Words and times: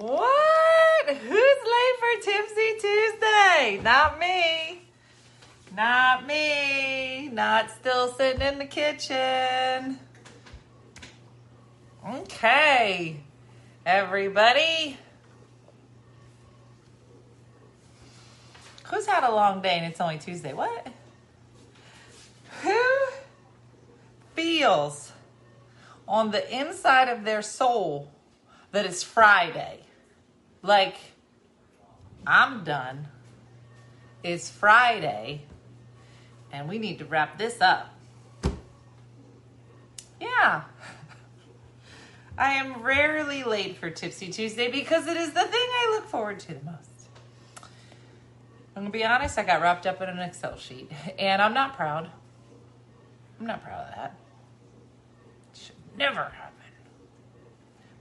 What? 0.00 1.08
Who's 1.08 1.30
late 1.30 1.96
for 1.98 2.22
Tipsy 2.22 2.72
Tuesday? 2.80 3.80
Not 3.84 4.18
me. 4.18 4.80
Not 5.76 6.26
me. 6.26 7.28
Not 7.28 7.70
still 7.70 8.08
sitting 8.14 8.40
in 8.40 8.58
the 8.58 8.64
kitchen. 8.64 9.98
Okay, 12.08 13.20
everybody. 13.84 14.96
Who's 18.84 19.04
had 19.04 19.24
a 19.24 19.34
long 19.34 19.60
day 19.60 19.76
and 19.82 19.92
it's 19.92 20.00
only 20.00 20.16
Tuesday? 20.16 20.54
What? 20.54 20.88
Who 22.62 22.82
feels 24.34 25.12
on 26.08 26.30
the 26.30 26.58
inside 26.58 27.08
of 27.08 27.24
their 27.24 27.42
soul 27.42 28.10
that 28.72 28.86
it's 28.86 29.02
Friday? 29.02 29.80
Like, 30.62 30.96
I'm 32.26 32.64
done. 32.64 33.08
It's 34.22 34.50
Friday, 34.50 35.42
and 36.52 36.68
we 36.68 36.78
need 36.78 36.98
to 36.98 37.06
wrap 37.06 37.38
this 37.38 37.60
up. 37.60 37.94
Yeah. 40.20 40.62
I 42.38 42.52
am 42.52 42.82
rarely 42.82 43.42
late 43.44 43.78
for 43.78 43.90
Tipsy 43.90 44.30
Tuesday 44.30 44.70
because 44.70 45.06
it 45.06 45.16
is 45.16 45.32
the 45.32 45.42
thing 45.42 45.52
I 45.52 45.92
look 45.94 46.08
forward 46.08 46.40
to 46.40 46.48
the 46.54 46.64
most. 46.64 46.90
I'm 48.76 48.82
gonna 48.82 48.90
be 48.90 49.04
honest, 49.04 49.38
I 49.38 49.44
got 49.44 49.62
wrapped 49.62 49.86
up 49.86 50.00
in 50.02 50.08
an 50.08 50.18
Excel 50.18 50.56
sheet, 50.56 50.90
and 51.18 51.40
I'm 51.40 51.54
not 51.54 51.76
proud. 51.76 52.10
I'm 53.38 53.46
not 53.46 53.62
proud 53.62 53.88
of 53.88 53.96
that. 53.96 54.14
It 55.52 55.58
should 55.58 55.76
never 55.96 56.24
happen. 56.24 56.56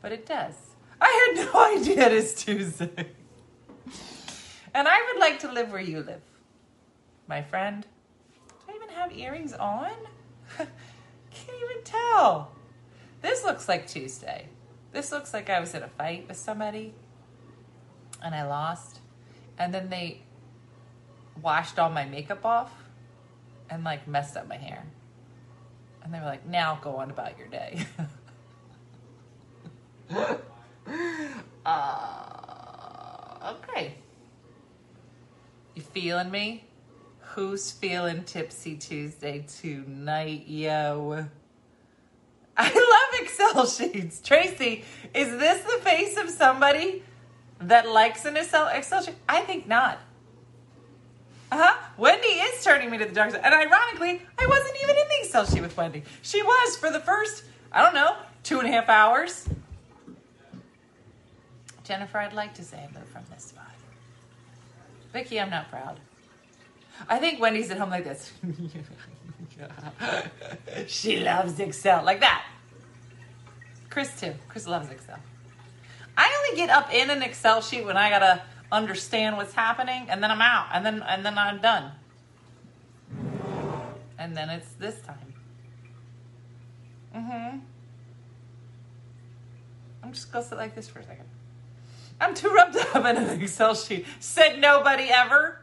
But 0.02 0.12
it 0.12 0.26
does. 0.26 0.69
I 1.02 1.34
had 1.36 1.46
no 1.46 1.60
idea 1.78 2.08
it 2.08 2.14
is 2.14 2.34
Tuesday. 2.34 3.08
and 4.74 4.88
I 4.88 5.12
would 5.12 5.20
like 5.20 5.40
to 5.40 5.52
live 5.52 5.72
where 5.72 5.82
you 5.82 6.02
live. 6.02 6.22
My 7.28 7.42
friend, 7.42 7.86
do 8.48 8.74
I 8.74 8.76
even 8.76 8.90
have 8.90 9.12
earrings 9.16 9.54
on? 9.54 9.92
Can't 10.58 10.70
even 11.64 11.84
tell. 11.84 12.52
This 13.22 13.44
looks 13.44 13.68
like 13.68 13.88
Tuesday. 13.88 14.48
This 14.92 15.12
looks 15.12 15.34
like 15.34 15.50
I 15.50 15.60
was 15.60 15.76
in 15.76 15.84
a 15.84 15.88
fight 15.88 16.28
with 16.28 16.38
somebody 16.38 16.94
and 18.24 18.34
I 18.34 18.44
lost. 18.48 19.00
And 19.58 19.74
then 19.74 19.90
they 19.90 20.22
washed 21.42 21.78
all 21.78 21.90
my 21.90 22.06
makeup 22.06 22.46
off 22.46 22.72
and 23.70 23.84
like 23.84 24.08
messed 24.08 24.36
up 24.38 24.48
my 24.48 24.58
hair. 24.58 24.86
And 26.04 26.14
they 26.14 26.20
were 26.20 26.26
like, 26.26 26.46
now 26.46 26.80
go 26.82 26.96
on 26.98 27.12
about 27.12 27.38
your 27.38 27.48
day. 27.48 27.86
uh, 31.66 33.56
okay. 33.56 33.96
You 35.76 35.82
feeling 35.82 36.32
me? 36.32 36.66
Who's 37.34 37.72
feeling 37.72 38.24
Tipsy 38.24 38.76
Tuesday 38.76 39.46
tonight, 39.48 40.46
yo? 40.48 41.28
I 42.58 42.74
love 42.74 43.22
Excel 43.22 43.66
sheets. 43.92 44.22
Tracy, 44.22 44.84
is 45.14 45.30
this 45.38 45.62
the 45.64 45.80
face 45.84 46.18
of 46.18 46.30
somebody 46.30 47.04
that 47.62 47.88
likes 47.88 48.26
an 48.26 48.36
Excel, 48.36 48.68
Excel 48.68 49.04
sheet? 49.04 49.16
I 49.28 49.42
think 49.42 49.68
not. 49.68 50.00
Uh 51.52 51.58
huh. 51.58 51.78
Wendy 51.98 52.28
is 52.28 52.64
turning 52.64 52.92
me 52.92 52.98
to 52.98 53.06
the 53.06 53.14
dark 53.14 53.32
side. 53.32 53.42
And 53.44 53.54
ironically, 53.54 54.22
I 54.38 54.46
wasn't 54.46 54.76
even 54.84 54.96
in 54.96 55.08
the 55.08 55.16
Excel 55.24 55.46
sheet 55.46 55.62
with 55.62 55.76
Wendy. 55.78 56.04
She 56.22 56.44
was 56.44 56.78
for 56.78 56.92
the 56.92 57.00
first, 57.00 57.44
I 57.72 57.82
don't 57.84 57.96
know, 57.96 58.16
two 58.44 58.60
and 58.60 58.68
a 58.68 58.72
half 58.72 58.90
hours. 58.90 59.48
Jennifer, 61.90 62.20
I'd 62.20 62.34
like 62.34 62.54
to 62.54 62.64
say 62.64 62.88
move 62.94 63.08
from 63.08 63.24
this 63.34 63.46
spot. 63.46 63.72
Vicky, 65.12 65.40
I'm 65.42 65.50
not 65.50 65.72
proud. 65.72 66.00
I 67.10 67.18
think 67.18 67.40
Wendy's 67.40 67.72
at 67.72 67.80
home 67.80 67.90
like 67.90 68.04
this. 68.04 68.32
she 70.86 71.20
loves 71.20 71.60
Excel. 71.60 72.06
Like 72.06 72.20
that. 72.20 72.46
Chris, 73.90 74.20
too. 74.22 74.36
Chris 74.50 74.68
loves 74.68 74.92
Excel. 74.92 75.18
I 76.16 76.32
only 76.38 76.62
get 76.62 76.70
up 76.70 76.94
in 76.94 77.10
an 77.10 77.24
Excel 77.24 77.60
sheet 77.60 77.84
when 77.84 77.98
I 77.98 78.12
gotta 78.12 78.44
understand 78.72 79.38
what's 79.38 79.54
happening, 79.54 80.06
and 80.10 80.22
then 80.22 80.30
I'm 80.30 80.44
out, 80.44 80.68
and 80.72 80.86
then 80.86 81.02
and 81.02 81.26
then 81.26 81.40
I'm 81.40 81.60
done. 81.60 81.92
And 84.20 84.38
then 84.38 84.50
it's 84.52 84.74
this 84.74 85.02
time. 85.02 85.34
Mm-hmm. 87.16 87.58
I'm 90.04 90.14
just 90.14 90.32
gonna 90.32 90.46
sit 90.46 90.60
like 90.60 90.76
this 90.76 90.88
for 90.88 91.00
a 91.00 91.04
second. 91.04 91.26
I'm 92.20 92.34
too 92.34 92.50
rubbed 92.50 92.76
up 92.96 92.96
in 93.06 93.18
an 93.18 93.42
Excel 93.42 93.76
sheet. 93.76 94.06
Said 94.20 94.60
nobody 94.60 95.06
ever. 95.10 95.62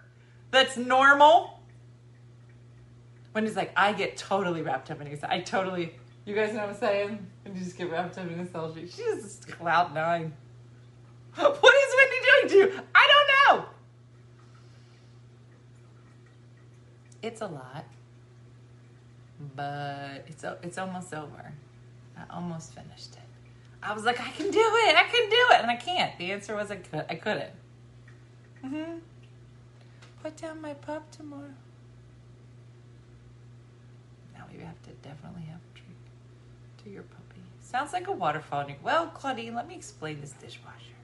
That's 0.50 0.76
normal. 0.76 1.60
When 3.32 3.44
he's 3.44 3.56
like, 3.56 3.72
I 3.76 3.92
get 3.92 4.16
totally 4.16 4.62
wrapped 4.62 4.90
up 4.90 5.00
in 5.00 5.06
Excel. 5.06 5.30
I 5.30 5.40
totally, 5.40 5.94
you 6.24 6.34
guys 6.34 6.54
know 6.54 6.60
what 6.60 6.70
I'm 6.70 6.76
saying? 6.76 7.26
And 7.44 7.56
you 7.56 7.62
just 7.62 7.76
get 7.76 7.90
wrapped 7.90 8.16
up 8.16 8.26
in 8.30 8.40
Excel 8.40 8.74
sheet. 8.74 8.90
She's 8.90 9.22
just 9.22 9.48
cloud 9.48 9.94
nine. 9.94 10.32
What 11.36 11.74
is 11.74 11.94
Wendy 11.96 12.16
doing 12.24 12.48
to 12.48 12.74
you? 12.74 12.82
I 12.94 13.08
don't 13.12 13.58
know. 13.58 13.68
It's 17.20 17.42
a 17.42 17.46
lot, 17.46 17.84
but 19.54 20.24
it's 20.28 20.44
it's 20.62 20.78
almost 20.78 21.12
over. 21.12 21.52
I 22.16 22.34
almost 22.34 22.72
finished 22.74 23.16
it. 23.16 23.25
I 23.86 23.92
was 23.92 24.04
like, 24.04 24.20
I 24.20 24.30
can 24.30 24.50
do 24.50 24.58
it. 24.58 24.96
I 24.96 25.04
can 25.04 25.30
do 25.30 25.46
it, 25.52 25.62
and 25.62 25.70
I 25.70 25.76
can't. 25.76 26.18
The 26.18 26.32
answer 26.32 26.56
was 26.56 26.72
I 26.72 26.76
could. 26.76 27.04
I 27.08 27.14
couldn't. 27.14 27.52
Mhm. 28.64 29.00
Put 30.22 30.36
down 30.36 30.60
my 30.60 30.74
pup 30.74 31.08
tomorrow. 31.12 31.54
Now 34.34 34.44
we 34.52 34.58
have 34.64 34.82
to 34.82 34.90
definitely 35.08 35.42
have 35.42 35.60
a 35.60 35.78
treat 35.78 36.84
to 36.84 36.90
your 36.90 37.04
puppy. 37.04 37.40
Sounds 37.62 37.92
like 37.92 38.08
a 38.08 38.12
waterfall. 38.12 38.66
Well, 38.82 39.06
Claudine, 39.08 39.54
let 39.54 39.68
me 39.68 39.76
explain 39.76 40.20
this 40.20 40.32
dishwasher. 40.32 40.96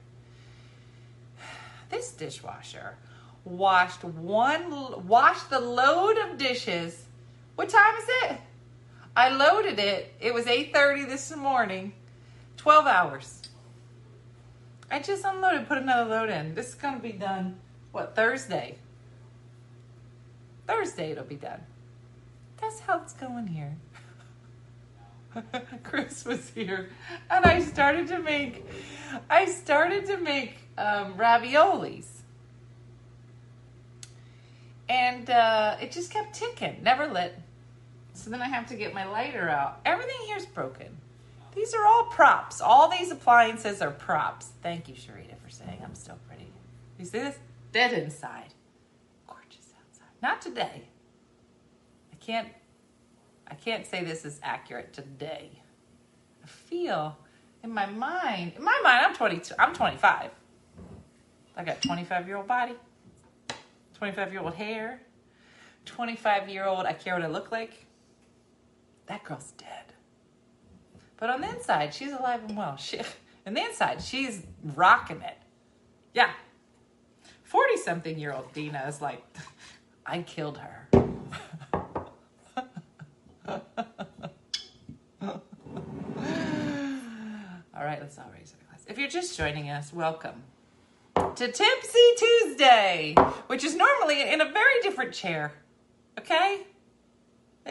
This 1.89 2.11
dishwasher 2.11 2.97
washed 3.45 4.03
one 4.03 5.07
washed 5.07 5.49
the 5.49 5.59
load 5.59 6.17
of 6.17 6.37
dishes. 6.37 7.05
What 7.55 7.69
time 7.69 7.95
is 7.95 8.05
it? 8.23 8.41
I 9.15 9.29
loaded 9.29 9.79
it. 9.79 10.13
It 10.19 10.33
was 10.33 10.47
8:30 10.47 11.05
this 11.05 11.33
morning. 11.33 11.93
12 12.63 12.87
hours. 12.87 13.41
I 14.89 14.99
just 14.99 15.25
unloaded, 15.25 15.67
put 15.67 15.79
another 15.79 16.09
load 16.09 16.29
in. 16.29 16.55
This 16.55 16.69
is 16.69 16.75
going 16.75 16.95
to 16.95 17.01
be 17.01 17.11
done 17.11 17.57
what, 17.91 18.15
Thursday? 18.15 18.77
Thursday 20.65 21.11
it'll 21.11 21.25
be 21.25 21.35
done. 21.35 21.59
That's 22.61 22.79
how 22.79 23.01
it's 23.01 23.11
going 23.11 23.47
here. 23.47 23.75
Chris 25.83 26.23
was 26.23 26.51
here 26.51 26.89
and 27.29 27.43
I 27.43 27.59
started 27.59 28.07
to 28.07 28.19
make 28.19 28.65
I 29.29 29.43
started 29.43 30.05
to 30.05 30.15
make 30.15 30.55
um, 30.77 31.15
raviolis. 31.15 32.07
And 34.87 35.29
uh, 35.29 35.75
it 35.81 35.91
just 35.91 36.11
kept 36.11 36.33
ticking, 36.33 36.77
never 36.81 37.07
lit. 37.07 37.37
So 38.13 38.29
then 38.29 38.41
I 38.41 38.47
have 38.47 38.67
to 38.67 38.75
get 38.75 38.93
my 38.93 39.03
lighter 39.03 39.49
out. 39.49 39.81
Everything 39.83 40.15
here's 40.27 40.45
broken. 40.45 41.02
These 41.55 41.73
are 41.73 41.85
all 41.85 42.05
props. 42.05 42.61
All 42.61 42.89
these 42.89 43.11
appliances 43.11 43.81
are 43.81 43.91
props. 43.91 44.49
Thank 44.61 44.87
you, 44.87 44.95
Sharita, 44.95 45.37
for 45.43 45.49
saying 45.49 45.81
I'm 45.83 45.95
still 45.95 46.17
pretty. 46.27 46.47
You 46.97 47.05
see 47.05 47.19
this? 47.19 47.37
Dead 47.71 47.93
inside. 47.93 48.53
Gorgeous 49.27 49.73
outside. 49.79 50.07
Not 50.21 50.41
today. 50.41 50.83
I 52.11 52.15
can't 52.17 52.47
I 53.47 53.55
can't 53.55 53.85
say 53.85 54.03
this 54.03 54.25
is 54.25 54.39
accurate 54.41 54.93
today. 54.93 55.61
I 56.43 56.47
feel 56.47 57.17
in 57.63 57.71
my 57.71 57.85
mind, 57.85 58.53
in 58.57 58.63
my 58.63 58.79
mind, 58.83 59.05
I'm 59.05 59.15
22, 59.15 59.55
I'm 59.57 59.73
25. 59.73 60.31
I 61.55 61.63
got 61.63 61.81
25 61.81 62.27
year 62.27 62.37
old 62.37 62.47
body, 62.47 62.73
25 63.95 64.31
year 64.31 64.41
old 64.41 64.53
hair, 64.55 65.01
25 65.85 66.49
year 66.49 66.65
old, 66.65 66.85
I 66.85 66.93
care 66.93 67.13
what 67.13 67.23
I 67.23 67.27
look 67.27 67.51
like. 67.51 67.85
That 69.05 69.23
girl's 69.23 69.51
dead. 69.51 69.82
But 71.17 71.29
on 71.29 71.41
the 71.41 71.49
inside, 71.49 71.93
she's 71.93 72.11
alive 72.11 72.41
and 72.47 72.57
well. 72.57 72.77
She, 72.77 72.99
on 73.47 73.53
the 73.53 73.63
inside, 73.63 74.01
she's 74.01 74.43
rocking 74.63 75.21
it. 75.21 75.37
Yeah. 76.13 76.31
40 77.43 77.77
something 77.77 78.19
year 78.19 78.33
old 78.33 78.51
Dina 78.53 78.83
is 78.87 79.01
like, 79.01 79.23
I 80.05 80.21
killed 80.23 80.57
her. 80.57 80.87
all 80.93 81.03
right, 87.75 88.01
let's 88.01 88.17
all 88.17 88.31
raise 88.33 88.53
our 88.53 88.67
glass. 88.67 88.85
If 88.87 88.97
you're 88.97 89.09
just 89.09 89.37
joining 89.37 89.69
us, 89.69 89.93
welcome 89.93 90.43
to 91.15 91.51
Tipsy 91.51 91.99
Tuesday, 92.17 93.15
which 93.47 93.63
is 93.63 93.75
normally 93.75 94.21
in 94.21 94.41
a 94.41 94.45
very 94.45 94.81
different 94.81 95.13
chair. 95.13 95.53
Okay? 96.19 96.61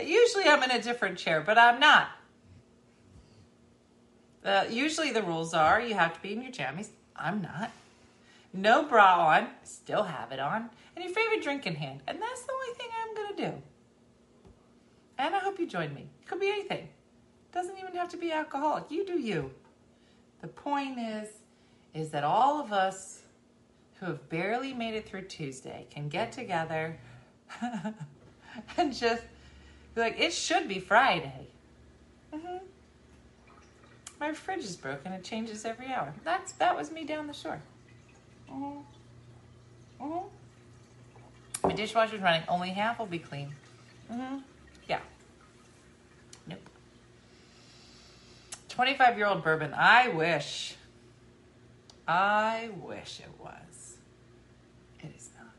Usually 0.00 0.44
I'm 0.44 0.62
in 0.62 0.70
a 0.70 0.80
different 0.80 1.18
chair, 1.18 1.40
but 1.40 1.58
I'm 1.58 1.78
not. 1.78 2.08
Uh, 4.44 4.64
usually 4.68 5.12
the 5.12 5.22
rules 5.22 5.54
are 5.54 5.80
you 5.80 5.94
have 5.94 6.14
to 6.14 6.20
be 6.20 6.32
in 6.32 6.42
your 6.42 6.52
jammies, 6.52 6.88
I'm 7.16 7.42
not. 7.42 7.70
No 8.52 8.82
bra 8.82 9.28
on, 9.28 9.48
still 9.62 10.02
have 10.02 10.32
it 10.32 10.40
on, 10.40 10.68
and 10.94 11.04
your 11.04 11.14
favorite 11.14 11.42
drink 11.42 11.66
in 11.66 11.74
hand. 11.74 12.00
And 12.06 12.20
that's 12.20 12.42
the 12.42 12.52
only 12.52 12.74
thing 12.76 12.88
I'm 13.00 13.14
going 13.14 13.36
to 13.36 13.50
do. 13.50 13.62
And 15.18 15.34
I 15.34 15.38
hope 15.38 15.58
you 15.58 15.66
join 15.66 15.94
me. 15.94 16.08
It 16.20 16.26
could 16.26 16.40
be 16.40 16.48
anything. 16.48 16.88
Doesn't 17.52 17.78
even 17.78 17.94
have 17.94 18.08
to 18.10 18.16
be 18.16 18.32
alcoholic. 18.32 18.90
You 18.90 19.06
do 19.06 19.18
you. 19.18 19.50
The 20.40 20.48
point 20.48 20.98
is, 20.98 21.28
is 21.94 22.10
that 22.10 22.24
all 22.24 22.60
of 22.60 22.72
us 22.72 23.20
who 24.00 24.06
have 24.06 24.28
barely 24.28 24.74
made 24.74 24.94
it 24.94 25.08
through 25.08 25.22
Tuesday 25.22 25.86
can 25.90 26.08
get 26.08 26.32
together 26.32 26.98
and 28.76 28.92
just 28.92 29.22
be 29.94 30.00
like, 30.00 30.18
it 30.18 30.32
should 30.32 30.66
be 30.66 30.80
Friday. 30.80 31.46
Mm-hmm. 32.34 32.64
My 34.22 34.32
fridge 34.32 34.62
is 34.62 34.76
broken. 34.76 35.12
It 35.12 35.24
changes 35.24 35.64
every 35.64 35.88
hour. 35.88 36.14
That's 36.22 36.52
that 36.52 36.76
was 36.76 36.92
me 36.92 37.02
down 37.02 37.26
the 37.26 37.32
shore. 37.32 37.60
Mm-hmm. 38.48 40.04
Mm-hmm. 40.04 41.66
My 41.66 41.74
dishwasher's 41.74 42.22
running. 42.22 42.44
Only 42.48 42.69
half 42.69 43.00
will 43.00 43.06
be 43.06 43.19
clean. 43.19 43.52
Mm-hmm. 44.12 44.36
Yeah. 44.88 45.00
Nope. 46.46 46.60
25 48.69 49.19
year 49.19 49.26
old 49.26 49.42
bourbon. 49.42 49.74
I 49.74 50.10
wish. 50.10 50.76
I 52.06 52.70
wish 52.80 53.18
it 53.18 53.40
was. 53.40 53.96
It 55.00 55.10
is 55.16 55.30
not. 55.36 55.50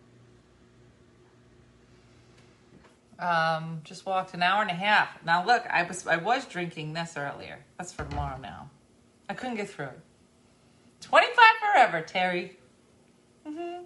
Um, 3.24 3.80
just 3.86 4.06
walked 4.06 4.34
an 4.34 4.44
hour 4.44 4.62
and 4.62 4.70
a 4.70 4.74
half. 4.74 5.08
Now 5.26 5.46
look, 5.46 5.64
I 5.70 5.84
was 5.84 6.06
I 6.06 6.18
was 6.18 6.46
drinking 6.46 6.92
this 6.92 7.16
earlier. 7.16 7.58
That's 7.78 7.94
for 7.94 8.04
tomorrow 8.04 8.38
now. 8.38 8.70
I 9.30 9.34
couldn't 9.34 9.56
get 9.56 9.70
through 9.70 9.86
it. 9.86 10.00
25 11.00 11.34
forever, 11.62 12.02
Terry. 12.02 12.58
Mm-hmm. 13.48 13.84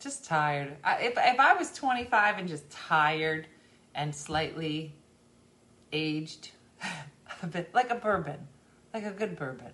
Just 0.00 0.24
tired. 0.24 0.76
I, 0.82 0.96
if, 1.02 1.12
if 1.18 1.38
I 1.38 1.52
was 1.54 1.74
25 1.74 2.38
and 2.38 2.48
just 2.48 2.70
tired 2.70 3.48
and 3.94 4.14
slightly 4.14 4.94
aged, 5.92 6.52
a 7.42 7.46
bit 7.46 7.74
like 7.74 7.90
a 7.90 7.96
bourbon, 7.96 8.48
like 8.94 9.04
a 9.04 9.10
good 9.10 9.36
bourbon. 9.36 9.72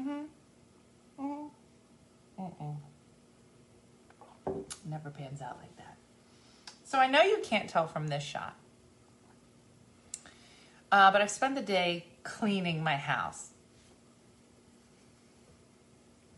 Mm-hmm. 0.00 1.24
Mm-hmm. 1.24 2.42
Mm-mm. 2.42 2.76
Never 4.88 5.10
pans 5.10 5.40
out 5.40 5.58
like. 5.60 5.77
So 6.88 6.98
I 6.98 7.06
know 7.06 7.20
you 7.20 7.40
can't 7.42 7.68
tell 7.68 7.86
from 7.86 8.08
this 8.08 8.22
shot. 8.22 8.56
Uh, 10.90 11.12
but 11.12 11.20
I've 11.20 11.30
spent 11.30 11.54
the 11.54 11.60
day 11.60 12.06
cleaning 12.22 12.82
my 12.82 12.96
house. 12.96 13.50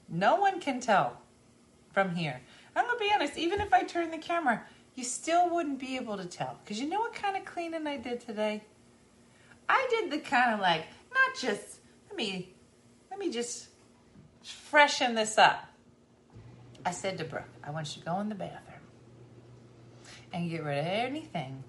No 0.08 0.34
one 0.34 0.58
can 0.58 0.80
tell 0.80 1.18
from 1.92 2.16
here. 2.16 2.40
I'm 2.74 2.84
gonna 2.84 2.98
be 2.98 3.12
honest, 3.14 3.38
even 3.38 3.60
if 3.60 3.72
I 3.72 3.84
turn 3.84 4.10
the 4.10 4.18
camera, 4.18 4.64
you 4.96 5.04
still 5.04 5.48
wouldn't 5.50 5.78
be 5.78 5.94
able 5.94 6.16
to 6.16 6.24
tell. 6.24 6.58
Because 6.64 6.80
you 6.80 6.88
know 6.88 6.98
what 6.98 7.14
kind 7.14 7.36
of 7.36 7.44
cleaning 7.44 7.86
I 7.86 7.98
did 7.98 8.18
today? 8.18 8.64
I 9.68 9.86
did 9.88 10.10
the 10.10 10.18
kind 10.18 10.52
of 10.52 10.58
like, 10.58 10.84
not 11.14 11.36
just, 11.40 11.78
let 12.08 12.16
me, 12.16 12.52
let 13.08 13.20
me 13.20 13.30
just 13.30 13.68
freshen 14.42 15.14
this 15.14 15.38
up. 15.38 15.68
I 16.84 16.90
said 16.90 17.18
to 17.18 17.24
Brooke, 17.24 17.44
I 17.62 17.70
want 17.70 17.94
you 17.94 18.02
to 18.02 18.08
go 18.08 18.18
in 18.18 18.28
the 18.28 18.34
bathroom 18.34 18.69
and 20.32 20.50
get 20.50 20.64
rid 20.64 20.78
of 20.78 20.86
anything 20.86 21.64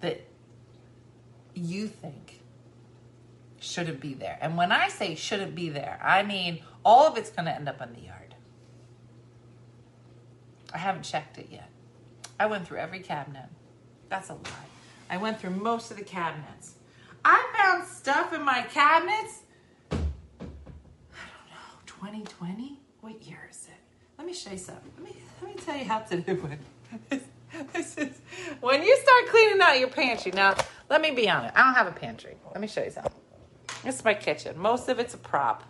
that 0.00 0.20
you 1.54 1.88
think 1.88 2.42
shouldn't 3.60 4.00
be 4.00 4.14
there. 4.14 4.38
And 4.40 4.56
when 4.56 4.72
I 4.72 4.88
say 4.88 5.14
shouldn't 5.14 5.54
be 5.54 5.68
there, 5.68 6.00
I 6.02 6.22
mean 6.22 6.62
all 6.84 7.06
of 7.06 7.16
it's 7.16 7.30
going 7.30 7.46
to 7.46 7.54
end 7.54 7.68
up 7.68 7.80
in 7.80 7.92
the 7.94 8.00
yard. 8.00 8.34
I 10.74 10.78
haven't 10.78 11.02
checked 11.02 11.38
it 11.38 11.48
yet. 11.50 11.68
I 12.40 12.46
went 12.46 12.66
through 12.66 12.78
every 12.78 13.00
cabinet. 13.00 13.46
That's 14.08 14.30
a 14.30 14.34
lie. 14.34 14.68
I 15.10 15.18
went 15.18 15.40
through 15.40 15.50
most 15.50 15.90
of 15.90 15.96
the 15.96 16.04
cabinets. 16.04 16.74
I 17.24 17.52
found 17.56 17.86
stuff 17.86 18.32
in 18.32 18.42
my 18.42 18.62
cabinets. 18.62 19.40
I 19.90 19.96
don't 19.96 21.48
know, 21.50 21.76
2020? 21.86 22.80
What 23.00 23.22
year 23.22 23.48
me 24.32 24.38
show 24.38 24.50
you 24.50 24.58
something. 24.58 24.90
Let 24.96 25.04
me 25.04 25.16
let 25.42 25.54
me 25.56 25.62
tell 25.62 25.76
you 25.76 25.84
how 25.84 25.98
to 26.00 26.16
do 26.16 26.48
it. 27.10 27.22
This, 27.74 27.98
is 27.98 28.18
when 28.62 28.82
you 28.82 28.96
start 28.96 29.26
cleaning 29.28 29.60
out 29.60 29.78
your 29.78 29.90
pantry. 29.90 30.32
Now, 30.32 30.56
let 30.88 31.02
me 31.02 31.10
be 31.10 31.28
honest. 31.28 31.54
I 31.54 31.64
don't 31.64 31.74
have 31.74 31.86
a 31.86 31.92
pantry. 31.92 32.34
Let 32.50 32.62
me 32.62 32.66
show 32.66 32.82
you 32.82 32.90
something. 32.90 33.12
This 33.84 33.96
is 33.96 34.04
my 34.06 34.14
kitchen. 34.14 34.58
Most 34.58 34.88
of 34.88 34.98
it's 34.98 35.12
a 35.12 35.18
prop. 35.18 35.62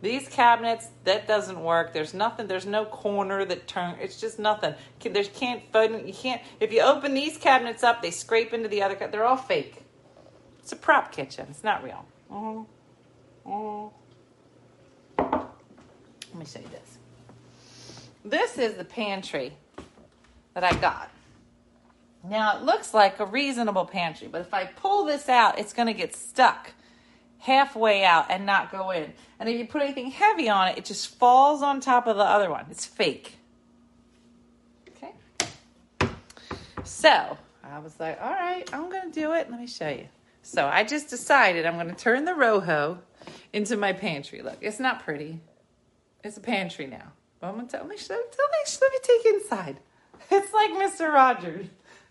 These 0.00 0.26
cabinets, 0.30 0.88
that 1.04 1.28
doesn't 1.28 1.62
work. 1.62 1.92
There's 1.92 2.14
nothing. 2.14 2.46
There's 2.46 2.64
no 2.64 2.86
corner 2.86 3.44
that 3.44 3.68
turn. 3.68 3.96
It's 4.00 4.18
just 4.18 4.38
nothing. 4.38 4.74
There's 5.00 5.28
can't. 5.28 5.62
You 5.74 6.14
can't. 6.14 6.40
If 6.60 6.72
you 6.72 6.80
open 6.80 7.12
these 7.12 7.36
cabinets 7.36 7.82
up, 7.82 8.00
they 8.00 8.10
scrape 8.10 8.54
into 8.54 8.68
the 8.68 8.82
other. 8.82 8.96
They're 9.12 9.26
all 9.26 9.36
fake. 9.36 9.82
It's 10.60 10.72
a 10.72 10.76
prop 10.76 11.12
kitchen. 11.12 11.46
It's 11.50 11.62
not 11.62 11.84
real. 11.84 12.06
Mm-hmm. 12.32 13.50
Mm-hmm. 13.50 13.94
Let 15.18 16.38
me 16.38 16.46
show 16.46 16.60
you 16.60 16.68
this. 16.68 16.97
This 18.24 18.58
is 18.58 18.74
the 18.74 18.84
pantry 18.84 19.52
that 20.54 20.64
I 20.64 20.74
got. 20.80 21.10
Now 22.24 22.58
it 22.58 22.64
looks 22.64 22.92
like 22.92 23.20
a 23.20 23.26
reasonable 23.26 23.84
pantry, 23.84 24.28
but 24.28 24.40
if 24.40 24.52
I 24.52 24.64
pull 24.64 25.04
this 25.04 25.28
out, 25.28 25.58
it's 25.58 25.72
going 25.72 25.86
to 25.86 25.94
get 25.94 26.14
stuck 26.14 26.72
halfway 27.38 28.04
out 28.04 28.26
and 28.30 28.44
not 28.44 28.72
go 28.72 28.90
in. 28.90 29.12
And 29.38 29.48
if 29.48 29.56
you 29.58 29.66
put 29.66 29.82
anything 29.82 30.10
heavy 30.10 30.48
on 30.48 30.68
it, 30.68 30.78
it 30.78 30.84
just 30.84 31.14
falls 31.16 31.62
on 31.62 31.80
top 31.80 32.06
of 32.06 32.16
the 32.16 32.24
other 32.24 32.50
one. 32.50 32.66
It's 32.70 32.84
fake. 32.84 33.36
Okay. 34.88 35.14
So 36.84 37.38
I 37.62 37.78
was 37.78 37.98
like, 38.00 38.20
all 38.20 38.32
right, 38.32 38.68
I'm 38.72 38.90
going 38.90 39.10
to 39.10 39.20
do 39.20 39.32
it. 39.34 39.50
Let 39.50 39.60
me 39.60 39.66
show 39.66 39.88
you. 39.88 40.08
So 40.42 40.66
I 40.66 40.82
just 40.82 41.08
decided 41.08 41.66
I'm 41.66 41.74
going 41.74 41.88
to 41.88 41.94
turn 41.94 42.24
the 42.24 42.34
Rojo 42.34 42.98
into 43.52 43.76
my 43.76 43.92
pantry. 43.92 44.42
Look, 44.42 44.58
it's 44.60 44.80
not 44.80 45.04
pretty. 45.04 45.40
It's 46.24 46.36
a 46.36 46.40
pantry 46.40 46.86
now. 46.86 47.12
To 47.40 47.46
tell 47.46 47.84
me, 47.84 47.96
let 48.10 48.10
me, 48.10 48.98
take 49.02 49.24
you 49.24 49.40
inside. 49.40 49.76
It's 50.30 50.52
like 50.52 50.70
Mr. 50.70 51.12
Rogers. 51.12 51.66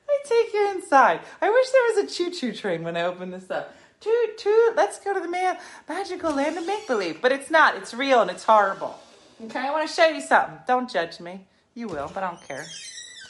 I 0.10 0.18
take 0.24 0.54
you 0.54 0.72
inside. 0.72 1.20
I 1.42 1.50
wish 1.50 1.70
there 1.70 2.04
was 2.04 2.12
a 2.12 2.16
choo-choo 2.16 2.54
train 2.54 2.84
when 2.84 2.98
I 2.98 3.04
open 3.04 3.30
this 3.30 3.52
up. 3.52 3.76
Toot 4.00 4.38
toot, 4.38 4.76
let's 4.76 5.00
go 5.00 5.14
to 5.14 5.20
the 5.20 5.28
man 5.28 5.58
magical 5.88 6.34
land 6.34 6.58
of 6.58 6.66
make 6.66 6.88
believe. 6.88 7.22
But 7.22 7.32
it's 7.32 7.52
not. 7.52 7.76
It's 7.76 7.94
real 7.94 8.22
and 8.22 8.32
it's 8.32 8.44
horrible. 8.44 8.98
Okay, 9.44 9.60
I 9.60 9.72
want 9.72 9.88
to 9.88 9.94
show 9.94 10.08
you 10.08 10.22
something. 10.22 10.60
Don't 10.68 10.90
judge 10.90 11.20
me. 11.20 11.46
You 11.76 11.88
will, 11.88 12.10
but 12.14 12.24
I 12.24 12.32
don't 12.32 12.48
care 12.48 12.66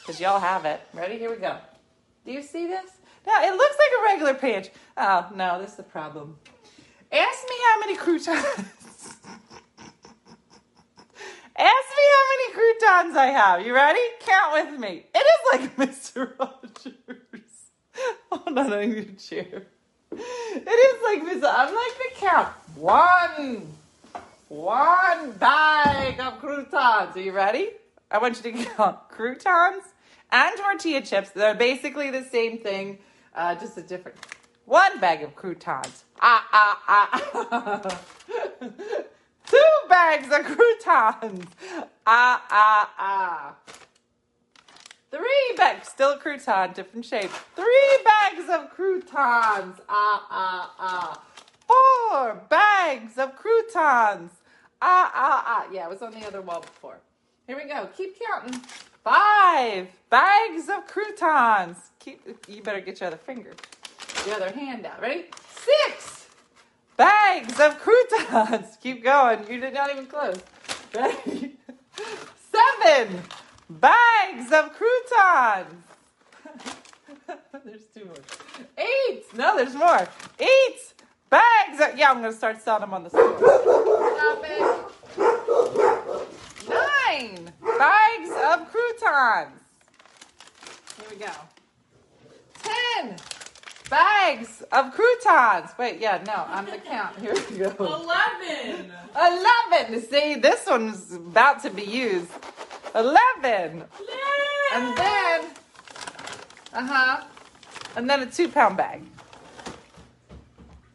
because 0.00 0.20
y'all 0.20 0.40
have 0.40 0.64
it. 0.64 0.80
Ready? 0.94 1.18
Here 1.18 1.30
we 1.30 1.36
go. 1.36 1.58
Do 2.24 2.32
you 2.32 2.42
see 2.42 2.66
this? 2.66 2.90
Now 3.26 3.42
it 3.42 3.54
looks 3.54 3.76
like 3.76 4.00
a 4.00 4.02
regular 4.14 4.34
page. 4.34 4.70
Oh 4.96 5.28
no, 5.34 5.60
this 5.60 5.70
is 5.70 5.76
the 5.76 5.82
problem. 5.82 6.38
Ask 7.12 7.44
me 7.48 7.56
how 7.64 7.80
many 7.80 7.96
croutons. 7.96 8.44
Ask 11.58 11.88
me 11.88 12.04
how 12.14 12.24
many 12.30 12.52
croutons 12.54 13.16
I 13.16 13.26
have. 13.26 13.66
You 13.66 13.74
ready? 13.74 13.98
Count 14.20 14.52
with 14.52 14.78
me. 14.78 15.06
It 15.12 15.26
is 15.26 15.60
like 15.60 15.76
Mr. 15.88 16.38
Rogers. 16.38 16.94
Hold 18.30 18.58
on, 18.58 18.72
I 18.72 18.86
need 18.86 18.98
a 18.98 19.12
chair. 19.20 19.66
It 20.12 20.68
is 20.68 21.02
like 21.02 21.22
Mr. 21.28 21.52
I'm 21.52 21.74
like 21.74 21.98
the 21.98 22.10
count. 22.14 22.48
One. 22.76 23.72
One 24.48 25.32
bag 25.32 26.20
of 26.20 26.38
croutons. 26.38 27.16
Are 27.16 27.20
you 27.20 27.32
ready? 27.32 27.70
I 28.08 28.18
want 28.18 28.36
you 28.44 28.52
to 28.52 28.64
count 28.76 29.08
croutons 29.08 29.82
and 30.30 30.56
tortilla 30.56 31.02
chips. 31.02 31.30
They're 31.30 31.56
basically 31.56 32.12
the 32.12 32.22
same 32.22 32.58
thing, 32.58 32.98
uh, 33.34 33.56
just 33.56 33.76
a 33.76 33.82
different. 33.82 34.16
One 34.64 35.00
bag 35.00 35.24
of 35.24 35.34
croutons. 35.34 36.04
Ah, 36.20 36.46
ah, 36.52 36.82
ah. 37.50 37.98
Two 39.48 39.88
bags 39.88 40.26
of 40.26 40.44
croutons. 40.44 41.46
Ah, 42.06 42.44
ah, 42.50 42.90
ah. 42.98 43.54
Three 45.10 45.54
bags, 45.56 45.88
still 45.88 46.12
a 46.12 46.18
crouton, 46.18 46.74
different 46.74 47.06
shape. 47.06 47.30
Three 47.56 47.98
bags 48.04 48.48
of 48.50 48.70
croutons. 48.70 49.80
Ah, 49.88 50.26
ah, 50.30 50.74
ah. 50.78 51.22
Four 51.66 52.34
bags 52.50 53.16
of 53.16 53.36
croutons. 53.36 54.32
Ah, 54.82 55.10
ah, 55.14 55.44
ah. 55.46 55.66
Yeah, 55.72 55.86
it 55.86 55.90
was 55.90 56.02
on 56.02 56.12
the 56.12 56.26
other 56.26 56.42
wall 56.42 56.60
before. 56.60 56.98
Here 57.46 57.56
we 57.56 57.64
go. 57.64 57.88
Keep 57.96 58.18
counting. 58.20 58.60
Five 59.02 59.88
bags 60.10 60.68
of 60.68 60.86
croutons. 60.86 61.78
Keep. 62.00 62.46
You 62.48 62.62
better 62.62 62.80
get 62.80 63.00
your 63.00 63.06
other 63.06 63.16
finger, 63.16 63.54
the 64.26 64.34
other 64.34 64.52
hand 64.52 64.84
out. 64.84 65.00
Ready? 65.00 65.24
Six 65.54 66.17
bags 66.98 67.58
of 67.58 67.78
croutons. 67.78 68.76
Keep 68.82 69.02
going. 69.02 69.50
You 69.50 69.58
did 69.60 69.72
not 69.72 69.90
even 69.90 70.04
close. 70.04 70.42
Ready? 70.94 71.56
Seven 72.52 73.22
bags 73.70 74.52
of 74.52 74.74
croutons. 74.74 75.84
there's 77.64 77.86
two 77.94 78.04
more. 78.04 78.14
Eight. 78.76 79.24
No, 79.34 79.56
there's 79.56 79.74
more. 79.74 80.06
Eight 80.38 80.94
Bags. 81.30 81.78
Of, 81.80 81.98
yeah, 81.98 82.10
I'm 82.10 82.22
gonna 82.22 82.32
start 82.32 82.62
selling 82.62 82.80
them 82.80 82.94
on 82.94 83.04
the 83.04 83.10
store. 83.10 83.36
Stop 83.38 84.44
it. 84.44 84.60
Nine 86.68 87.52
bags 87.60 88.30
of 88.30 88.70
croutons. 88.70 89.60
Here 90.96 91.08
we 91.10 91.16
go. 91.16 91.32
Ten 92.62 93.16
bags 93.90 94.62
of 94.72 94.92
croutons. 94.92 95.70
Wait, 95.78 96.00
yeah, 96.00 96.22
no, 96.26 96.44
I'm 96.48 96.66
the 96.66 96.78
count. 96.78 97.18
Here 97.18 97.34
we 97.34 97.58
go. 97.58 97.72
Eleven. 97.78 98.92
Eleven. 99.16 100.02
See, 100.02 100.34
this 100.36 100.66
one's 100.66 101.12
about 101.14 101.62
to 101.62 101.70
be 101.70 101.82
used. 101.84 102.30
Eleven. 102.94 103.84
And 104.74 104.96
then, 104.98 105.44
uh 106.74 106.86
huh, 106.86 107.24
and 107.96 108.08
then 108.08 108.20
a 108.22 108.26
two 108.26 108.48
pound 108.48 108.76
bag. 108.76 109.02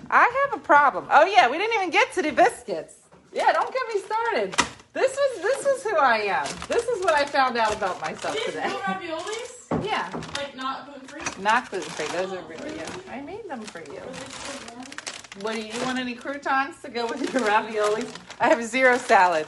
I 0.10 0.48
have 0.52 0.60
a 0.60 0.64
problem. 0.64 1.08
Oh 1.10 1.26
yeah, 1.26 1.50
we 1.50 1.58
didn't 1.58 1.76
even 1.76 1.90
get 1.90 2.14
to 2.14 2.22
the 2.22 2.32
biscuits. 2.32 2.96
Yeah, 3.34 3.52
don't 3.52 3.74
get 3.74 3.88
me 3.96 4.02
started. 4.02 4.56
This 4.94 5.16
was 5.16 5.42
this 5.42 5.66
is 5.66 5.84
who 5.84 5.96
I 5.98 6.18
am. 6.20 6.46
This 6.68 6.84
is 6.88 7.04
what 7.04 7.14
I 7.16 7.26
found 7.26 7.58
out 7.58 7.76
about 7.76 8.00
myself 8.00 8.36
These 8.36 8.46
today. 8.46 8.66
little 8.68 8.80
raviolis? 8.82 9.60
Yeah, 9.84 10.10
Like 10.38 10.56
not 10.56 10.86
gluten 10.86 11.08
free? 11.08 11.44
not 11.44 11.70
gluten 11.70 11.90
free. 11.92 12.08
Those 12.08 12.32
are 12.34 12.42
really 12.44 12.72
good. 12.78 12.88
I 13.12 13.22
made 13.22 13.48
them 13.50 13.62
for 13.62 13.80
you. 13.80 14.02
What 15.42 15.56
do 15.56 15.62
you 15.62 15.74
want? 15.84 15.98
Any 16.00 16.14
croutons 16.16 16.82
to 16.84 16.90
go 16.90 17.06
with 17.08 17.34
your 17.34 17.42
raviolis? 17.44 18.08
I 18.40 18.48
have 18.50 18.64
zero 18.64 18.98
salad. 18.98 19.48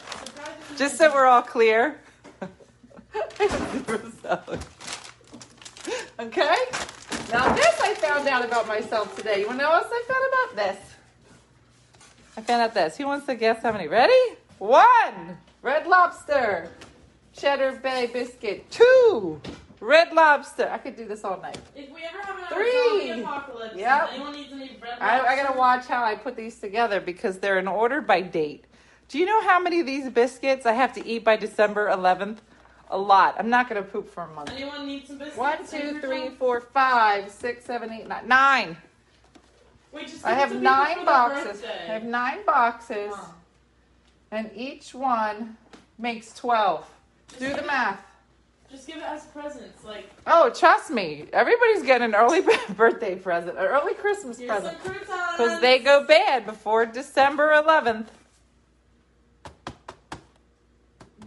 Just 0.77 0.97
so 0.97 1.13
we're 1.13 1.25
all 1.25 1.41
clear. 1.41 1.99
Zero 3.39 4.11
salad. 4.21 4.59
Okay? 6.19 6.55
Now 7.31 7.53
this 7.53 7.79
I 7.81 7.93
found 7.95 8.27
out 8.27 8.43
about 8.43 8.67
myself 8.67 9.15
today. 9.15 9.39
You 9.41 9.47
wanna 9.47 9.59
know 9.63 9.69
what 9.69 9.83
else 9.83 9.91
I 9.93 10.03
found 10.07 10.25
about 10.33 10.75
this? 10.75 10.91
I 12.37 12.41
found 12.41 12.61
out 12.61 12.73
this. 12.73 12.97
Who 12.97 13.05
wants 13.05 13.25
to 13.27 13.35
guess 13.35 13.61
how 13.63 13.71
many? 13.71 13.87
Ready? 13.87 14.13
One. 14.57 15.37
Red 15.61 15.87
lobster. 15.87 16.69
Cheddar 17.33 17.73
Bay 17.83 18.09
biscuit. 18.11 18.69
Two. 18.71 19.39
Red 19.79 20.13
lobster. 20.13 20.69
I 20.71 20.77
could 20.77 20.95
do 20.95 21.05
this 21.07 21.23
all 21.23 21.39
night. 21.41 21.57
If 21.75 21.89
we 21.93 22.01
ever 22.03 22.21
have 22.21 22.37
another 22.37 22.55
Three. 22.55 23.07
zombie 23.07 23.21
apocalypse, 23.21 23.75
Yep. 23.75 24.09
anyone 24.13 24.31
needs 24.33 24.53
any 24.53 24.67
bread 24.79 24.97
I, 25.01 25.19
I 25.19 25.35
gotta 25.35 25.57
watch 25.57 25.85
how 25.85 26.03
I 26.03 26.15
put 26.15 26.35
these 26.35 26.59
together 26.59 26.99
because 27.01 27.39
they're 27.39 27.59
in 27.59 27.67
order 27.67 28.01
by 28.01 28.21
date. 28.21 28.65
Do 29.09 29.19
you 29.19 29.25
know 29.25 29.41
how 29.41 29.59
many 29.59 29.79
of 29.81 29.85
these 29.85 30.09
biscuits 30.09 30.65
I 30.65 30.71
have 30.73 30.93
to 30.93 31.05
eat 31.05 31.23
by 31.23 31.35
December 31.35 31.89
11th? 31.89 32.37
A 32.89 32.97
lot. 32.97 33.35
I'm 33.37 33.49
not 33.49 33.67
gonna 33.67 33.81
poop 33.83 34.09
for 34.11 34.23
a 34.23 34.27
month. 34.27 34.51
Anyone 34.51 34.85
need 34.87 35.07
some 35.07 35.17
biscuits? 35.17 35.37
One, 35.37 35.57
two, 35.67 35.99
three, 35.99 36.29
four, 36.29 36.61
five, 36.61 37.29
six, 37.31 37.65
seven, 37.65 37.91
eight, 37.91 38.07
nine. 38.07 38.27
Nine. 38.27 38.77
Wait, 39.91 40.07
just 40.07 40.25
I 40.25 40.33
have 40.33 40.49
to 40.49 40.55
people 40.55 40.59
for 40.59 40.63
nine 40.63 41.05
boxes. 41.05 41.63
I 41.63 41.91
have 41.91 42.03
nine 42.03 42.45
boxes, 42.45 43.13
Huh. 43.15 43.31
and 44.31 44.51
each 44.55 44.93
one 44.93 45.57
makes 45.97 46.33
12. 46.33 46.85
Do 47.39 47.53
the 47.53 47.63
math. 47.63 48.01
Just 48.71 48.87
give 48.87 48.97
it 48.97 49.03
as 49.03 49.25
presents. 49.27 49.83
Like, 49.83 50.09
Oh, 50.27 50.49
trust 50.49 50.89
me. 50.91 51.25
Everybody's 51.31 51.83
getting 51.83 52.05
an 52.05 52.15
early 52.15 52.41
birthday 52.75 53.15
present, 53.15 53.57
an 53.57 53.63
early 53.65 53.93
Christmas 53.93 54.37
here's 54.39 54.49
present. 54.49 54.77
Because 54.83 55.61
they 55.61 55.79
go 55.79 56.05
bad 56.05 56.45
before 56.45 56.85
December 56.85 57.49
11th. 57.51 58.07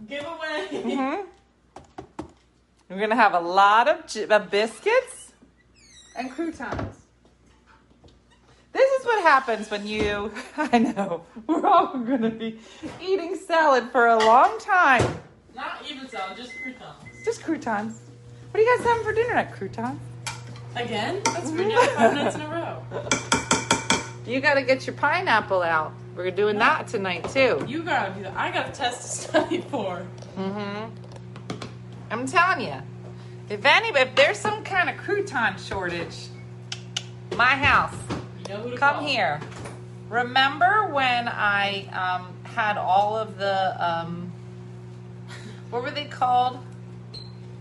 Give 0.07 0.23
away. 0.25 0.67
hmm 0.81 1.25
We're 2.89 2.97
going 2.97 3.09
to 3.11 3.15
have 3.15 3.33
a 3.33 3.39
lot 3.39 3.87
of, 3.87 4.05
j- 4.07 4.27
of 4.27 4.49
biscuits 4.51 5.33
and 6.15 6.31
croutons. 6.31 6.95
This 8.71 8.89
is 8.99 9.05
what 9.05 9.21
happens 9.23 9.69
when 9.71 9.87
you, 9.87 10.31
I 10.57 10.77
know, 10.79 11.23
we're 11.47 11.65
all 11.65 11.97
going 11.97 12.21
to 12.21 12.29
be 12.29 12.59
eating 13.01 13.35
salad 13.35 13.89
for 13.91 14.07
a 14.07 14.17
long 14.17 14.59
time. 14.59 15.03
Not 15.55 15.83
even 15.89 16.07
salad, 16.07 16.37
just 16.37 16.53
croutons. 16.61 17.08
Just 17.29 17.43
croutons. 17.43 18.01
What 18.49 18.59
are 18.59 18.63
you 18.63 18.75
guys 18.77 18.87
having 18.87 19.03
for 19.03 19.13
dinner 19.13 19.33
at 19.35 19.53
croutons? 19.53 19.99
Again? 20.75 21.21
That's 21.25 21.51
been 21.51 21.71
out 21.71 21.89
five 21.91 22.13
nights 22.15 22.35
in 22.35 22.41
a 22.41 22.47
row. 22.47 22.81
You 24.25 24.39
got 24.39 24.55
to 24.55 24.63
get 24.63 24.87
your 24.87 24.95
pineapple 24.95 25.61
out. 25.61 25.93
We're 26.15 26.31
doing 26.31 26.57
that 26.57 26.87
tonight 26.87 27.29
too. 27.29 27.63
You 27.67 27.83
gotta 27.83 28.15
do 28.15 28.23
that. 28.23 28.35
I 28.35 28.49
got 28.49 28.69
a 28.69 28.71
test 28.71 29.03
to 29.03 29.07
study 29.29 29.61
for. 29.61 30.07
Mm-hmm. 30.39 30.89
I'm 32.09 32.25
telling 32.25 32.65
you, 32.65 32.81
if 33.47 33.63
any, 33.63 33.89
if 33.89 34.15
there's 34.15 34.39
some 34.39 34.63
kind 34.63 34.89
of 34.89 34.95
crouton 34.95 35.59
shortage, 35.59 36.29
my 37.35 37.45
house, 37.45 37.93
You 38.47 38.55
know 38.55 38.75
come 38.75 38.95
call. 38.95 39.05
here. 39.05 39.39
Remember 40.09 40.87
when 40.91 41.27
I 41.27 41.85
um, 41.93 42.33
had 42.43 42.77
all 42.77 43.15
of 43.15 43.37
the 43.37 43.75
um, 43.87 44.31
what 45.69 45.83
were 45.83 45.91
they 45.91 46.05
called? 46.05 46.57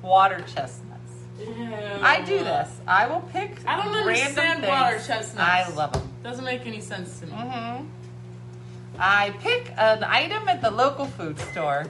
Water 0.03 0.45
chestnuts. 0.53 1.13
Ew. 1.41 1.47
I 2.03 2.23
do 2.23 2.39
this. 2.39 2.69
I 2.87 3.07
will 3.07 3.21
pick. 3.33 3.59
I 3.67 3.77
don't 3.77 3.87
random 3.95 4.09
understand 4.09 4.61
things. 4.61 4.69
water 4.71 4.97
chestnuts. 4.99 5.39
I 5.39 5.69
love 5.75 5.93
them. 5.93 6.09
Doesn't 6.23 6.45
make 6.45 6.67
any 6.67 6.81
sense 6.81 7.21
to 7.21 7.27
me. 7.27 7.33
hmm 7.33 7.87
I 9.01 9.31
pick 9.39 9.73
an 9.77 10.03
item 10.03 10.49
at 10.49 10.61
the 10.61 10.71
local 10.73 11.07
food 11.07 11.39
store, 11.39 11.87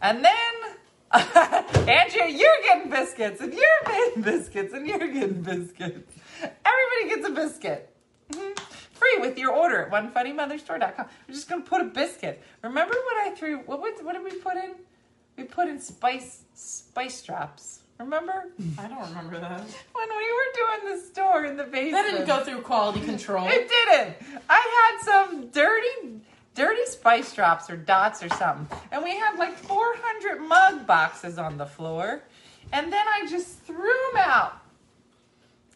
and 0.00 0.24
then 0.24 0.54
Andrea, 1.12 2.28
you're 2.28 2.62
getting 2.62 2.90
biscuits, 2.90 3.40
and 3.42 3.52
you're 3.52 3.82
getting 3.86 4.22
biscuits, 4.22 4.72
and 4.72 4.86
you're 4.86 4.98
getting 5.08 5.42
biscuits. 5.42 6.12
Everybody 6.42 7.08
gets 7.14 7.28
a 7.28 7.32
biscuit. 7.32 7.94
Mhm. 8.32 8.58
Free 8.92 9.18
with 9.20 9.38
your 9.38 9.52
order 9.52 9.82
at 9.82 9.90
onefunnymotherstore.com. 9.90 11.06
We're 11.28 11.34
just 11.34 11.48
gonna 11.48 11.62
put 11.62 11.80
a 11.82 11.84
biscuit. 11.84 12.42
Remember 12.62 12.94
what 12.94 13.26
I 13.26 13.34
threw? 13.34 13.58
What 13.58 13.80
what, 13.80 14.02
what 14.04 14.14
did 14.14 14.24
we 14.24 14.38
put 14.38 14.56
in? 14.56 14.74
We 15.38 15.44
put 15.44 15.68
in 15.68 15.80
spice 15.80 16.42
spice 16.54 17.22
drops. 17.22 17.80
Remember 17.98 18.46
I 18.78 18.88
don't 18.88 19.08
remember 19.08 19.38
that. 19.40 19.60
when 19.92 20.08
we 20.08 20.32
were 20.32 20.82
doing 20.82 20.96
the 20.96 21.06
store 21.06 21.44
in 21.44 21.56
the 21.56 21.64
basement? 21.64 21.92
That 21.92 22.10
didn't 22.10 22.26
go 22.26 22.44
through 22.44 22.62
quality 22.62 23.00
control. 23.00 23.46
It 23.48 23.68
didn't. 23.68 24.16
I 24.50 24.90
had 24.98 25.04
some 25.04 25.48
dirty, 25.48 26.20
dirty 26.54 26.86
spice 26.86 27.32
drops 27.34 27.70
or 27.70 27.76
dots 27.76 28.22
or 28.22 28.28
something, 28.30 28.76
and 28.90 29.02
we 29.02 29.16
had 29.16 29.36
like 29.38 29.56
400 29.56 30.40
mug 30.40 30.86
boxes 30.86 31.38
on 31.38 31.56
the 31.56 31.66
floor, 31.66 32.22
and 32.72 32.92
then 32.92 33.06
I 33.08 33.26
just 33.28 33.60
threw 33.60 33.76
them 34.12 34.16
out. 34.16 34.60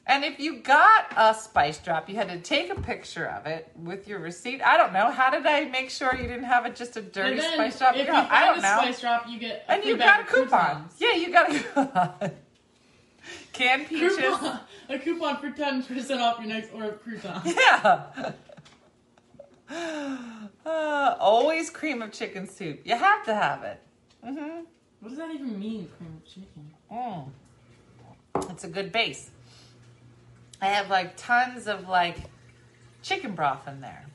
And 0.07 0.25
if 0.25 0.41
you 0.41 0.59
got 0.59 1.13
a 1.17 1.33
spice 1.33 1.79
drop, 1.79 2.09
you 2.09 2.17
had 2.17 2.29
to 2.29 2.39
take 2.39 2.71
a 2.71 2.81
picture 2.81 3.27
of 3.27 3.47
it 3.47 3.71
with 3.77 4.09
your 4.09 4.19
receipt. 4.19 4.61
I 4.61 4.77
don't 4.77 4.93
know. 4.93 5.11
How 5.13 5.31
did 5.31 5.47
I 5.47 5.67
make 5.67 5.91
sure 5.91 6.15
you 6.17 6.27
didn't 6.27 6.45
have 6.45 6.67
it 6.67 6.75
just 6.75 6.97
a 6.97 7.03
dirty 7.03 7.41
spice 7.41 7.79
drop? 7.79 7.95
if 7.95 8.07
you 8.07 8.13
find 8.13 8.29
I 8.29 8.47
don't 8.47 8.59
a 8.59 8.63
know. 8.63 8.79
spice 8.83 9.01
drop, 9.01 9.29
you 9.29 9.39
get 9.39 9.65
a 9.69 9.73
and 9.73 9.85
you 9.85 9.97
got 9.97 10.21
a 10.23 10.25
coupon. 10.25 10.49
croutons. 10.49 10.95
Yeah, 10.99 11.15
you 11.15 11.31
got 11.33 11.55
a 11.55 11.59
coupon. 11.59 12.31
Canned 13.53 13.87
peaches. 13.87 14.17
Coupon, 14.17 14.61
a 14.89 14.99
coupon 14.99 15.37
for 15.39 15.51
ten 15.51 15.83
percent 15.85 16.21
off 16.21 16.39
your 16.41 16.49
next 16.49 16.73
order 16.75 16.91
of 16.91 17.03
croutons. 17.03 17.55
Yeah. 17.57 18.33
Uh, 19.71 20.17
always 21.21 21.71
cream 21.71 22.03
of 22.03 22.11
chicken 22.13 22.49
soup. 22.49 22.81
You 22.85 22.97
have 22.97 23.25
to 23.27 23.35
have 23.35 23.63
it. 23.63 23.81
Mm-hmm. 24.27 24.65
What 25.01 25.09
does 25.09 25.19
that 25.19 25.31
even 25.33 25.59
mean, 25.59 25.89
cream 25.97 26.17
of 26.17 26.25
chicken? 26.29 26.71
Mm. 26.93 28.51
It's 28.51 28.65
a 28.65 28.69
good 28.69 28.93
base. 28.93 29.31
I 30.63 30.67
have 30.67 30.89
like 30.89 31.17
tons 31.17 31.67
of 31.67 31.89
like 31.89 32.17
chicken 33.03 33.35
broth 33.35 33.67
in 33.67 33.81
there. 33.81 34.07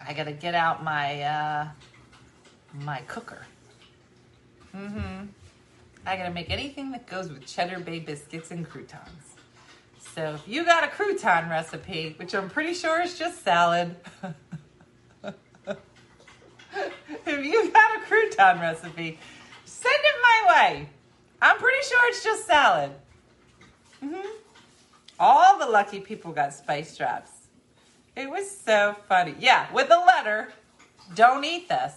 I 0.00 0.14
gotta 0.14 0.32
get 0.32 0.54
out 0.54 0.82
my 0.82 1.20
uh, 1.20 1.68
my 2.80 3.00
cooker. 3.06 3.42
Mm-hmm. 4.74 5.26
I 6.06 6.16
gotta 6.16 6.32
make 6.32 6.48
anything 6.48 6.92
that 6.92 7.06
goes 7.06 7.28
with 7.28 7.46
cheddar 7.46 7.78
bay 7.78 7.98
biscuits 7.98 8.50
and 8.50 8.66
croutons. 8.66 9.34
So 10.14 10.32
if 10.32 10.48
you 10.48 10.64
got 10.64 10.82
a 10.82 10.86
crouton 10.86 11.50
recipe, 11.50 12.14
which 12.18 12.34
I'm 12.34 12.48
pretty 12.48 12.72
sure 12.72 13.02
is 13.02 13.18
just 13.18 13.44
salad. 13.44 13.96
if 15.22 15.34
you 17.26 17.70
got 17.70 17.96
a 17.96 18.00
crouton 18.08 18.62
recipe, 18.62 19.18
send 19.66 19.94
it 19.94 20.14
my 20.22 20.54
way. 20.54 20.88
I'm 21.42 21.58
pretty 21.58 21.86
sure 21.86 21.98
it's 22.08 22.24
just 22.24 22.46
salad. 22.46 22.92
Mm 24.02 24.14
hmm 24.14 24.45
All 25.18 25.58
the 25.58 25.66
lucky 25.66 26.00
people 26.00 26.32
got 26.32 26.52
spice 26.52 26.96
drops. 26.96 27.30
It 28.14 28.30
was 28.30 28.50
so 28.50 28.96
funny. 29.08 29.34
Yeah, 29.38 29.70
with 29.72 29.88
the 29.88 29.98
letter, 29.98 30.52
don't 31.14 31.44
eat 31.44 31.68
this. 31.68 31.92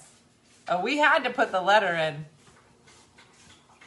Oh, 0.68 0.82
we 0.82 0.98
had 0.98 1.24
to 1.24 1.30
put 1.30 1.52
the 1.52 1.62
letter 1.62 1.96
in. 1.96 2.26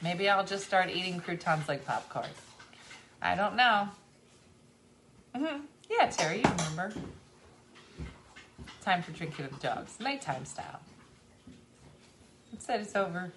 Maybe 0.03 0.29
I'll 0.29 0.45
just 0.45 0.65
start 0.65 0.91
eating 0.91 1.21
croutons 1.21 1.69
like 1.69 1.87
popcorn. 1.87 2.27
I 3.21 3.35
don't 3.35 3.55
know. 3.57 3.89
hmm 5.35 5.61
Yeah, 5.89 6.09
Terry, 6.09 6.39
you 6.39 6.51
remember. 6.51 6.93
Time 8.83 9.03
for 9.03 9.13
drinking 9.13 9.47
with 9.51 9.61
dogs. 9.61 9.99
Nighttime 10.01 10.45
style. 10.45 10.81
Instead, 12.53 12.81
it's 12.81 12.97
over. 12.97 13.33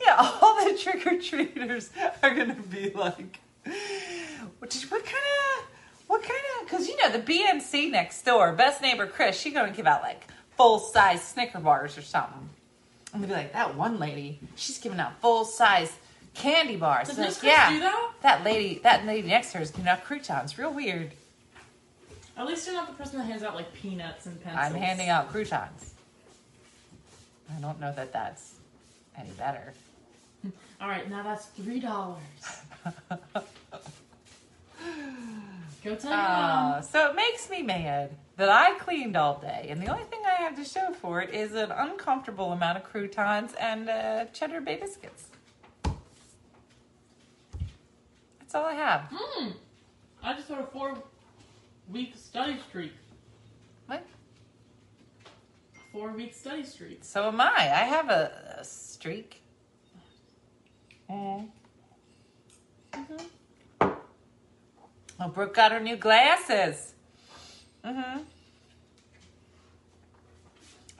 Yeah, 0.00 0.16
all 0.40 0.64
the 0.64 0.78
trick 0.78 1.04
or 1.06 1.20
treaters 1.20 1.90
are 2.22 2.34
gonna 2.34 2.54
be 2.54 2.90
like, 2.90 3.40
what, 4.58 4.70
did, 4.70 4.82
what 4.90 5.04
kind 5.04 5.16
of 5.16 5.66
What 6.06 6.22
kind 6.22 6.40
of? 6.60 6.68
Because 6.68 6.88
you 6.88 6.96
know 6.96 7.10
the 7.10 7.18
BNC 7.20 7.90
next 7.90 8.22
door, 8.22 8.52
best 8.52 8.82
neighbor 8.82 9.06
Chris, 9.06 9.38
she 9.38 9.50
gonna 9.50 9.72
give 9.72 9.86
out 9.86 10.02
like 10.02 10.24
full 10.56 10.78
size 10.78 11.22
Snicker 11.22 11.60
bars 11.60 11.96
or 11.96 12.02
something. 12.02 12.48
I'm 13.12 13.20
gonna 13.20 13.32
be 13.32 13.38
like 13.38 13.52
that 13.52 13.76
one 13.76 13.98
lady. 13.98 14.38
She's 14.56 14.78
giving 14.78 15.00
out 15.00 15.20
full 15.20 15.44
size 15.44 15.92
candy 16.34 16.76
bars. 16.76 17.08
Does 17.08 17.18
Like, 17.18 17.42
yeah, 17.42 17.70
do 17.70 17.80
that? 17.80 18.12
that 18.22 18.44
lady, 18.44 18.80
that 18.82 19.04
lady 19.06 19.28
next 19.28 19.52
to 19.52 19.58
her 19.58 19.62
is 19.62 19.70
giving 19.70 19.88
out 19.88 20.04
croutons. 20.04 20.58
Real 20.58 20.72
weird. 20.72 21.12
At 22.36 22.46
least 22.46 22.66
you're 22.66 22.74
not 22.74 22.86
the 22.86 22.94
person 22.94 23.18
that 23.18 23.24
hands 23.24 23.42
out 23.42 23.54
like 23.54 23.72
peanuts 23.74 24.26
and 24.26 24.42
pencils. 24.42 24.72
I'm 24.72 24.80
handing 24.80 25.08
out 25.08 25.30
croutons. 25.30 25.94
I 27.54 27.60
don't 27.60 27.80
know 27.80 27.92
that 27.92 28.12
that's 28.12 28.54
any 29.18 29.30
better. 29.30 29.74
All 30.80 30.88
right, 30.88 31.08
now 31.10 31.22
that's 31.22 31.46
three 31.46 31.80
dollars. 31.80 32.20
Go 35.82 35.94
tell. 35.94 36.12
Uh, 36.12 36.80
so 36.82 37.10
it 37.10 37.16
makes 37.16 37.48
me 37.48 37.62
mad 37.62 38.10
that 38.36 38.48
I 38.48 38.78
cleaned 38.78 39.16
all 39.16 39.38
day, 39.38 39.66
and 39.70 39.80
the 39.80 39.86
only 39.86 40.04
thing 40.04 40.20
I 40.26 40.42
have 40.42 40.56
to 40.56 40.64
show 40.64 40.92
for 40.92 41.22
it 41.22 41.30
is 41.34 41.54
an 41.54 41.70
uncomfortable 41.70 42.52
amount 42.52 42.78
of 42.78 42.84
croutons 42.84 43.54
and 43.58 43.88
uh, 43.88 44.26
cheddar 44.26 44.60
bay 44.60 44.76
biscuits. 44.76 45.28
That's 48.40 48.54
all 48.54 48.64
I 48.64 48.74
have. 48.74 49.08
Hmm. 49.12 49.48
I 50.22 50.34
just 50.34 50.48
had 50.48 50.58
a 50.58 50.66
four-week 50.66 52.14
study 52.16 52.58
streak. 52.68 52.92
What? 53.86 54.04
Four-week 55.92 56.34
study 56.34 56.64
streak. 56.64 57.04
So 57.04 57.28
am 57.28 57.40
I. 57.40 57.54
I 57.56 57.84
have 57.84 58.10
a, 58.10 58.56
a 58.58 58.64
streak. 58.64 59.42
Mm. 61.10 61.48
Oh, 65.20 65.28
Brooke 65.28 65.54
got 65.54 65.70
her 65.70 65.80
new 65.80 65.96
glasses. 65.96 66.94
Mm-hmm. 67.84 68.20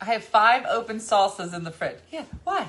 I 0.01 0.05
have 0.05 0.25
five 0.25 0.67
open 0.67 0.99
salsas 0.99 1.55
in 1.55 1.65
the 1.65 1.71
fridge. 1.71 1.99
Yeah, 2.13 2.25
why? 2.45 2.69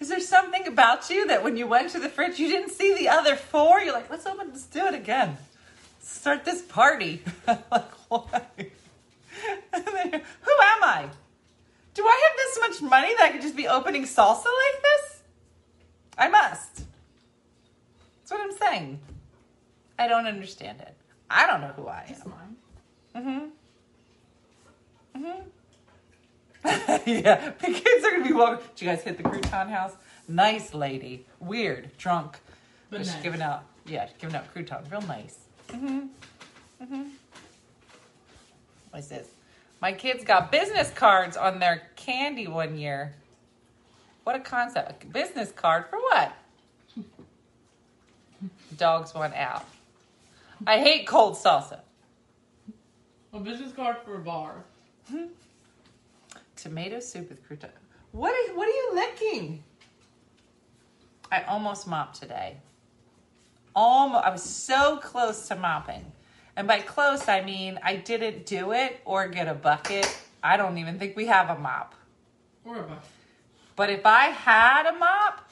Is 0.00 0.08
there 0.08 0.20
something 0.20 0.66
about 0.66 1.10
you 1.10 1.26
that 1.26 1.44
when 1.44 1.56
you 1.56 1.66
went 1.66 1.90
to 1.90 1.98
the 1.98 2.08
fridge, 2.08 2.38
you 2.38 2.48
didn't 2.48 2.70
see 2.70 2.94
the 2.94 3.08
other 3.08 3.36
four? 3.36 3.80
You're 3.80 3.92
like, 3.92 4.08
let's 4.10 4.24
open, 4.24 4.48
let's 4.48 4.64
do 4.64 4.86
it 4.86 4.94
again. 4.94 5.36
Start 6.00 6.44
this 6.44 6.62
party. 6.62 7.22
like, 7.46 7.90
why? 8.08 8.42
And 9.72 9.84
then, 9.84 10.10
Who 10.12 10.52
am 10.52 10.84
I? 10.84 11.08
Do 11.94 12.06
I 12.06 12.28
have 12.28 12.36
this 12.36 12.58
much 12.60 12.90
money 12.90 13.14
that 13.18 13.24
I 13.24 13.32
could 13.32 13.42
just 13.42 13.56
be 13.56 13.68
opening 13.68 14.04
salsa 14.04 14.44
like 14.44 14.82
this? 14.82 15.22
I 16.16 16.28
must. 16.28 16.76
That's 18.20 18.30
what 18.30 18.40
I'm 18.40 18.56
saying. 18.56 19.00
I 19.98 20.08
don't 20.08 20.26
understand 20.26 20.80
it. 20.80 20.94
I 21.30 21.46
don't 21.46 21.60
know 21.60 21.72
who 21.76 21.88
I 21.88 22.14
am. 23.14 23.16
Mm-hmm. 23.16 25.22
Mm-hmm. 25.22 25.40
yeah, 27.10 27.52
the 27.58 27.66
kids 27.66 28.04
are 28.04 28.10
gonna 28.12 28.24
be 28.24 28.32
walking. 28.32 28.64
Did 28.74 28.82
you 28.82 28.88
guys 28.88 29.02
hit 29.02 29.16
the 29.16 29.22
crouton 29.22 29.68
house? 29.68 29.92
Nice 30.28 30.74
lady. 30.74 31.24
Weird, 31.40 31.96
drunk. 31.98 32.38
But 32.90 32.98
But 32.98 33.06
she's 33.06 33.22
giving 33.22 33.42
out, 33.42 33.64
yeah, 33.86 34.06
she's 34.06 34.16
giving 34.18 34.36
out 34.36 34.52
croutons. 34.52 34.90
Real 34.90 35.02
nice. 35.02 35.38
Mm-hmm. 35.68 35.98
Mm-hmm. 36.82 37.02
What's 38.90 39.08
this? 39.08 39.28
My 39.80 39.92
kids 39.92 40.24
got 40.24 40.50
business 40.50 40.90
cards 40.90 41.36
on 41.36 41.58
their 41.58 41.82
candy 41.96 42.48
one 42.48 42.76
year. 42.76 43.14
What 44.24 44.36
a 44.36 44.40
concept. 44.40 45.04
A 45.04 45.06
business 45.06 45.52
card 45.52 45.86
for 45.88 45.98
what? 45.98 46.32
Dogs 48.76 49.14
want 49.14 49.34
out. 49.34 49.64
I 50.66 50.78
hate 50.78 51.06
cold 51.06 51.34
salsa. 51.34 51.80
A 53.32 53.40
business 53.40 53.72
card 53.72 53.98
for 54.04 54.16
a 54.16 54.20
bar. 54.20 54.64
Tomato 56.56 57.00
soup 57.00 57.28
with 57.28 57.46
crouton. 57.48 57.70
What 58.12 58.32
are, 58.32 58.56
what 58.56 58.66
are 58.66 58.72
you 58.72 58.90
licking? 58.94 59.62
I 61.30 61.42
almost 61.42 61.86
mopped 61.86 62.20
today. 62.20 62.56
Almost, 63.76 64.24
I 64.24 64.30
was 64.30 64.42
so 64.42 64.96
close 64.96 65.46
to 65.48 65.56
mopping. 65.56 66.10
And 66.56 66.66
by 66.66 66.80
close, 66.80 67.28
I 67.28 67.42
mean 67.42 67.78
I 67.82 67.96
didn't 67.96 68.46
do 68.46 68.72
it 68.72 69.00
or 69.04 69.28
get 69.28 69.46
a 69.46 69.54
bucket. 69.54 70.12
I 70.42 70.56
don't 70.56 70.78
even 70.78 70.98
think 70.98 71.16
we 71.16 71.26
have 71.26 71.50
a 71.50 71.60
mop. 71.60 71.94
Or 72.64 72.78
a 72.78 72.82
bar. 72.82 72.98
But 73.76 73.90
if 73.90 74.04
I 74.04 74.24
had 74.24 74.86
a 74.86 74.98
mop, 74.98 75.48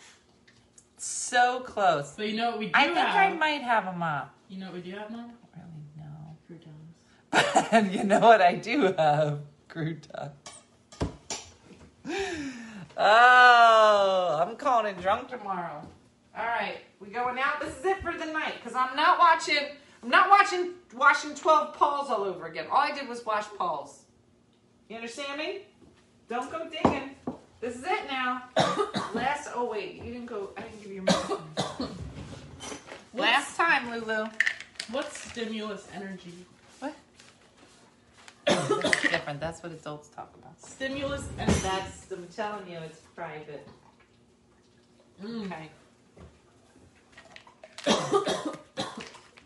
so 0.96 1.60
close. 1.60 2.14
But 2.16 2.28
you 2.28 2.36
know 2.36 2.50
what 2.50 2.58
we 2.58 2.66
do 2.66 2.72
I 2.74 2.86
think 2.86 2.98
I 2.98 3.32
might 3.32 3.62
have 3.62 3.86
a 3.86 3.92
mop. 3.92 4.35
You 4.48 4.58
know 4.58 4.66
what 4.66 4.74
we 4.76 4.80
do 4.80 4.96
have 4.96 5.10
now? 5.10 5.30
Really, 5.56 5.68
no. 5.96 6.36
Croutons. 6.46 7.68
And 7.72 7.92
you 7.92 8.04
know 8.04 8.20
what 8.20 8.40
I 8.40 8.54
do 8.54 8.94
have? 8.96 9.40
Croutons. 9.68 10.30
Oh, 12.96 14.38
I'm 14.46 14.56
calling 14.56 14.86
it 14.86 15.00
drunk 15.02 15.28
tomorrow. 15.28 15.82
All 16.36 16.46
right, 16.46 16.78
we 17.00 17.08
going 17.08 17.38
out. 17.38 17.60
This 17.60 17.76
is 17.78 17.84
it 17.84 18.00
for 18.02 18.12
the 18.12 18.26
night 18.26 18.54
because 18.62 18.74
I'm 18.76 18.94
not 18.96 19.18
watching. 19.18 19.68
I'm 20.02 20.08
not 20.08 20.30
watching 20.30 20.74
washing 20.94 21.34
12 21.34 21.74
Pauls 21.74 22.10
all 22.10 22.22
over 22.22 22.46
again. 22.46 22.66
All 22.70 22.78
I 22.78 22.92
did 22.92 23.08
was 23.08 23.24
wash 23.26 23.46
Pauls. 23.58 24.04
You 24.88 24.96
understand 24.96 25.38
me? 25.38 25.62
Don't 26.28 26.50
go 26.50 26.68
digging. 26.68 27.10
This 27.60 27.76
is 27.76 27.84
it 27.84 28.06
now. 28.08 28.44
Last. 29.14 29.50
Oh 29.54 29.68
wait, 29.70 29.96
you 29.96 30.12
didn't 30.12 30.26
go. 30.26 30.50
I 30.56 30.62
didn't 30.62 30.82
give 30.82 30.92
you 30.92 31.04
your. 31.06 31.40
Last 33.16 33.56
time, 33.56 33.90
Lulu. 33.90 34.26
What's 34.90 35.18
stimulus 35.30 35.88
energy? 35.94 36.34
What? 36.80 36.94
That's 38.44 39.02
different. 39.02 39.40
That's 39.40 39.62
what 39.62 39.72
adults 39.72 40.08
talk 40.10 40.32
about. 40.38 40.60
Stimulus 40.60 41.24
energy. 41.38 41.58
That's, 41.62 42.12
I'm 42.12 42.26
telling 42.28 42.70
you, 42.70 42.78
it's 42.78 43.00
private. 43.14 43.66
Mm. 45.24 45.46
Okay. 45.46 45.70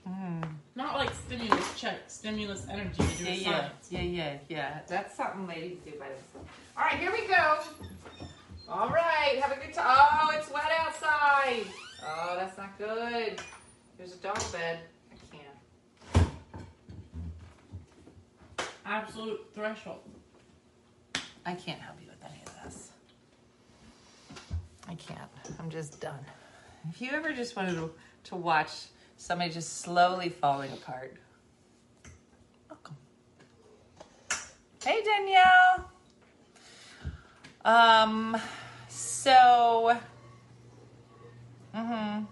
mm. 0.08 0.44
Not 0.74 0.96
like 0.96 1.10
stimulus 1.14 1.80
check, 1.80 1.98
stimulus 2.08 2.66
energy 2.68 2.96
to 2.96 3.18
do 3.18 3.24
Yeah, 3.24 3.30
yeah, 3.30 3.44
science. 3.60 3.88
yeah, 3.90 4.00
yeah, 4.02 4.38
yeah. 4.48 4.78
That's 4.88 5.16
something 5.16 5.46
ladies 5.46 5.78
do 5.84 5.92
by 5.92 6.08
themselves. 6.08 6.48
All 6.76 6.84
right, 6.84 6.98
here 6.98 7.12
we 7.12 7.26
go. 7.28 7.58
All 8.68 8.88
right, 8.88 9.38
have 9.40 9.56
a 9.56 9.60
good 9.64 9.72
time. 9.74 9.84
Oh, 9.88 10.30
it's 10.36 10.50
wet 10.50 10.70
outside. 10.80 11.66
Oh, 12.04 12.34
that's 12.36 12.56
not 12.58 12.76
good. 12.78 13.40
There's 14.00 14.14
a 14.14 14.16
dog 14.16 14.40
bed. 14.50 14.78
I 15.12 16.16
can't. 16.16 16.30
Absolute 18.86 19.46
threshold. 19.54 20.00
I 21.44 21.52
can't 21.52 21.78
help 21.78 21.98
you 22.00 22.08
with 22.08 22.24
any 22.24 22.40
of 22.46 22.64
this. 22.64 22.92
I 24.88 24.94
can't. 24.94 25.20
I'm 25.58 25.68
just 25.68 26.00
done. 26.00 26.24
If 26.88 27.02
you 27.02 27.10
ever 27.12 27.34
just 27.34 27.54
wanted 27.56 27.74
to, 27.74 27.90
to 28.24 28.36
watch 28.36 28.70
somebody 29.18 29.50
just 29.50 29.80
slowly 29.80 30.30
falling 30.30 30.72
apart, 30.72 31.18
welcome. 32.70 32.96
Hey, 34.82 35.02
Danielle. 35.04 35.90
Um, 37.66 38.40
so, 38.88 39.94
mm-hmm. 41.76 42.24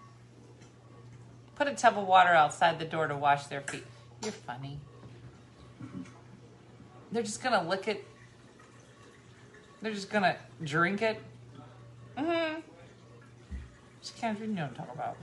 Put 1.59 1.69
a 1.69 1.75
tub 1.75 1.99
of 1.99 2.07
water 2.07 2.31
outside 2.31 2.79
the 2.79 2.85
door 2.85 3.09
to 3.09 3.17
wash 3.17 3.47
their 3.47 3.61
feet. 3.61 3.85
You're 4.23 4.33
funny. 4.33 4.79
They're 7.13 7.23
just 7.23 7.43
gonna 7.43 7.69
lick 7.69 7.89
it 7.89 8.05
they're 9.81 9.93
just 9.93 10.11
gonna 10.11 10.37
drink 10.65 11.03
it. 11.03 11.21
Mm-hmm. 12.17 12.61
Just 14.01 14.17
can't 14.17 14.39
you 14.41 14.49
know 14.49 14.63
what 14.63 14.71
I'm 14.71 14.77
talking 14.77 14.95
about. 14.95 15.17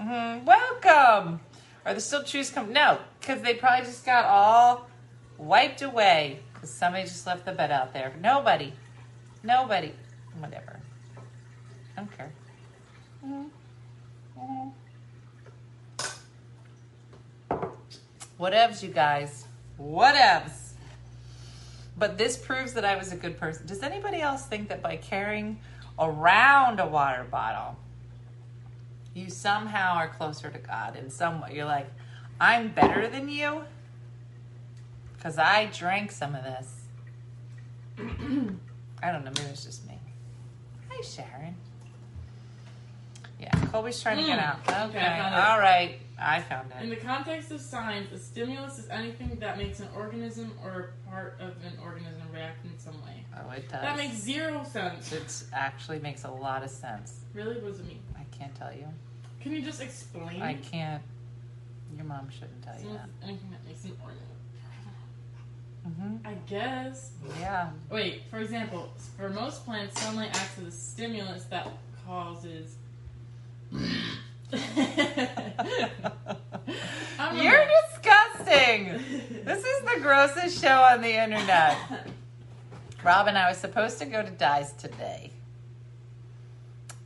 Mm-hmm. 0.00 0.44
Welcome. 0.44 1.40
Are 1.86 1.94
the 1.94 2.00
still 2.00 2.24
trees 2.24 2.50
come? 2.50 2.72
No, 2.72 2.98
because 3.20 3.42
they 3.42 3.54
probably 3.54 3.86
just 3.86 4.04
got 4.04 4.24
all 4.24 4.88
wiped 5.38 5.82
away 5.82 6.40
because 6.52 6.70
somebody 6.70 7.04
just 7.04 7.26
left 7.26 7.44
the 7.44 7.52
bed 7.52 7.70
out 7.70 7.92
there. 7.92 8.12
Nobody. 8.20 8.72
Nobody. 9.42 9.94
Whatever. 10.38 10.80
I 11.96 12.00
don't 12.00 12.16
care. 12.16 12.32
Mm-hmm. 13.24 14.40
Mm-hmm. 14.40 14.68
Whatevs, 18.40 18.82
you 18.82 18.88
guys. 18.88 19.44
Whatevs. 19.80 20.72
But 21.96 22.16
this 22.16 22.36
proves 22.38 22.72
that 22.74 22.84
I 22.84 22.96
was 22.96 23.12
a 23.12 23.16
good 23.16 23.36
person. 23.38 23.66
Does 23.66 23.82
anybody 23.82 24.20
else 24.22 24.46
think 24.46 24.68
that 24.70 24.80
by 24.82 24.96
carrying 24.96 25.58
around 25.98 26.80
a 26.80 26.86
water 26.86 27.24
bottle, 27.30 27.76
you 29.14 29.28
somehow 29.28 29.94
are 29.96 30.08
closer 30.08 30.48
to 30.50 30.58
God 30.58 30.96
in 30.96 31.10
some 31.10 31.42
way? 31.42 31.52
You're 31.54 31.66
like, 31.66 31.90
I'm 32.40 32.68
better 32.68 33.06
than 33.08 33.28
you 33.28 33.64
because 35.16 35.36
I 35.36 35.66
drank 35.66 36.10
some 36.10 36.34
of 36.34 36.42
this. 36.42 36.74
I 37.98 39.12
don't 39.12 39.24
know. 39.24 39.32
Maybe 39.36 39.50
it's 39.50 39.64
just 39.66 39.86
me. 39.86 39.98
Hi, 40.88 41.02
Sharon. 41.02 41.54
Yeah, 43.38 43.50
Colby's 43.70 44.02
trying 44.02 44.18
to 44.18 44.24
get 44.24 44.38
Mm. 44.38 44.42
out. 44.42 44.58
Okay, 44.60 44.98
Okay, 44.98 45.06
I 45.06 45.18
found 45.18 45.34
it. 45.34 45.40
all 45.40 45.58
right. 45.58 45.98
I 46.20 46.40
found 46.42 46.72
In 46.82 46.90
the 46.90 46.96
context 46.96 47.50
of 47.50 47.60
science, 47.60 48.12
a 48.12 48.18
stimulus 48.18 48.78
is 48.78 48.88
anything 48.90 49.36
that 49.40 49.56
makes 49.58 49.80
an 49.80 49.88
organism 49.96 50.52
or 50.62 50.92
a 51.06 51.10
part 51.10 51.38
of 51.40 51.50
an 51.64 51.78
organism 51.82 52.22
react 52.32 52.64
in 52.64 52.78
some 52.78 52.94
way. 53.02 53.24
Oh, 53.36 53.50
it 53.50 53.68
does. 53.70 53.80
That 53.80 53.96
makes 53.96 54.16
zero 54.16 54.62
sense. 54.64 55.12
It 55.12 55.44
actually 55.52 55.98
makes 56.00 56.24
a 56.24 56.30
lot 56.30 56.62
of 56.62 56.70
sense. 56.70 57.20
Really? 57.32 57.56
What 57.56 57.72
does 57.72 57.80
it 57.80 57.86
mean? 57.86 58.02
I 58.16 58.24
can't 58.36 58.54
tell 58.54 58.72
you. 58.72 58.86
Can 59.40 59.52
you 59.52 59.62
just 59.62 59.80
explain? 59.80 60.42
I 60.42 60.54
can't. 60.54 61.02
Your 61.96 62.04
mom 62.04 62.28
shouldn't 62.30 62.62
tell 62.62 62.74
you 62.74 62.80
Stimulus 62.80 63.02
that. 63.20 63.26
anything 63.26 63.50
that 63.50 63.66
makes 63.66 63.84
an 63.84 63.96
organism. 64.02 64.26
Mm-hmm. 65.88 66.26
I 66.26 66.34
guess. 66.46 67.12
Yeah. 67.40 67.70
Wait, 67.90 68.22
for 68.30 68.38
example, 68.38 68.92
for 69.16 69.30
most 69.30 69.64
plants, 69.64 70.00
sunlight 70.00 70.28
acts 70.28 70.58
as 70.58 70.66
a 70.66 70.70
stimulus 70.70 71.44
that 71.44 71.68
causes. 72.06 72.76
You're 77.34 77.66
disgusting. 77.88 79.00
This 79.44 79.64
is 79.64 79.80
the 79.82 80.00
grossest 80.00 80.60
show 80.60 80.82
on 80.82 81.00
the 81.00 81.22
internet. 81.22 81.76
Robin, 83.04 83.36
I 83.36 83.48
was 83.48 83.58
supposed 83.58 83.98
to 83.98 84.06
go 84.06 84.22
to 84.22 84.30
Dyes 84.30 84.72
today. 84.72 85.30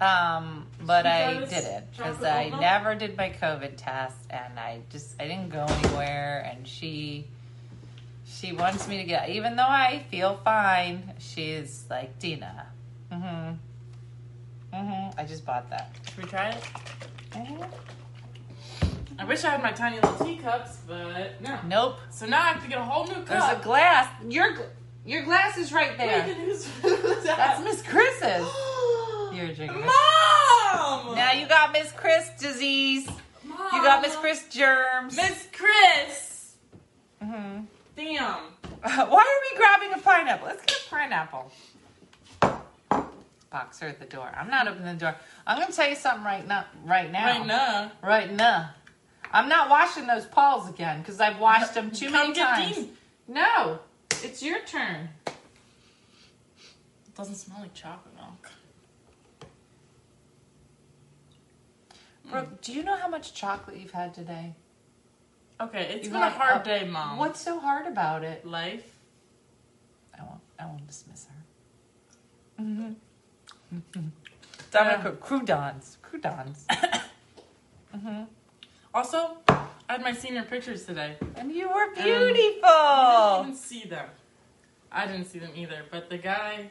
Um, 0.00 0.66
but 0.83 1.07
I 1.07 1.44
didn't 1.44 1.90
because 1.92 2.22
I 2.22 2.50
never 2.61 2.94
did 2.94 3.16
my 3.16 3.30
COVID 3.30 3.76
test 3.76 4.16
and 4.28 4.59
I 4.59 4.80
just 4.90 5.14
I 5.20 5.28
didn't 5.28 5.50
go 5.50 5.64
anywhere 5.64 6.50
and 6.50 6.66
she 6.66 7.28
she 8.26 8.52
wants 8.52 8.88
me 8.88 8.96
to 8.98 9.04
get 9.04 9.30
even 9.30 9.54
though 9.57 9.62
I 9.62 10.04
feel 10.11 10.40
fine, 10.44 11.14
she's 11.18 11.85
like 11.88 12.18
Dina. 12.18 12.66
Mm-hmm. 13.12 13.54
Mm-hmm. 14.74 15.20
I 15.20 15.24
just 15.24 15.46
bought 15.46 15.70
that. 15.70 15.94
Should 16.09 16.24
we 16.24 16.28
try 16.28 16.50
it? 16.50 16.64
Mhm. 17.35 17.66
I 19.18 19.25
wish 19.25 19.44
I 19.44 19.51
had 19.51 19.62
my 19.62 19.73
tiny 19.73 19.97
little 20.01 20.25
teacups, 20.25 20.79
but 20.87 21.40
no. 21.40 21.59
Nope. 21.66 21.99
So 22.11 22.27
now 22.27 22.42
I 22.42 22.47
have 22.53 22.62
to 22.62 22.68
get 22.68 22.79
a 22.79 22.83
whole 22.85 23.07
new 23.07 23.14
cup. 23.23 23.27
There's 23.27 23.59
a 23.61 23.62
glass. 23.62 24.09
Your 24.29 24.57
your 25.05 25.23
glass 25.25 25.57
is 25.57 25.73
right 25.73 25.97
there. 25.99 26.27
then 26.27 26.37
who's, 26.40 26.66
who's 26.83 27.25
that? 27.25 27.37
That's 27.37 27.64
Miss 27.64 27.83
Chris's. 27.83 28.47
You're 29.35 29.53
drinking. 29.53 29.81
Mom! 29.85 31.14
Now 31.14 31.33
you 31.33 31.47
got 31.47 31.73
Miss 31.73 31.92
Chris 31.92 32.31
disease. 32.38 33.09
Mom! 33.44 33.59
You 33.73 33.83
got 33.83 34.01
Miss 34.03 34.16
Chris 34.16 34.44
germs. 34.51 35.16
Miss 35.16 35.49
Chris! 35.53 36.55
hmm 37.23 37.61
Damn. 37.97 38.35
Why 38.83 39.01
are 39.01 39.07
we 39.09 39.57
grabbing 39.59 39.92
a 39.94 39.99
pineapple? 40.03 40.47
Let's 40.49 40.64
get 40.64 40.85
a 40.87 40.90
pineapple. 40.90 41.51
Boxer 43.55 43.87
at 43.87 44.01
the 44.01 44.05
door. 44.05 44.29
I'm 44.37 44.51
not 44.51 44.67
opening 44.67 44.95
the 44.99 45.01
door. 45.01 45.14
I'm 45.47 45.61
gonna 45.61 45.73
tell 45.73 45.88
you 45.88 45.95
something 45.95 46.25
right 46.25 46.45
now. 46.45 46.64
Right 46.85 47.12
now. 47.12 47.27
Right 47.38 47.47
now. 47.47 47.93
Right 48.03 48.33
now. 48.33 48.71
I'm 49.33 49.49
not 49.49 49.71
washing 49.71 50.09
those 50.09 50.27
paws 50.27 50.69
again 50.69 50.99
because 50.99 51.21
I've 51.21 51.38
washed 51.38 51.73
them 51.73 51.93
too 51.93 52.07
Come 52.07 52.14
many 52.14 52.33
times. 52.35 52.75
Dean. 52.75 52.97
No, 53.29 53.79
it's 54.25 54.43
your 54.43 54.59
turn. 54.64 55.09
It 55.29 57.14
doesn't 57.17 57.37
smell 57.37 57.61
like 57.61 57.75
chocolate 57.75 58.17
milk. 58.17 58.51
Brooke, 62.29 62.61
do 62.61 62.73
you 62.73 62.83
know 62.83 62.97
how 62.97 63.07
much 63.07 63.35
chocolate 63.35 63.77
you've 63.77 63.93
had 63.93 64.14
today? 64.14 64.55
Okay, 65.61 65.93
it's 65.95 66.07
You 66.09 66.12
been 66.12 66.23
a 66.23 66.31
hard 66.31 66.62
a- 66.62 66.64
day, 66.64 66.88
Mom. 66.88 67.19
What's 67.19 67.40
so 67.40 67.61
hard 67.61 67.87
about 67.87 68.25
it? 68.25 68.45
Life? 68.45 68.99
I 70.19 70.25
won't. 70.25 70.40
I 70.59 70.67
won't 70.67 70.88
dismiss 70.88 71.27
her. 71.27 72.64
Mm-hmm. 72.64 72.93
Dominic, 74.70 75.20
croutons, 75.20 75.98
croutons. 76.02 76.66
mm-hmm. 76.70 78.22
Also, 78.92 79.38
I 79.48 79.66
had 79.88 80.02
my 80.02 80.12
senior 80.12 80.44
pictures 80.44 80.84
today. 80.84 81.16
And 81.37 81.50
you 81.52 81.68
were 81.68 81.88
You 81.96 82.04
didn't 82.04 82.37
even 82.37 83.54
see 83.54 83.84
them. 83.84 84.08
I 84.90 85.06
didn't 85.06 85.26
see 85.26 85.40
them 85.40 85.50
either, 85.56 85.82
but 85.90 86.08
the 86.08 86.18
guy 86.18 86.70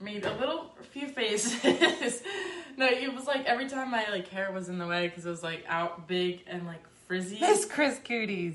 made 0.00 0.24
a 0.24 0.34
little 0.36 0.72
a 0.80 0.84
few 0.84 1.08
faces. 1.08 1.62
no, 2.76 2.86
it 2.86 3.12
was 3.12 3.26
like 3.26 3.44
every 3.46 3.68
time 3.68 3.90
my 3.90 4.06
like 4.10 4.28
hair 4.28 4.52
was 4.52 4.68
in 4.68 4.78
the 4.78 4.86
way 4.86 5.08
because 5.08 5.26
it 5.26 5.30
was 5.30 5.42
like 5.42 5.64
out 5.68 6.06
big 6.06 6.42
and 6.46 6.66
like 6.66 6.82
frizzy. 7.06 7.38
Miss 7.40 7.64
Chris 7.64 7.98
Cooties. 8.04 8.54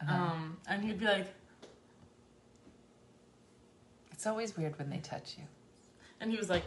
Uh-huh. 0.00 0.14
Um, 0.14 0.56
and 0.66 0.82
he'd 0.82 0.98
be 0.98 1.04
like, 1.06 1.26
It's 4.12 4.26
always 4.26 4.56
weird 4.56 4.78
when 4.78 4.90
they 4.90 4.98
touch 4.98 5.36
you. 5.38 5.44
and 6.20 6.30
he 6.30 6.36
was 6.36 6.48
like, 6.50 6.64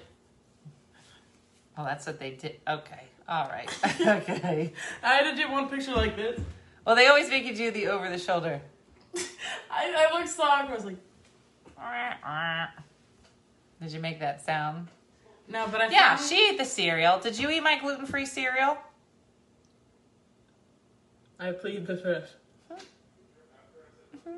Well, 1.78 1.86
that's 1.86 2.06
what 2.06 2.20
they 2.20 2.32
did. 2.32 2.60
Okay. 2.68 3.04
All 3.28 3.48
right. 3.50 3.70
okay. 4.02 4.74
I 5.02 5.14
had 5.14 5.32
to 5.32 5.36
do 5.42 5.52
one 5.52 5.70
picture 5.70 5.94
like 5.94 6.16
this. 6.16 6.40
Well, 6.86 6.96
they 6.96 7.08
always 7.08 7.30
make 7.30 7.46
you 7.46 7.56
do 7.56 7.72
the 7.72 7.88
over 7.88 8.10
the 8.10 8.18
shoulder. 8.18 8.62
I, 9.72 10.08
I 10.12 10.18
looked 10.18 10.30
so 10.30 10.44
awkward. 10.44 10.72
I 10.72 10.76
was 10.76 10.86
like, 10.86 10.98
Did 13.82 13.92
you 13.92 14.00
make 14.00 14.20
that 14.20 14.44
sound? 14.46 14.88
no, 15.50 15.68
but 15.72 15.82
I 15.82 15.90
Yeah, 15.90 16.16
found- 16.16 16.30
she 16.30 16.50
ate 16.50 16.58
the 16.58 16.66
cereal. 16.66 17.20
Did 17.20 17.38
you 17.38 17.50
eat 17.50 17.62
my 17.62 17.80
gluten 17.80 18.06
free 18.06 18.26
cereal? 18.26 18.78
I 21.40 21.52
plead 21.52 21.86
the 21.88 21.98
fifth. 21.98 22.36
Mm-hmm. 22.72 24.30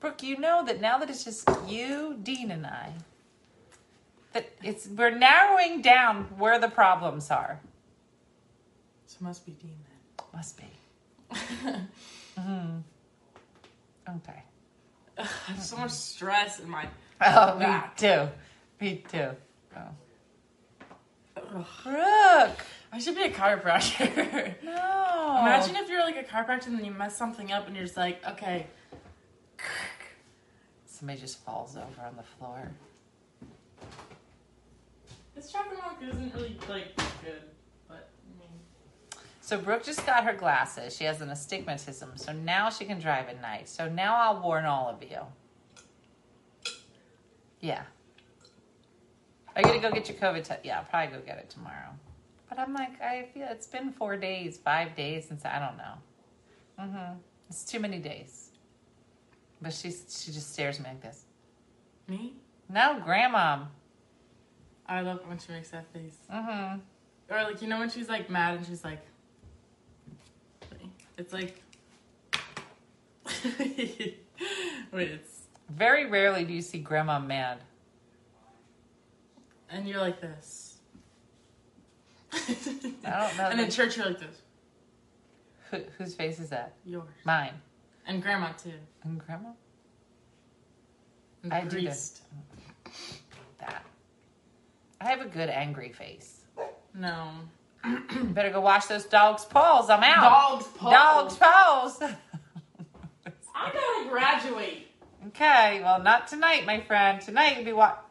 Brooke, 0.00 0.22
you 0.22 0.38
know 0.38 0.64
that 0.64 0.80
now 0.80 0.98
that 0.98 1.10
it's 1.10 1.24
just 1.24 1.48
you, 1.66 2.18
Dean, 2.22 2.50
and 2.50 2.66
I, 2.66 2.92
that 4.32 4.50
it's 4.62 4.86
we're 4.86 5.10
narrowing 5.10 5.82
down 5.82 6.24
where 6.38 6.58
the 6.58 6.68
problems 6.68 7.30
are. 7.30 7.60
So 9.06 9.16
it 9.20 9.24
must 9.24 9.44
be 9.46 9.52
Dean 9.52 9.76
Must 10.32 10.56
be. 10.56 10.64
then. 11.64 11.88
hmm 12.38 12.78
Okay. 14.16 14.42
I 15.18 15.22
have 15.22 15.62
so 15.62 15.76
much 15.76 15.90
stress 15.92 16.60
in 16.60 16.68
my. 16.68 16.86
Oh, 17.24 17.54
me 17.56 17.64
Back. 17.66 17.96
too. 17.96 18.28
Me 18.80 19.04
too. 19.08 19.28
Oh. 19.76 19.80
Ugh. 21.36 21.66
Brooke. 21.84 22.58
I 22.92 22.98
should 22.98 23.14
be 23.14 23.22
a 23.22 23.30
chiropractor. 23.30 24.54
No. 24.64 25.38
Imagine 25.40 25.76
if 25.76 25.88
you're 25.88 26.02
like 26.02 26.16
a 26.16 26.24
chiropractor 26.24 26.66
and 26.66 26.78
then 26.78 26.84
you 26.84 26.90
mess 26.90 27.16
something 27.16 27.52
up 27.52 27.66
and 27.68 27.76
you're 27.76 27.84
just 27.84 27.96
like, 27.96 28.20
okay, 28.26 28.66
somebody 30.86 31.20
just 31.20 31.38
falls 31.44 31.76
over 31.76 32.06
on 32.06 32.16
the 32.16 32.22
floor. 32.22 32.70
This 35.34 35.50
chocolate 35.50 35.78
milk 35.78 35.96
isn't 36.02 36.34
really 36.34 36.56
like 36.68 36.96
good, 37.24 37.42
but 37.88 38.10
I 38.26 38.38
mean, 38.38 38.50
So 39.40 39.58
Brooke 39.58 39.84
just 39.84 40.04
got 40.06 40.24
her 40.24 40.32
glasses. 40.34 40.94
She 40.96 41.04
has 41.04 41.20
an 41.20 41.30
astigmatism, 41.30 42.12
so 42.16 42.32
now 42.32 42.70
she 42.70 42.84
can 42.84 42.98
drive 43.00 43.28
at 43.28 43.40
night. 43.40 43.68
So 43.68 43.88
now 43.88 44.14
I'll 44.16 44.42
warn 44.42 44.64
all 44.64 44.88
of 44.88 45.02
you. 45.02 45.20
Yeah. 47.60 47.82
Are 49.54 49.62
you 49.62 49.68
gonna 49.68 49.80
go 49.80 49.90
get 49.90 50.08
your 50.08 50.18
COVID 50.18 50.44
test? 50.44 50.60
Yeah, 50.64 50.78
I'll 50.78 50.84
probably 50.84 51.16
go 51.16 51.24
get 51.24 51.38
it 51.38 51.50
tomorrow. 51.50 51.90
But 52.48 52.58
I'm 52.58 52.74
like, 52.74 53.00
I 53.00 53.28
feel 53.32 53.46
it's 53.50 53.66
been 53.66 53.92
four 53.92 54.16
days, 54.16 54.58
five 54.58 54.94
days 54.94 55.28
since 55.28 55.44
I 55.44 55.58
don't 55.58 55.76
know. 55.76 55.94
Mm-hmm. 56.80 57.18
It's 57.48 57.64
too 57.64 57.80
many 57.80 57.98
days. 57.98 58.50
But 59.60 59.72
she 59.72 59.90
she 59.90 60.32
just 60.32 60.52
stares 60.52 60.78
at 60.78 60.84
me 60.84 60.90
like 60.90 61.02
this. 61.02 61.24
me? 62.08 62.34
No, 62.68 63.00
grandma. 63.04 63.64
I 64.86 65.00
love 65.00 65.18
it 65.20 65.28
when 65.28 65.38
she 65.38 65.52
makes 65.52 65.70
that 65.70 65.86
face. 65.92 66.16
Mm-hmm. 66.32 66.80
Or 67.34 67.42
like 67.44 67.62
you 67.62 67.68
know 67.68 67.78
when 67.78 67.88
she's 67.90 68.08
like 68.08 68.28
mad 68.28 68.56
and 68.56 68.66
she's 68.66 68.84
like, 68.84 69.00
it's 71.16 71.32
like, 71.32 71.62
wait, 73.58 74.18
it's 74.92 75.42
Very 75.70 76.06
rarely 76.06 76.44
do 76.44 76.52
you 76.52 76.62
see 76.62 76.78
grandma 76.78 77.18
mad. 77.18 77.58
and 79.70 79.88
you're 79.88 80.00
like 80.00 80.20
this. 80.20 80.76
I 82.32 82.38
don't 83.04 83.36
know 83.38 83.44
And 83.50 83.60
in 83.60 83.70
church 83.70 83.96
you're 83.96 84.06
like 84.06 84.18
this. 84.18 84.36
Who, 85.70 85.78
whose 85.98 86.14
face 86.14 86.38
is 86.40 86.48
that? 86.50 86.74
Yours 86.84 87.08
Mine. 87.24 87.54
and 88.06 88.22
grandma 88.22 88.52
too. 88.52 88.72
And 89.04 89.18
grandma? 89.24 89.50
And 91.42 91.52
the 91.52 91.56
I 91.56 91.60
do 91.62 91.68
that. 91.68 91.70
priest. 91.70 92.22
That. 93.58 93.84
I 95.02 95.06
have 95.06 95.20
a 95.20 95.28
good 95.28 95.48
angry 95.48 95.88
face. 95.88 96.42
No. 96.94 97.30
Better 98.22 98.50
go 98.50 98.60
wash 98.60 98.86
those 98.86 99.04
dogs' 99.04 99.44
paws. 99.44 99.90
I'm 99.90 100.04
out. 100.04 100.22
Dogs. 100.22 100.66
Paws. 100.76 100.92
Dogs' 100.92 101.36
paws. 101.38 102.02
I 103.54 103.72
gotta 103.72 104.08
graduate. 104.08 104.86
okay, 105.28 105.80
well, 105.82 106.00
not 106.00 106.28
tonight, 106.28 106.66
my 106.66 106.80
friend. 106.80 107.20
Tonight 107.20 107.56
you'll 107.56 107.64
be 107.64 107.72
what? 107.72 108.06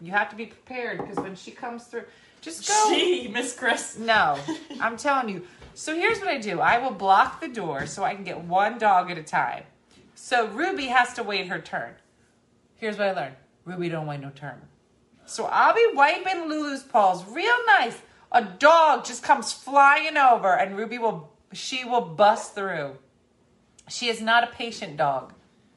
You 0.00 0.12
have 0.12 0.30
to 0.30 0.36
be 0.36 0.46
prepared 0.46 0.98
because 0.98 1.18
when 1.18 1.34
she 1.36 1.50
comes 1.50 1.84
through, 1.84 2.04
just 2.40 2.66
go. 2.66 2.88
She, 2.88 3.28
Miss 3.28 3.54
Chris. 3.54 3.98
No, 3.98 4.38
I'm 4.80 4.96
telling 4.96 5.28
you. 5.28 5.46
So 5.74 5.94
here's 5.94 6.18
what 6.18 6.28
I 6.28 6.38
do 6.38 6.60
I 6.60 6.78
will 6.78 6.92
block 6.92 7.42
the 7.42 7.48
door 7.48 7.84
so 7.84 8.04
I 8.04 8.14
can 8.14 8.24
get 8.24 8.40
one 8.40 8.78
dog 8.78 9.10
at 9.10 9.18
a 9.18 9.22
time. 9.22 9.64
So 10.14 10.46
Ruby 10.48 10.86
has 10.86 11.12
to 11.14 11.22
wait 11.22 11.48
her 11.48 11.60
turn. 11.60 11.92
Here's 12.76 12.96
what 12.96 13.08
I 13.08 13.12
learned 13.12 13.36
Ruby 13.66 13.90
don't 13.90 14.06
wait 14.06 14.20
no 14.20 14.30
turn. 14.30 14.62
So 15.26 15.46
I'll 15.46 15.74
be 15.74 15.86
wiping 15.94 16.48
Lulu's 16.48 16.82
paws 16.82 17.24
real 17.26 17.54
nice. 17.66 17.98
A 18.32 18.42
dog 18.42 19.04
just 19.04 19.22
comes 19.22 19.52
flying 19.52 20.16
over 20.16 20.48
and 20.56 20.76
Ruby 20.76 20.98
will 20.98 21.30
she 21.52 21.84
will 21.84 22.00
bust 22.00 22.54
through. 22.54 22.96
She 23.88 24.08
is 24.08 24.20
not 24.20 24.44
a 24.44 24.46
patient 24.48 24.96
dog. 24.96 25.32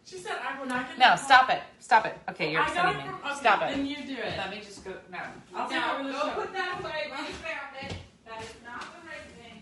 She 0.06 0.18
said 0.18 0.38
I 0.48 0.60
will 0.60 0.68
not 0.68 0.88
get 0.88 0.98
No, 0.98 1.16
stop 1.16 1.48
call." 1.48 1.58
it. 1.58 1.64
Stop 1.80 2.06
it. 2.06 2.18
Okay, 2.30 2.52
you're 2.52 2.62
I 2.62 2.68
upsetting 2.68 2.98
me. 2.98 3.14
okay, 3.26 3.40
Stop 3.40 3.62
it. 3.64 3.76
Then 3.76 3.86
you 3.86 3.98
do 3.98 4.14
it. 4.22 4.38
Let 4.38 4.50
me 4.50 4.62
just 4.64 4.84
go. 4.86 4.94
No. 5.12 5.20
I'll 5.56 5.70
take 5.70 5.80
no, 5.80 5.94
over 5.96 6.04
the 6.04 6.12
go 6.14 6.20
show. 6.20 6.30
put 6.32 6.54
that 6.54 6.80
away. 6.82 7.12
We 7.12 7.26
found 7.34 7.76
it. 7.82 7.96
That 8.26 8.42
is 8.42 8.54
not 8.64 8.82
the 8.82 9.08
right 9.08 9.28
thing. 9.42 9.62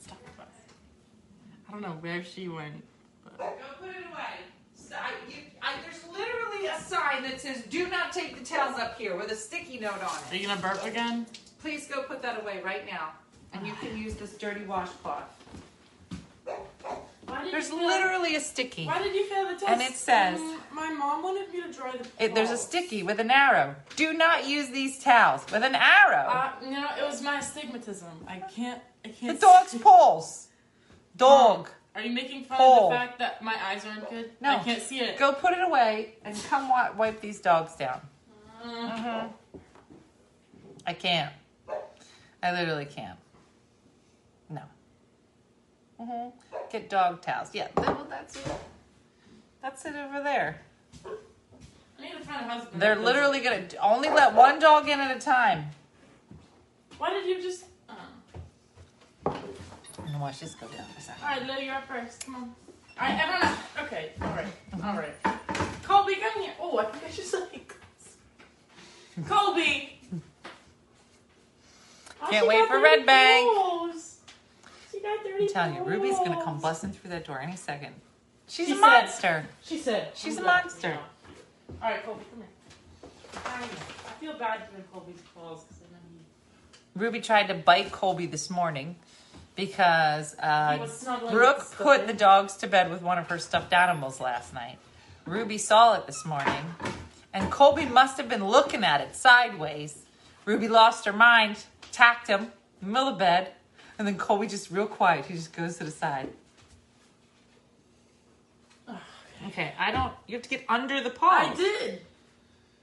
Stop 0.00 0.18
it. 0.24 0.44
I 1.68 1.72
don't 1.72 1.82
know 1.82 1.96
where 2.00 2.22
she 2.22 2.48
went. 2.48 2.82
But... 3.24 3.38
Go 3.38 3.46
put 3.80 3.88
it 3.90 4.06
away. 4.12 4.34
So 4.74 4.94
I, 4.94 5.10
you, 5.28 5.36
I, 5.60 5.74
there's 5.82 6.04
literally 6.64 6.82
a 6.84 6.88
sign 6.88 7.22
that 7.22 7.40
says 7.40 7.62
"Do 7.68 7.88
not 7.88 8.12
take 8.12 8.38
the 8.38 8.44
towels 8.44 8.78
up 8.78 8.98
here" 8.98 9.16
with 9.16 9.30
a 9.30 9.36
sticky 9.36 9.78
note 9.78 10.02
on 10.02 10.18
it. 10.18 10.32
Are 10.32 10.36
you 10.36 10.46
gonna 10.46 10.60
burp 10.60 10.84
again? 10.84 11.26
Please 11.60 11.86
go 11.86 12.02
put 12.02 12.22
that 12.22 12.40
away 12.42 12.60
right 12.62 12.86
now, 12.86 13.12
and 13.52 13.66
you 13.66 13.72
can 13.74 13.96
use 13.96 14.14
this 14.14 14.34
dirty 14.34 14.64
washcloth. 14.64 15.22
Why 17.26 17.42
did 17.44 17.54
There's 17.54 17.70
you 17.70 17.86
literally 17.86 18.36
a 18.36 18.40
sticky. 18.40 18.84
Why 18.84 19.02
did 19.02 19.14
you 19.14 19.26
fail 19.26 19.44
the 19.46 19.54
test? 19.54 19.64
And 19.66 19.80
it 19.80 19.94
says- 19.94 20.38
Mm, 20.38 20.58
my 20.72 20.90
mom 20.92 21.22
wanted 21.22 21.50
me 21.52 21.62
to 21.62 21.72
dry 21.72 21.92
the. 21.92 22.06
It, 22.22 22.34
there's 22.34 22.50
a 22.50 22.56
sticky 22.58 23.02
with 23.02 23.18
an 23.18 23.30
arrow. 23.30 23.76
Do 23.96 24.12
not 24.12 24.46
use 24.46 24.68
these 24.68 25.02
towels 25.02 25.44
with 25.50 25.62
an 25.64 25.74
arrow. 25.74 26.28
Uh, 26.28 26.52
no, 26.64 26.86
it 26.98 27.02
was 27.02 27.22
my 27.22 27.38
astigmatism. 27.38 28.10
I 28.28 28.40
can't. 28.40 28.80
I 29.04 29.08
the 29.08 29.14
can't. 29.14 29.40
The 29.40 29.46
dog's 29.46 29.70
see- 29.70 29.78
paws. 29.78 30.48
Dog. 31.16 31.70
Are 31.94 32.00
you 32.02 32.12
making 32.12 32.44
fun 32.44 32.58
Pole. 32.58 32.84
of 32.86 32.90
the 32.90 32.96
fact 32.96 33.18
that 33.20 33.42
my 33.42 33.54
eyes 33.66 33.84
aren't 33.86 34.10
good? 34.10 34.30
No. 34.40 34.56
I 34.56 34.58
can't 34.58 34.82
see 34.82 34.98
it. 34.98 35.16
Go 35.18 35.32
put 35.32 35.52
it 35.52 35.62
away 35.62 36.14
and 36.24 36.36
come 36.48 36.68
wa- 36.68 36.90
wipe 36.96 37.20
these 37.20 37.40
dogs 37.40 37.76
down. 37.76 38.00
Mm. 38.64 38.98
hmm 38.98 39.26
I 40.86 40.92
can't. 40.92 41.32
I 42.42 42.52
literally 42.52 42.84
can't. 42.84 43.18
No. 44.50 44.62
hmm 46.00 46.28
Get 46.70 46.90
dog 46.90 47.22
towels. 47.22 47.50
Yeah, 47.52 47.68
well, 47.76 48.06
that's 48.10 48.36
it. 48.36 48.52
That's 49.62 49.84
it 49.86 49.94
over 49.94 50.22
there. 50.22 50.60
I 51.06 52.02
need 52.02 52.12
to 52.12 52.18
find 52.24 52.44
a 52.44 52.48
husband. 52.48 52.82
They're 52.82 52.96
literally 52.96 53.40
gonna 53.40 53.62
only 53.80 54.10
let 54.10 54.34
one 54.34 54.58
dog 54.58 54.88
in 54.88 54.98
at 55.00 55.16
a 55.16 55.20
time. 55.20 55.66
Why 56.98 57.10
did 57.10 57.26
you 57.26 57.40
just? 57.40 57.64
Uh. 57.88 59.32
I'm 59.98 60.06
gonna 60.06 60.18
watch 60.18 60.40
this 60.40 60.54
go 60.54 60.66
down 60.68 60.86
for 60.86 60.98
a 60.98 61.02
second. 61.02 61.22
All 61.22 61.30
right, 61.30 61.46
Lily, 61.46 61.66
you're 61.66 61.74
up 61.74 61.86
first. 61.86 62.24
Come 62.24 62.34
on. 62.36 62.42
All 62.42 63.08
right, 63.08 63.20
everyone. 63.20 63.42
Up. 63.48 63.58
Okay. 63.84 64.12
All 64.20 64.28
right. 64.28 64.46
All 64.84 64.96
right. 64.96 65.14
Colby, 65.82 66.14
come 66.16 66.42
here. 66.42 66.52
Oh, 66.60 66.78
I 66.78 66.84
think 66.86 67.04
I 67.04 67.10
should 67.10 67.40
like. 67.52 67.74
Colby. 69.28 70.00
Oh, 72.22 72.26
Can't 72.30 72.46
wait 72.46 72.66
for 72.68 72.80
Red 72.80 73.04
Bank. 73.06 73.46
balls. 73.54 74.18
She 74.90 75.00
got 75.00 75.22
dirty 75.24 75.44
I'm 75.44 75.48
telling 75.48 75.74
you, 75.76 75.82
Ruby's 75.84 76.16
gonna 76.18 76.42
come 76.42 76.58
busting 76.58 76.92
through 76.92 77.10
that 77.10 77.24
door 77.26 77.38
any 77.40 77.56
second. 77.56 77.94
She's 78.48 78.66
She 78.66 78.72
a 78.72 78.76
said- 78.76 78.80
monster. 78.80 79.46
She 79.62 79.78
said. 79.78 80.10
She's 80.14 80.38
I'm 80.38 80.44
a 80.44 80.46
monster. 80.46 80.98
All 81.82 81.90
right, 81.90 82.04
Colby, 82.04 82.24
come 82.30 82.40
here. 82.40 83.10
I. 83.46 83.62
I 83.62 84.26
feel 84.26 84.38
bad 84.38 84.70
doing 84.70 84.84
Colby's 84.92 85.20
calls 85.34 85.64
because 85.64 85.82
I 85.82 85.92
know 85.92 85.98
he. 86.12 86.98
Ruby 87.04 87.20
tried 87.20 87.48
to 87.48 87.54
bite 87.54 87.92
Colby 87.92 88.26
this 88.26 88.48
morning 88.48 88.96
because 89.56 90.34
uh, 90.40 90.86
Brooke 91.30 91.70
put 91.76 92.06
the 92.06 92.12
dogs 92.12 92.56
to 92.58 92.66
bed 92.66 92.90
with 92.90 93.02
one 93.02 93.18
of 93.18 93.28
her 93.28 93.38
stuffed 93.38 93.72
animals 93.72 94.20
last 94.20 94.52
night. 94.52 94.78
Ruby 95.26 95.58
saw 95.58 95.94
it 95.96 96.06
this 96.06 96.24
morning, 96.26 96.64
and 97.32 97.50
Colby 97.50 97.86
must 97.86 98.16
have 98.18 98.28
been 98.28 98.44
looking 98.46 98.84
at 98.84 99.00
it 99.00 99.14
sideways. 99.14 100.02
Ruby 100.44 100.68
lost 100.68 101.04
her 101.06 101.12
mind, 101.12 101.64
tacked 101.92 102.28
him 102.28 102.52
in 102.82 102.88
the 102.88 102.92
middle 102.92 103.08
of 103.08 103.18
bed, 103.18 103.52
and 103.98 104.06
then 104.06 104.18
Colby 104.18 104.46
just 104.46 104.70
real 104.70 104.86
quiet. 104.86 105.24
He 105.26 105.34
just 105.34 105.52
goes 105.54 105.78
to 105.78 105.84
the 105.84 105.90
side. 105.90 106.28
Okay, 109.48 109.72
I 109.78 109.90
don't. 109.90 110.12
You 110.26 110.36
have 110.36 110.42
to 110.42 110.48
get 110.48 110.64
under 110.68 111.02
the 111.02 111.10
paw. 111.10 111.50
I 111.50 111.54
did. 111.54 112.00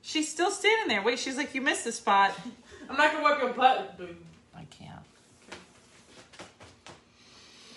She's 0.03 0.29
still 0.31 0.51
standing 0.51 0.87
there. 0.87 1.01
Wait, 1.01 1.19
she's 1.19 1.37
like, 1.37 1.53
you 1.55 1.61
missed 1.61 1.83
the 1.85 1.91
spot. 1.91 2.37
I'm 2.89 2.97
not 2.97 3.11
gonna 3.11 3.23
wipe 3.23 3.41
your 3.41 3.53
butt. 3.53 3.97
dude. 3.97 4.15
I 4.55 4.63
can't. 4.65 4.99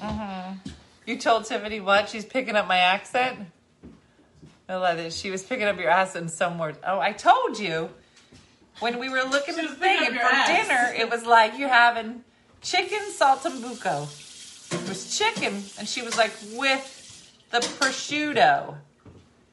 Mm-hmm. 0.01 0.71
You 1.07 1.19
told 1.19 1.45
Tiffany 1.45 1.81
what? 1.81 2.09
She's 2.09 2.25
picking 2.25 2.57
up 2.57 2.67
my 2.67 2.79
accent? 2.79 3.47
I 4.69 4.77
love 4.77 4.99
it. 4.99 5.13
She 5.13 5.31
was 5.31 5.43
picking 5.43 5.67
up 5.67 5.79
your 5.79 5.91
accent 5.91 6.25
in 6.25 6.29
some 6.31 6.59
words. 6.59 6.79
Oh, 6.87 6.99
I 6.99 7.13
told 7.13 7.59
you. 7.59 7.91
When 8.81 8.99
we 8.99 9.09
were 9.09 9.23
looking 9.23 9.57
at 9.57 9.69
the 9.69 9.77
thing, 9.77 9.99
picking 9.99 10.15
and 10.15 10.19
up 10.19 10.31
for 10.31 10.35
ass. 10.35 10.49
dinner, 10.49 10.93
it 10.97 11.09
was 11.09 11.25
like 11.25 11.57
you're 11.57 11.69
having 11.69 12.25
chicken 12.61 12.99
saltimbocco. 13.17 14.09
It 14.75 14.89
was 14.89 15.17
chicken, 15.17 15.63
and 15.79 15.87
she 15.87 16.03
was 16.03 16.17
like, 16.17 16.33
with 16.55 17.31
the 17.53 17.59
prosciutto. 17.59 18.75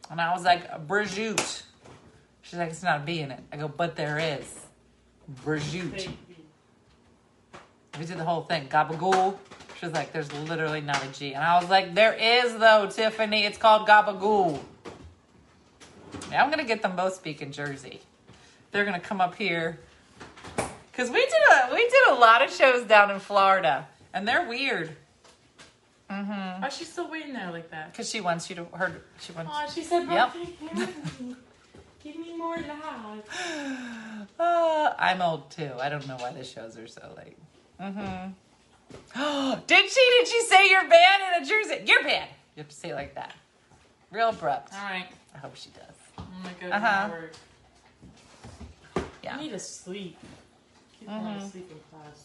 And 0.10 0.20
I 0.20 0.34
was 0.34 0.44
like, 0.44 0.88
prosciutto. 0.88 1.64
She's 2.42 2.58
like, 2.58 2.72
it's 2.72 2.82
not 2.82 3.02
a 3.02 3.04
B 3.04 3.20
in 3.20 3.30
it. 3.32 3.40
I 3.54 3.58
go, 3.58 3.68
but 3.68 3.96
there 3.96 4.18
is. 4.18 4.66
Prosciutto. 5.46 6.12
We 8.00 8.06
did 8.06 8.18
the 8.18 8.24
whole 8.24 8.42
thing. 8.42 8.68
Gabagool. 8.70 9.38
She 9.82 9.88
was 9.88 9.96
like, 9.96 10.14
there's 10.14 10.32
literally 10.32 10.82
not 10.82 11.04
a 11.04 11.08
G. 11.08 11.34
And 11.34 11.44
I 11.44 11.60
was 11.60 11.68
like, 11.68 11.96
there 11.96 12.14
is 12.14 12.56
though, 12.56 12.88
Tiffany. 12.88 13.46
It's 13.46 13.58
called 13.58 13.88
Gabagool. 13.88 14.60
Yeah, 16.30 16.44
I'm 16.44 16.52
gonna 16.52 16.66
get 16.66 16.84
them 16.84 16.96
both 16.96 17.16
speaking 17.16 17.52
Jersey. 17.52 18.00
They're 18.70 18.86
gonna 18.86 19.00
come 19.00 19.20
up 19.20 19.34
here. 19.34 19.80
Cause 20.94 21.10
we 21.10 21.20
did 21.26 21.34
a 21.52 21.74
we 21.74 21.82
did 21.90 22.10
a 22.12 22.14
lot 22.14 22.44
of 22.44 22.52
shows 22.52 22.86
down 22.86 23.10
in 23.10 23.20
Florida. 23.20 23.88
And 24.14 24.28
they're 24.28 24.48
weird. 24.48 24.96
Mm-hmm. 26.12 26.62
Why 26.62 26.68
is 26.68 26.78
she 26.78 26.84
still 26.84 27.10
waiting 27.10 27.34
there 27.34 27.50
like 27.50 27.72
that? 27.72 27.96
Cause 27.96 28.08
she 28.08 28.22
wants 28.22 28.52
you 28.52 28.58
to 28.58 28.66
her 28.66 29.02
she 29.20 29.32
wants 29.32 29.52
Oh, 29.52 29.68
she 29.74 29.82
said, 29.82 30.08
Yep. 30.08 30.34
"Bro, 30.34 30.44
take 30.44 30.60
care 30.60 30.84
of 30.84 31.22
me. 31.22 31.36
Give 32.04 32.18
me 32.18 32.38
more 32.38 32.58
love." 32.58 33.24
Uh, 34.40 34.94
I'm 35.00 35.22
old 35.24 35.50
too. 35.50 35.72
I 35.80 35.90
don't 35.90 36.08
know 36.08 36.18
why 36.18 36.32
the 36.34 36.44
shows 36.44 36.78
are 36.78 36.88
so 36.88 37.16
late. 37.18 37.38
Mm-hmm. 37.82 38.32
did 39.68 39.90
she? 39.90 40.10
Did 40.20 40.28
she 40.28 40.42
say 40.42 40.70
you're 40.70 40.88
bad 40.88 41.38
in 41.38 41.44
a 41.44 41.46
Jersey? 41.46 41.84
You're 41.86 42.04
bad. 42.04 42.28
You 42.56 42.62
have 42.64 42.70
to 42.70 42.76
say 42.76 42.90
it 42.90 42.96
like 42.96 43.16
that. 43.16 43.34
Real 44.12 44.30
abrupt. 44.30 44.74
All 44.74 44.80
right, 44.84 45.08
I 45.34 45.38
hope 45.38 45.56
she 45.56 45.70
does. 45.70 45.96
Oh 46.18 46.24
my 46.44 46.50
gonna 46.54 46.56
go 46.62 46.68
to 46.70 46.76
Uh-huh. 46.76 47.10
work. 47.12 47.34
Yeah. 49.24 49.36
I 49.36 49.40
need 49.42 49.50
to 49.52 49.60
sleep. 49.60 50.18
Keep 51.00 51.08
falling 51.10 51.24
Mhm. 51.26 51.48
asleep 51.48 51.72
in 51.72 51.80
class. 51.90 52.24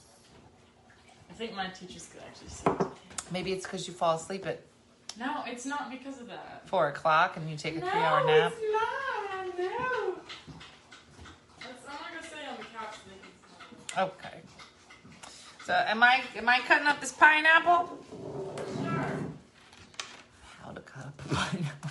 I 1.31 1.33
think 1.35 1.55
my 1.55 1.69
teachers 1.69 2.09
could 2.13 2.23
actually 2.23 2.49
sleep. 2.49 2.93
Maybe 3.31 3.53
it's 3.53 3.65
because 3.65 3.87
you 3.87 3.95
fall 3.95 4.17
asleep 4.17 4.47
at 4.47 4.61
No, 5.19 5.43
it's 5.47 5.65
not 5.67 5.91
because 5.91 6.21
of 6.21 6.29
that. 6.29 6.63
four 6.69 6.89
o'clock 6.89 7.37
and 7.37 7.49
you 7.51 7.57
take 7.57 7.77
a 7.77 7.81
no, 7.81 7.91
three-hour 7.91 8.25
nap. 8.27 8.53
No, 8.53 8.57
it's 8.59 8.73
not. 8.73 9.59
No. 9.59 10.21
That's, 11.61 11.87
I'm 11.89 11.95
not 11.95 12.33
gonna 12.33 12.51
on 12.51 12.57
the 12.59 12.65
couch. 12.65 12.95
so 12.95 13.01
they 13.11 13.17
can 13.17 13.95
smell 13.95 14.07
Okay. 14.09 14.43
So 15.67 15.73
am 15.73 16.01
I 16.01 16.23
am 16.37 16.49
I 16.49 16.61
cutting 16.61 16.87
up 16.87 17.01
this 17.01 17.11
pineapple? 17.11 17.99
Sure. 18.77 19.17
How 20.63 20.71
to 20.71 20.81
cut 20.81 21.07
up 21.07 21.21
a 21.25 21.29
pineapple? 21.35 21.91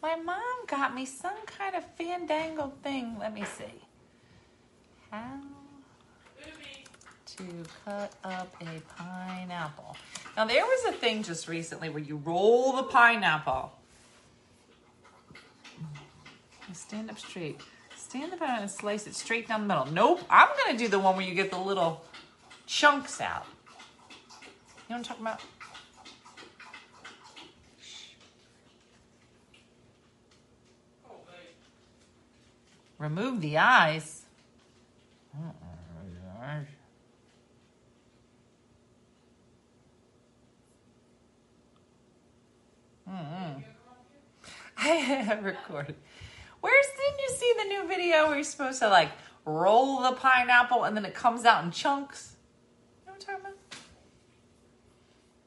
My 0.00 0.14
mom 0.14 0.66
got 0.68 0.94
me 0.94 1.06
some 1.06 1.44
kind 1.46 1.74
of 1.74 1.82
fandangle 1.98 2.72
thing. 2.84 3.16
Let 3.18 3.34
me 3.34 3.42
see. 3.42 3.82
How 5.10 5.40
to 7.26 7.44
cut 7.84 8.12
up 8.22 8.54
a 8.60 8.80
pineapple. 8.96 9.96
Now 10.36 10.44
there 10.44 10.64
was 10.64 10.94
a 10.94 10.96
thing 10.96 11.24
just 11.24 11.48
recently 11.48 11.88
where 11.88 12.02
you 12.04 12.18
roll 12.18 12.76
the 12.76 12.84
pineapple. 12.84 13.72
Stand 16.72 17.10
up 17.10 17.18
straight. 17.18 17.60
Stand 17.96 18.32
up 18.34 18.40
and 18.40 18.70
slice 18.70 19.08
it 19.08 19.16
straight 19.16 19.48
down 19.48 19.62
the 19.62 19.66
middle. 19.66 19.92
Nope, 19.92 20.20
I'm 20.30 20.48
gonna 20.64 20.78
do 20.78 20.86
the 20.86 21.00
one 21.00 21.16
where 21.16 21.26
you 21.26 21.34
get 21.34 21.50
the 21.50 21.58
little 21.58 22.04
chunks 22.66 23.20
out. 23.20 23.46
You 24.88 24.94
know 24.94 24.98
what 24.98 24.98
I'm 24.98 25.04
talking 25.04 25.26
about? 25.26 25.40
Remove 32.98 33.40
the 33.40 33.58
eyes. 33.58 34.22
I 44.78 44.88
have 44.88 45.44
recorded. 45.44 45.96
Where's 46.60 46.86
didn't 46.86 47.20
you 47.20 47.28
see 47.36 47.52
the 47.58 47.64
new 47.64 47.88
video 47.88 48.26
where 48.26 48.36
you're 48.36 48.44
supposed 48.44 48.78
to 48.80 48.88
like 48.88 49.10
roll 49.44 50.00
the 50.00 50.12
pineapple 50.12 50.84
and 50.84 50.96
then 50.96 51.04
it 51.04 51.14
comes 51.14 51.44
out 51.44 51.64
in 51.64 51.70
chunks? 51.70 52.35
You 53.18 53.32
know 53.32 53.38
what 53.38 53.46
I'm 53.46 53.52
talking 53.52 53.56
about? 53.70 53.80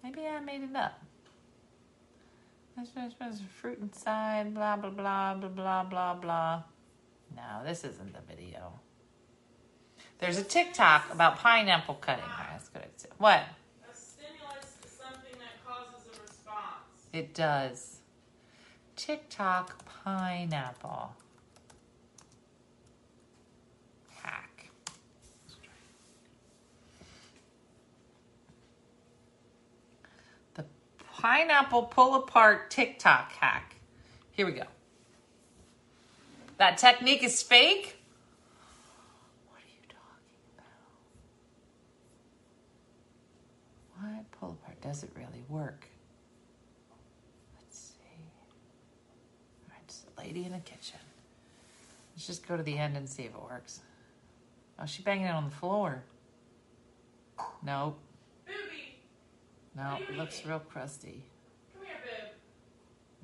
Maybe 0.04 0.28
I 0.28 0.40
made 0.40 0.64
it 0.64 0.76
up. 0.76 1.04
There's 3.20 3.42
fruit 3.60 3.80
inside, 3.80 4.54
blah 4.54 4.78
blah 4.78 4.90
blah 4.90 5.36
blah 5.36 5.50
blah 5.50 5.84
blah 5.84 6.14
blah. 6.16 6.64
No, 7.36 7.64
this 7.66 7.84
isn't 7.84 8.14
the 8.14 8.22
video. 8.34 8.80
There's 10.20 10.38
a 10.38 10.44
TikTok 10.44 11.14
about 11.14 11.38
pineapple 11.38 11.96
cutting. 11.96 12.24
Right, 12.24 12.60
let's 12.74 13.06
what? 13.18 13.42
A 13.42 13.96
stimulus 13.96 14.78
is 14.84 14.92
something 14.92 15.38
that 15.40 15.66
causes 15.66 16.08
a 16.08 16.22
response. 16.22 17.10
It 17.14 17.34
does. 17.34 18.00
TikTok 18.96 19.86
pineapple. 20.04 21.16
Hack. 24.10 24.70
The 30.56 30.66
pineapple 31.20 31.84
pull 31.84 32.16
apart 32.16 32.72
TikTok 32.72 33.34
hack. 33.34 33.76
Here 34.32 34.46
we 34.46 34.54
go. 34.54 34.64
That 36.58 36.78
technique 36.78 37.24
is 37.24 37.44
fake? 37.44 37.98
What 39.50 39.58
are 39.58 39.68
you 39.68 39.82
talking 39.90 40.38
about? 44.02 44.32
Pull 44.40 44.52
apart. 44.52 44.80
Does 44.82 45.04
it 45.04 45.12
really 45.16 45.44
work? 45.50 45.88
Let's 47.60 47.78
see. 47.78 47.96
All 49.68 49.74
right, 49.76 49.88
just 49.88 50.06
a 50.18 50.22
lady 50.22 50.46
in 50.46 50.54
the 50.54 50.60
kitchen. 50.60 51.00
Let's 52.16 52.28
just 52.28 52.48
go 52.48 52.56
to 52.56 52.64
the 52.64 52.78
end 52.78 52.96
and 52.96 53.10
see 53.10 53.24
if 53.24 53.34
it 53.34 53.42
works. 53.42 53.82
Oh, 54.82 54.86
she's 54.86 55.04
banging 55.04 55.26
it 55.26 55.32
on 55.32 55.46
the 55.46 55.56
floor. 55.56 56.02
Nope. 57.62 58.00
No, 59.80 59.98
it 60.10 60.18
looks 60.18 60.46
real 60.46 60.60
crusty. 60.60 61.24
come 61.74 61.86
here, 61.86 61.96
bib. 62.04 62.32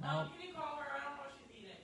Nope. 0.01 0.09
Mom, 0.09 0.29
can 0.39 0.47
you 0.47 0.53
call 0.53 0.77
her? 0.77 0.85
I 0.89 1.03
don't 1.03 1.15
know 1.17 1.21
what 1.23 1.33
she's 1.35 1.63
eating. 1.63 1.75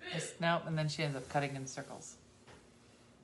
Bib. 0.00 0.16
It's, 0.16 0.32
nope. 0.40 0.62
And 0.66 0.76
then 0.76 0.88
she 0.88 1.04
ends 1.04 1.16
up 1.16 1.28
cutting 1.28 1.54
in 1.54 1.64
circles. 1.64 2.16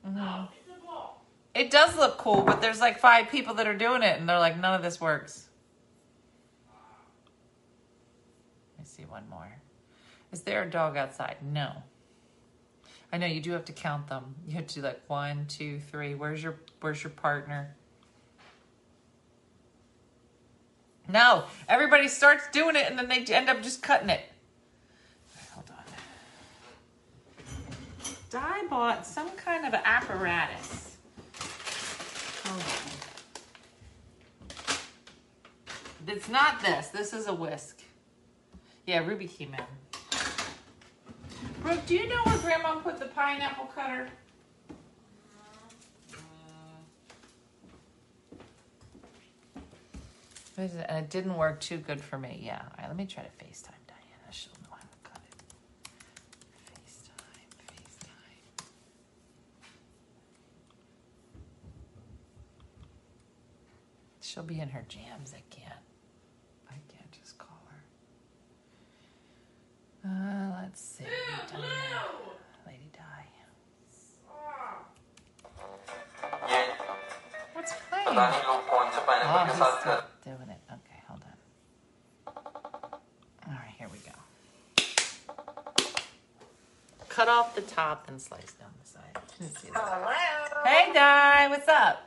Mhm. 0.07 0.15
No, 0.15 0.49
it's 0.61 0.69
a 0.81 0.87
ball. 0.87 1.25
It 1.57 1.73
does 1.73 1.97
look 1.97 2.19
cool, 2.19 2.43
but 2.43 2.61
there's 2.61 2.81
like 2.81 3.01
five 3.01 3.31
people 3.31 3.55
that 3.55 3.67
are 3.67 3.77
doing 3.77 4.05
it, 4.05 4.21
and 4.21 4.29
they're 4.29 4.39
like, 4.39 4.57
none 4.61 4.75
of 4.75 4.83
this 4.85 5.01
works. 5.01 5.49
Let 8.77 8.79
me 8.79 8.85
see 8.85 9.07
one 9.07 9.29
more. 9.29 9.57
Is 10.31 10.43
there 10.43 10.63
a 10.63 10.71
dog 10.71 10.97
outside? 10.97 11.39
No. 11.43 11.83
I 13.13 13.19
know 13.19 13.27
you 13.27 13.41
do 13.41 13.53
have 13.53 13.65
to 13.65 13.73
count 13.73 14.07
them. 14.07 14.37
You 14.47 14.55
have 14.55 14.69
to 14.69 14.75
do 14.77 14.83
like 14.83 15.01
one, 15.09 15.47
two, 15.49 15.81
three. 15.81 16.15
Where's 16.15 16.45
your 16.45 16.61
Where's 16.81 17.03
your 17.03 17.11
partner? 17.11 17.75
No, 21.09 21.45
everybody 21.69 22.07
starts 22.07 22.49
doing 22.53 22.77
it, 22.77 22.85
and 22.89 22.99
then 22.99 23.09
they 23.09 23.25
end 23.35 23.49
up 23.49 23.63
just 23.63 23.83
cutting 23.83 24.11
it. 24.11 24.21
Hold 25.55 25.71
on. 25.71 25.77
Di 28.29 28.67
bought 28.69 29.07
some 29.07 29.31
kind 29.31 29.65
of 29.65 29.73
apparatus. 29.73 30.99
Hold 32.45 32.61
on. 32.61 32.67
It's 36.09 36.29
not 36.29 36.61
this. 36.63 36.89
This 36.89 37.15
is 37.15 37.27
a 37.27 37.35
whisk. 37.35 37.83
Yeah, 38.87 39.07
Ruby 39.07 39.27
came 39.27 39.55
in. 39.55 39.65
Brooke, 41.63 41.85
do 41.87 41.95
you 41.95 42.09
know 42.09 42.23
where 42.25 42.39
Grandma 42.39 42.77
put 42.77 42.99
the 42.99 43.07
pineapple 43.07 43.67
cutter? 43.75 44.09
And 50.59 51.05
it 51.05 51.11
didn't 51.11 51.37
work 51.37 51.61
too 51.61 51.79
good 51.79 52.01
for 52.01 52.19
me. 52.19 52.41
Yeah. 52.43 52.61
All 52.61 52.71
right, 52.79 52.89
let 52.89 52.97
me 52.97 53.07
try 53.07 53.23
to 53.23 53.29
FaceTime 53.45 53.79
Diana. 53.87 54.33
She'll 54.33 54.53
know 54.65 54.71
how 54.73 54.81
to 54.81 54.99
cut 55.05 55.21
it. 55.29 55.45
FaceTime, 56.75 57.77
FaceTime. 57.77 58.65
She'll 64.21 64.43
be 64.43 64.59
in 64.59 64.69
her 64.71 64.85
jams. 64.89 65.33
I 65.33 65.43
top 87.69 88.09
and 88.09 88.21
slice 88.21 88.53
down 88.53 88.71
the 88.83 88.89
side. 88.89 89.23
Let's 89.41 89.61
see 89.63 89.69
that. 89.73 89.83
Hello. 89.85 90.65
Hey, 90.65 90.93
Di, 90.93 91.49
what's 91.49 91.69
up? 91.69 92.03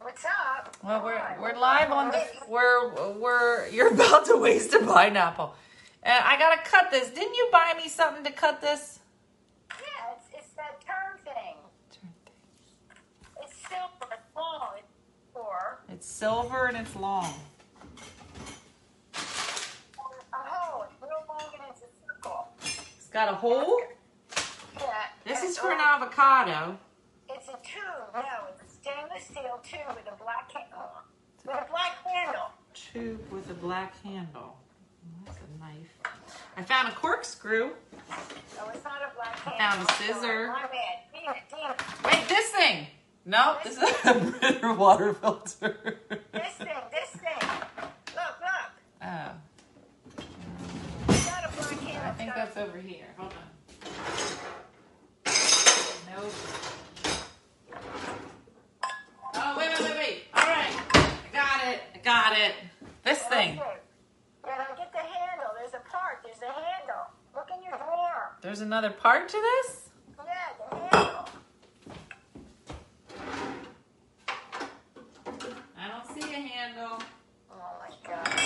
What's 0.00 0.24
up? 0.24 0.76
Well, 0.82 1.04
we're 1.04 1.20
we're 1.40 1.56
live 1.56 1.92
on 1.92 2.10
the 2.10 2.24
we're 2.48 3.12
we're 3.20 3.68
you're 3.68 3.92
about 3.94 4.26
to 4.26 4.36
waste 4.36 4.74
a 4.74 4.80
pineapple, 4.84 5.54
and 6.02 6.24
I 6.24 6.36
gotta 6.38 6.60
cut 6.68 6.90
this. 6.90 7.10
Didn't 7.10 7.34
you 7.34 7.48
buy 7.52 7.74
me 7.76 7.88
something 7.88 8.24
to 8.24 8.32
cut 8.32 8.60
this? 8.60 8.98
Yeah, 9.70 9.76
it's, 10.16 10.26
it's 10.36 10.52
that 10.54 10.80
turn 10.84 11.18
thing. 11.24 11.54
It's 13.42 13.54
silver, 13.68 14.12
it's 14.12 14.36
long. 14.36 14.70
It's 15.88 16.06
silver 16.06 16.66
and 16.66 16.76
it's 16.78 16.96
long. 16.96 17.32
A 19.14 19.18
hole, 20.34 20.82
it's 20.84 21.00
real 21.00 21.10
long 21.28 21.52
and 21.54 21.62
it's 21.70 21.82
a 21.82 22.06
circle. 22.06 22.48
It's 22.96 23.08
got 23.12 23.28
a 23.28 23.34
hole. 23.36 23.80
Yeah. 24.78 24.88
This 25.24 25.40
and 25.40 25.48
is 25.50 25.58
for 25.58 25.68
an 25.70 25.74
it's- 25.74 25.86
avocado. 26.22 26.78
It's 27.28 27.48
a 27.48 27.52
tube. 27.52 28.14
No, 28.14 28.22
it's 28.50 28.62
a 28.62 28.74
stainless 28.74 29.24
steel 29.24 29.60
tube 29.62 29.96
with 29.96 30.06
a 30.12 30.22
black 30.22 30.50
handle. 30.52 30.90
With 31.44 31.56
a 31.56 31.66
black 31.70 31.96
handle. 32.04 32.50
Tube 32.74 33.32
with 33.32 33.50
a 33.50 33.54
black 33.54 34.00
handle. 34.02 34.56
That's 35.24 35.38
a 35.38 35.60
knife. 35.60 35.90
I 36.56 36.62
found 36.62 36.88
a 36.88 36.92
corkscrew. 36.92 37.70
No, 37.70 38.68
it's 38.72 38.84
not 38.84 39.02
a 39.02 39.14
black 39.16 39.38
I 39.46 39.58
found 39.58 39.88
a 39.88 39.92
scissor. 39.94 40.48
My 40.48 40.62
bad. 40.62 40.98
Damn 41.12 41.34
damn 41.50 41.70
it. 41.72 41.80
Wait, 42.04 42.28
this 42.28 42.50
thing. 42.50 42.86
No, 43.24 43.56
this 43.64 43.76
is 43.76 43.82
a 44.04 44.14
Brita 44.14 44.74
water 44.74 45.14
filter. 45.14 45.98
This 46.32 46.54
thing, 46.54 46.68
this 46.90 47.10
thing. 47.20 47.48
Look, 48.14 48.36
look. 48.40 48.70
Oh, 49.02 49.32
It's 51.08 51.26
got 51.26 51.44
a 51.44 51.56
black 51.56 51.80
handle. 51.80 52.02
I 52.04 52.12
think 52.12 52.34
that's 52.34 52.56
over 52.56 52.78
here. 52.78 53.06
Hold 53.16 53.32
on. 53.32 53.52
Nope. 56.14 56.32
Oh, 59.34 59.54
wait, 59.56 59.68
wait, 59.70 59.80
wait, 59.80 59.96
wait. 59.96 60.22
All 60.34 60.42
right. 60.42 60.72
I 60.94 61.28
got 61.32 61.66
it. 61.68 61.80
I 61.94 61.98
got 62.04 62.38
it. 62.38 62.54
This 63.12 63.24
oh, 63.26 63.28
thing. 63.28 63.56
Now 63.56 64.56
get 64.74 64.90
the 64.90 64.98
handle. 64.98 65.48
There's 65.58 65.74
a 65.74 65.80
part. 65.86 66.24
There's 66.24 66.40
a 66.40 66.46
handle. 66.46 67.12
Look 67.34 67.50
in 67.54 67.62
your 67.62 67.76
drawer. 67.76 68.38
There's 68.40 68.62
another 68.62 68.88
part 68.88 69.28
to 69.28 69.36
this? 69.36 69.90
Yeah, 70.16 70.24
the 70.70 70.76
handle. 70.76 71.28
I 75.78 75.88
don't 75.88 76.06
see 76.14 76.32
a 76.32 76.40
handle. 76.40 77.02
Oh 77.50 77.56
my 77.82 77.90
god. 78.02 78.26
I 78.26 78.38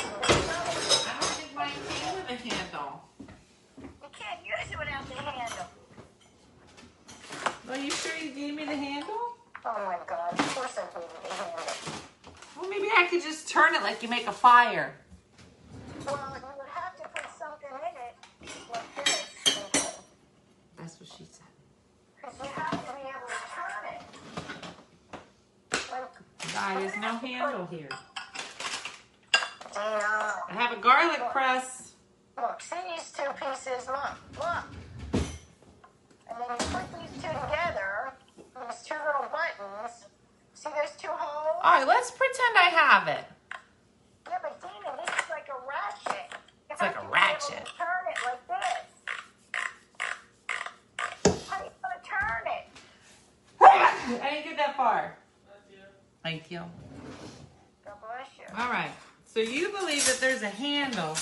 don't 1.20 1.30
think 1.30 1.54
mine 1.54 1.70
came 1.88 2.14
with 2.16 2.28
a 2.28 2.34
handle. 2.34 3.02
You 3.78 4.08
can't 4.18 4.40
use 4.44 4.72
it 4.72 4.76
without 4.76 5.08
the 5.08 5.14
handle. 5.14 5.66
Are 7.70 7.78
you 7.78 7.90
sure 7.92 8.16
you 8.20 8.32
gave 8.32 8.54
me 8.56 8.64
the 8.64 8.74
handle? 8.74 9.36
Oh 9.64 9.84
my 9.86 9.98
god. 10.08 10.32
Of 10.32 10.54
course 10.56 10.76
I 10.76 10.98
gave 10.98 11.08
you 11.08 11.28
the 11.28 11.34
handle. 11.34 12.02
Well, 12.58 12.70
maybe 12.70 12.88
I 12.96 13.06
could 13.08 13.22
just 13.22 13.48
turn 13.48 13.74
it 13.74 13.82
like 13.82 14.02
you 14.02 14.08
make 14.08 14.26
a 14.26 14.32
fire. 14.56 14.94
Well, 16.06 16.16
you 16.16 16.64
have 16.72 16.96
to 16.96 17.02
put 17.14 17.26
something 17.38 17.68
in 17.68 17.94
it 18.06 18.14
like 18.72 19.04
this. 19.04 20.00
That's 20.78 20.98
what 20.98 21.08
she 21.10 21.24
said. 21.30 21.52
Because 22.16 22.34
you 22.38 22.48
have 22.54 22.70
to 22.70 22.92
be 22.94 23.02
able 23.02 23.28
to 23.28 23.40
turn 23.52 23.84
it. 23.92 24.00
Guy, 26.54 26.80
there's 26.80 26.96
no 26.96 27.18
handle 27.18 27.66
here. 27.66 27.90
damn. 29.74 30.32
I 30.48 30.52
have 30.52 30.72
a 30.72 30.80
garlic 30.80 31.20
press. 31.32 31.92
Look, 32.38 32.62
see 32.62 32.76
these 32.88 33.12
two 33.12 33.30
pieces? 33.38 33.86
Look, 33.88 34.16
look. 34.38 34.64
And 36.30 36.40
then 36.40 36.48
you 36.48 36.66
put 36.72 36.86
these 36.98 37.12
two 37.22 37.28
together, 37.28 38.14
these 38.38 38.82
two 38.86 38.94
little 39.04 39.28
buttons. 39.28 40.06
See 40.54 40.70
those 40.70 40.96
two 40.96 41.08
holes? 41.10 41.60
All 41.62 41.72
right, 41.72 41.86
let's 41.86 42.10
pretend 42.10 42.56
I 42.56 42.70
have 42.72 43.08
it. 43.08 43.26
Yeah, 44.28 44.38
but 44.42 44.60
Dina, 44.60 44.96
this 44.98 45.24
is 45.24 45.30
like 45.30 45.48
a 45.48 45.58
ratchet. 45.66 46.34
You 46.68 46.76
It's 47.36 47.50
like 47.50 47.58
have 47.58 47.66
a 47.66 47.66
to 47.66 47.66
be 47.66 47.66
able 47.66 47.66
ratchet. 47.66 47.66
to 47.66 47.72
Turn 47.76 48.04
it 48.10 48.18
like 48.24 48.42
this. 48.48 48.86
How 51.48 51.58
you 51.64 51.70
to 51.70 51.98
turn 52.08 52.44
it? 52.46 52.64
I 54.22 54.30
didn't 54.30 54.44
get 54.44 54.56
that 54.56 54.76
far. 54.76 55.16
You. 55.70 55.78
Thank 56.22 56.50
you. 56.50 56.62
God 57.84 57.94
bless 58.00 58.28
you. 58.38 58.44
All 58.58 58.70
right. 58.70 58.90
So 59.24 59.40
you 59.40 59.68
believe 59.70 60.06
that 60.06 60.18
there's 60.20 60.42
a 60.42 60.48
handle 60.48 61.14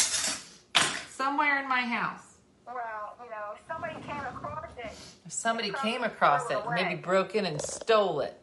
somewhere 1.11 1.61
in 1.61 1.69
my 1.69 1.81
house. 1.81 2.39
Well, 2.67 3.17
you 3.23 3.31
know, 3.31 3.55
if 3.55 3.61
somebody 3.67 3.95
came 4.07 4.21
across 4.21 4.71
it. 4.79 4.93
If 5.27 5.33
somebody 5.33 5.73
came 5.83 6.05
across 6.05 6.51
it, 6.51 6.59
it 6.59 6.71
maybe 6.75 6.95
broke 6.95 7.35
in 7.35 7.45
and 7.47 7.61
stole 7.61 8.21
it. 8.21 8.39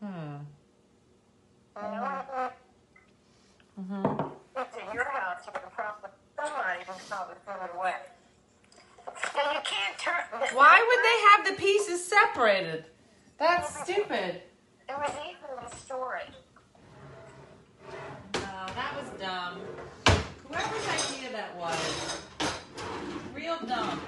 Hmm. 0.00 0.36
Mm-hmm. 3.80 4.28
It's 4.56 4.76
in 4.76 4.94
your 4.94 5.04
house, 5.04 5.40
you 5.46 5.52
can 5.52 5.62
probably, 5.74 6.10
probably 7.14 7.36
throw 7.44 7.54
it 7.64 7.70
away. 7.76 7.94
Now 9.36 9.52
you 9.52 9.60
can't 9.64 9.98
turn. 9.98 10.24
Why 10.52 10.82
would 10.86 11.02
they 11.04 11.18
have 11.30 11.56
the 11.56 11.62
pieces 11.62 12.04
separated? 12.04 12.86
That's 13.38 13.82
stupid. 13.82 14.42
It 14.88 14.96
was 14.96 15.12
evenly 15.20 15.68
stored. 15.76 16.34
No, 18.34 18.66
that 18.74 18.94
was 18.96 19.20
dumb. 19.20 19.60
Whoever's 20.48 20.88
idea 20.88 21.30
that 21.32 21.56
was, 21.56 22.20
real 23.32 23.58
dumb. 23.66 24.00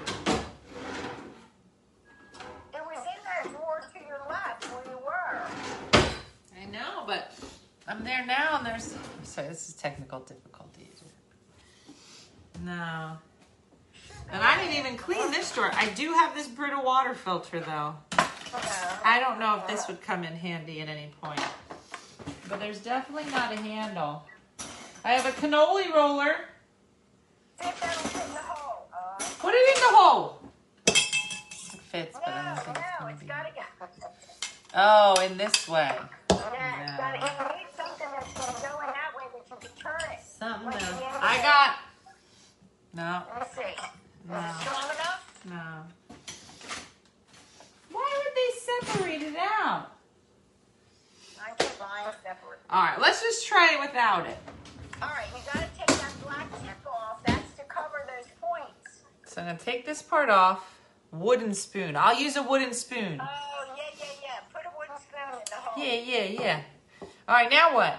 It 2.73 2.81
was 2.85 2.97
in 2.97 3.23
that 3.23 3.43
drawer 3.51 3.81
to 3.93 3.99
your 4.05 4.21
left 4.29 4.65
where 4.65 4.83
you 4.93 4.99
were. 5.05 5.41
I 6.61 6.65
know, 6.65 7.03
but 7.05 7.33
I'm 7.87 8.03
there 8.03 8.25
now, 8.25 8.57
and 8.57 8.65
there's. 8.65 8.95
Sorry, 9.23 9.47
this 9.47 9.69
is 9.69 9.75
technical 9.75 10.19
difficulties. 10.19 10.66
No. 12.67 13.17
And 14.29 14.43
I 14.43 14.57
didn't 14.57 14.77
even 14.77 14.97
clean 14.97 15.31
this 15.31 15.53
drawer. 15.53 15.71
I 15.73 15.87
do 15.91 16.11
have 16.11 16.35
this 16.35 16.49
Brita 16.49 16.81
water 16.83 17.15
filter, 17.15 17.61
though. 17.61 17.95
I 19.05 19.21
don't 19.21 19.39
know 19.39 19.55
if 19.55 19.67
this 19.67 19.87
would 19.87 20.01
come 20.01 20.25
in 20.25 20.33
handy 20.33 20.81
at 20.81 20.89
any 20.89 21.09
point. 21.21 21.39
But 22.49 22.59
there's 22.59 22.79
definitely 22.79 23.31
not 23.31 23.53
a 23.53 23.55
handle. 23.55 24.25
I 25.05 25.13
have 25.13 25.25
a 25.25 25.31
cannoli 25.31 25.93
roller. 25.93 26.35
See 27.61 27.69
if 27.69 27.79
that'll 27.79 28.03
fit 28.03 28.27
in 28.27 28.33
the 28.33 28.39
hole. 28.39 28.89
Put 29.39 29.53
it 29.53 29.77
in 29.77 29.83
the 29.83 29.95
hole. 29.95 30.41
It 30.87 30.97
fits, 30.97 32.19
but 32.19 32.33
I 32.33 32.53
don't 32.53 32.65
think 32.65 33.21
it's 33.21 33.23
gonna 33.23 33.49
be. 33.55 33.61
Oh, 34.75 35.21
in 35.21 35.37
this 35.37 35.69
way. 35.69 35.95
Yeah, 36.29 37.13
it's 37.13 37.23
you 37.23 37.57
need 37.57 37.67
something 37.77 38.07
that's 38.11 38.33
gonna 38.33 38.59
go 38.59 38.79
in 38.81 38.87
that 38.87 39.13
way 39.15 39.23
that 39.33 39.49
you 39.49 39.69
can 39.69 39.81
turn 39.81 40.11
it. 40.11 40.19
Something 40.21 40.67
else. 40.67 40.83
the 40.83 41.05
end 41.05 41.15
of 41.15 41.23
I 41.23 41.41
got. 41.41 41.86
No, 42.97 43.21
Let's 43.37 43.55
see. 43.55 43.61
Is 43.61 43.77
no, 44.27 44.43
strong 44.59 44.83
enough? 44.85 45.41
no. 45.45 45.83
Why 47.91 48.23
would 48.23 48.33
they 48.35 48.97
separate 48.97 49.21
it 49.21 49.35
out? 49.37 49.91
I 51.39 51.51
keep 51.59 51.79
mine 51.79 52.11
separate. 52.23 52.59
All 52.71 52.81
right, 52.81 52.99
let's 52.99 53.21
just 53.21 53.45
try 53.47 53.75
it 53.75 53.79
without 53.79 54.25
it. 54.25 54.35
All 54.99 55.09
right, 55.09 55.27
you 55.35 55.41
gotta 55.45 55.67
take 55.77 55.85
that 55.99 56.11
black 56.23 56.49
tip 56.63 56.87
off. 56.91 57.23
That's 57.23 57.53
to 57.57 57.63
cover 57.65 58.03
those 58.07 58.31
points. 58.41 59.01
So 59.25 59.41
I'm 59.41 59.47
gonna 59.47 59.59
take 59.59 59.85
this 59.85 60.01
part 60.01 60.31
off. 60.31 60.63
Wooden 61.11 61.53
spoon. 61.53 61.95
I'll 61.95 62.19
use 62.19 62.35
a 62.35 62.41
wooden 62.41 62.73
spoon. 62.73 63.21
Oh, 63.21 63.65
yeah, 63.77 63.83
yeah, 63.99 64.05
yeah. 64.23 64.39
Put 64.51 64.63
a 64.65 64.71
wooden 64.75 64.97
spoon 64.97 65.33
in 65.33 65.45
the 65.49 65.55
hole. 65.55 65.83
Yeah, 65.83 65.99
yeah, 66.33 66.41
yeah. 66.43 66.61
All 67.29 67.35
right, 67.35 67.49
now 67.51 67.75
what? 67.75 67.95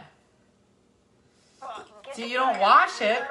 Well, 1.62 1.86
get 2.04 2.16
So 2.16 2.24
you 2.24 2.36
don't 2.36 2.58
wash 2.58 2.96
off. 2.96 3.02
it? 3.02 3.22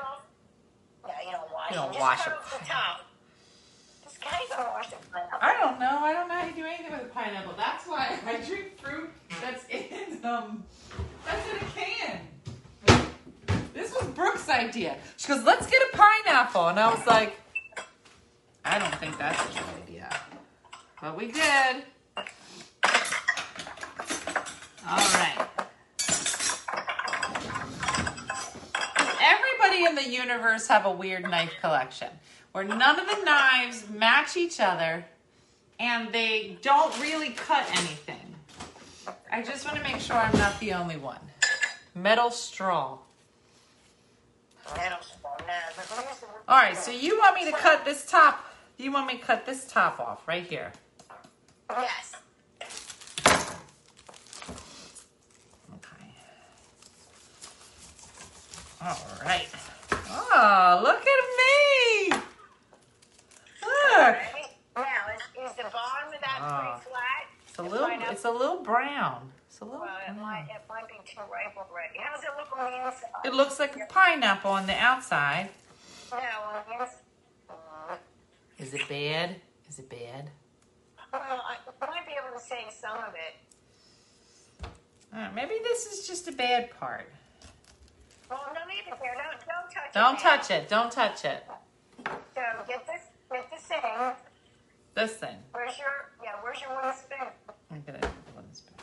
No, 1.72 1.88
you 1.88 1.92
don't 1.92 1.92
wash 1.92 1.92
You 1.92 1.92
it. 1.92 1.92
don't 1.92 1.94
Just 1.94 2.00
wash 2.02 2.18
cut 2.24 2.28
it. 2.34 2.38
off 2.38 2.60
the 2.60 2.66
top. 2.66 3.02
This 4.04 4.18
guy's 4.18 4.50
gonna 4.58 4.70
wash 4.70 4.92
it. 4.92 4.98
I 5.42 5.54
don't 5.60 5.80
know. 5.80 6.00
I 6.02 6.14
don't 6.14 6.28
know 6.28 6.36
how 6.36 6.48
to 6.48 6.54
do 6.54 6.66
anything 6.66 6.92
with 6.92 7.02
a 7.02 7.06
pineapple. 7.06 7.54
That's 7.58 7.86
why 7.86 8.18
I 8.26 8.38
drink 8.46 8.80
fruit 8.82 9.10
that's 9.42 9.66
in 9.70 10.26
um 10.26 10.64
that's 11.26 11.50
in 11.50 11.58
a 11.58 11.60
can. 11.72 12.22
This 13.74 13.94
was 13.94 14.08
Brooke's 14.10 14.50
idea. 14.50 14.98
She 15.18 15.28
goes, 15.28 15.44
"Let's 15.44 15.68
get 15.70 15.82
a 15.94 15.98
pineapple," 15.98 16.68
and 16.70 16.80
I 16.80 16.94
was 16.94 17.06
like, 17.06 17.40
"I 18.66 18.80
don't 18.80 18.96
think 18.96 19.18
that's 19.18 19.40
a 19.44 19.48
good 19.54 19.84
idea," 19.84 20.10
but 21.02 21.16
we 21.18 21.28
did. 21.32 21.84
All 24.90 24.98
right. 24.98 25.47
Everybody 29.78 30.02
in 30.02 30.12
the 30.12 30.18
universe 30.18 30.68
have 30.68 30.86
a 30.86 30.92
weird 30.92 31.24
knife 31.24 31.54
collection 31.62 32.08
where 32.52 32.64
none 32.64 33.00
of 33.00 33.06
the 33.06 33.24
knives 33.24 33.88
match 33.90 34.36
each 34.36 34.60
other 34.60 35.06
and 35.80 36.12
they 36.12 36.58
don't 36.64 37.00
really 37.00 37.30
cut 37.30 37.68
anything. 37.78 38.36
I 39.32 39.44
just 39.44 39.66
want 39.66 39.78
to 39.78 39.84
make 39.84 40.00
sure 40.02 40.16
I'm 40.16 40.36
not 40.38 40.60
the 40.60 40.74
only 40.74 40.98
one. 40.98 41.20
Metal 41.94 42.32
straw. 42.32 42.98
Metal 44.76 44.98
spoon. 45.02 45.32
No, 45.42 45.54
but 45.76 45.86
here's 46.06 46.20
the- 46.22 46.26
All 46.48 46.58
right, 46.58 46.76
so 46.76 46.90
you 46.90 47.20
want 47.20 47.36
me 47.36 47.46
to 47.46 47.52
cut 47.56 47.86
this 47.86 48.10
top? 48.10 48.44
You 48.78 48.92
want 48.92 49.06
me 49.08 49.18
to 49.20 49.24
cut 49.24 49.46
this 49.46 49.66
top 49.72 50.00
off 50.00 50.28
right 50.28 50.46
here? 50.46 50.72
Yes. 51.70 52.14
Okay. 55.76 56.06
All 58.82 58.98
right. 59.24 59.48
Oh, 60.10 60.82
look 60.84 61.02
at 61.02 61.24
me! 61.40 62.18
Look. 63.62 64.18
Now, 64.76 64.84
is, 65.16 65.52
is 65.52 65.56
the 65.58 65.64
bottom 65.64 66.14
of 66.14 66.22
that 66.22 66.40
Ah. 66.40 66.80
pretty 66.80 66.90
flat? 66.90 67.28
It's 67.48 67.60
a 67.60 67.64
little. 67.64 67.90
It's 68.12 68.26
a 68.26 68.32
little 68.32 68.62
brown. 68.64 69.32
It's 69.48 69.60
a 69.60 69.66
little. 69.66 69.80
Well, 69.82 69.98
it 70.08 70.14
might, 70.22 70.48
it 70.54 70.62
might 70.70 70.88
be 70.88 70.96
too 71.06 71.20
ripe 71.22 71.58
already. 71.58 71.98
How 72.00 72.16
does 72.16 72.24
it 72.24 72.30
look 72.38 72.56
on 72.58 72.72
the 72.72 72.78
inside? 72.86 73.10
It 73.26 73.34
looks 73.34 73.60
like 73.60 73.76
a 73.76 73.86
pineapple 73.90 74.52
on 74.52 74.68
the 74.68 74.76
outside. 74.76 75.50
No, 76.12 76.18
on 76.18 76.64
the 76.68 76.74
inside. 76.84 78.00
Is 78.60 78.74
it 78.74 78.88
bad? 78.88 79.36
Is 79.70 79.80
it 79.80 79.90
bad? 79.90 80.30
Well, 81.12 81.22
I 81.22 81.86
might 81.88 82.06
be 82.06 82.14
able 82.14 82.38
to 82.38 82.44
save 82.44 82.72
some 82.72 82.98
of 82.98 83.14
it. 83.16 84.68
Uh, 85.16 85.30
maybe 85.34 85.56
this 85.64 85.86
is 85.88 86.06
just 86.08 86.28
a 86.28 86.32
bad 86.32 86.70
part. 86.80 87.10
Well, 88.30 88.40
no 88.54 88.66
need 88.68 88.84
to 88.90 88.98
there. 89.02 89.16
Don't, 89.16 89.40
don't 89.48 89.70
touch 89.72 89.86
it. 89.88 89.94
Don't 89.94 90.14
now. 90.14 90.20
touch 90.20 90.52
it. 90.52 90.70
Don't 90.70 90.92
touch 90.92 91.26
it. 91.26 91.44
So 92.36 92.42
get 92.68 92.86
this, 92.86 93.02
get 93.32 93.50
this 93.50 93.62
thing. 93.62 93.82
This 94.96 95.14
thing. 95.14 95.36
Where's 95.54 95.78
your, 95.78 96.12
yeah, 96.24 96.34
where's 96.42 96.60
your 96.60 96.76
wooden 96.76 96.94
spoon? 96.94 97.28
I'm 97.72 97.84
gonna 97.86 98.00
put 98.36 98.50
this 98.50 98.62
back. 98.62 98.78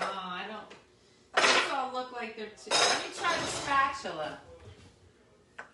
Oh, 0.00 0.22
I 0.24 0.44
don't. 0.48 1.44
These 1.44 1.72
all 1.72 1.92
look 1.92 2.12
like 2.12 2.36
they're 2.36 2.46
too. 2.46 2.70
Let 2.70 2.98
me 2.98 3.14
try 3.16 3.36
the 3.36 3.44
spatula. 3.46 4.38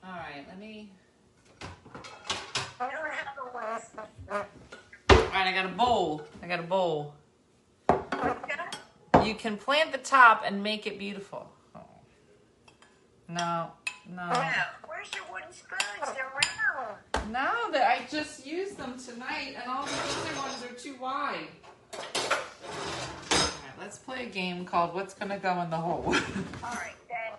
All 0.05 0.13
right, 0.13 0.45
let 0.49 0.59
me. 0.59 0.91
I 2.81 2.91
don't 2.91 2.93
have 2.93 3.37
a 3.39 3.57
wooden 3.57 3.81
spoon. 3.81 4.05
All 4.31 4.45
right, 5.33 5.47
I 5.47 5.53
got 5.53 5.65
a 5.65 5.69
bowl. 5.69 6.23
I 6.43 6.47
got 6.47 6.61
a 6.61 6.65
bowl. 6.65 7.15
Okay. 7.91 8.78
You 9.29 9.35
can 9.35 9.59
plant 9.59 9.93
the 9.93 9.99
top 9.99 10.43
and 10.47 10.62
make 10.62 10.87
it 10.87 10.99
beautiful. 10.99 11.51
Oh. 11.76 11.81
No, 13.29 13.72
no. 14.09 14.26
Now, 14.31 14.64
where's 14.87 15.11
your 15.14 15.24
wooden 15.31 15.53
spoons? 15.53 16.14
They're 16.14 16.33
round. 16.33 17.31
No, 17.31 17.70
that 17.72 17.87
I 17.87 18.07
just 18.11 18.47
used 18.47 18.79
them 18.79 18.95
tonight, 18.99 19.55
and 19.61 19.70
all 19.70 19.85
the 19.85 19.93
other 19.93 20.35
ones 20.39 20.64
are 20.64 20.72
too 20.72 20.97
wide. 20.99 21.49
Let's 23.79 23.99
play 23.99 24.24
a 24.24 24.29
game 24.31 24.64
called 24.64 24.95
What's 24.95 25.12
Gonna 25.12 25.39
Go 25.39 25.61
in 25.61 25.68
the 25.68 25.76
Hole. 25.76 26.05
All 26.07 26.14
right, 26.14 26.97
then. 27.11 27.33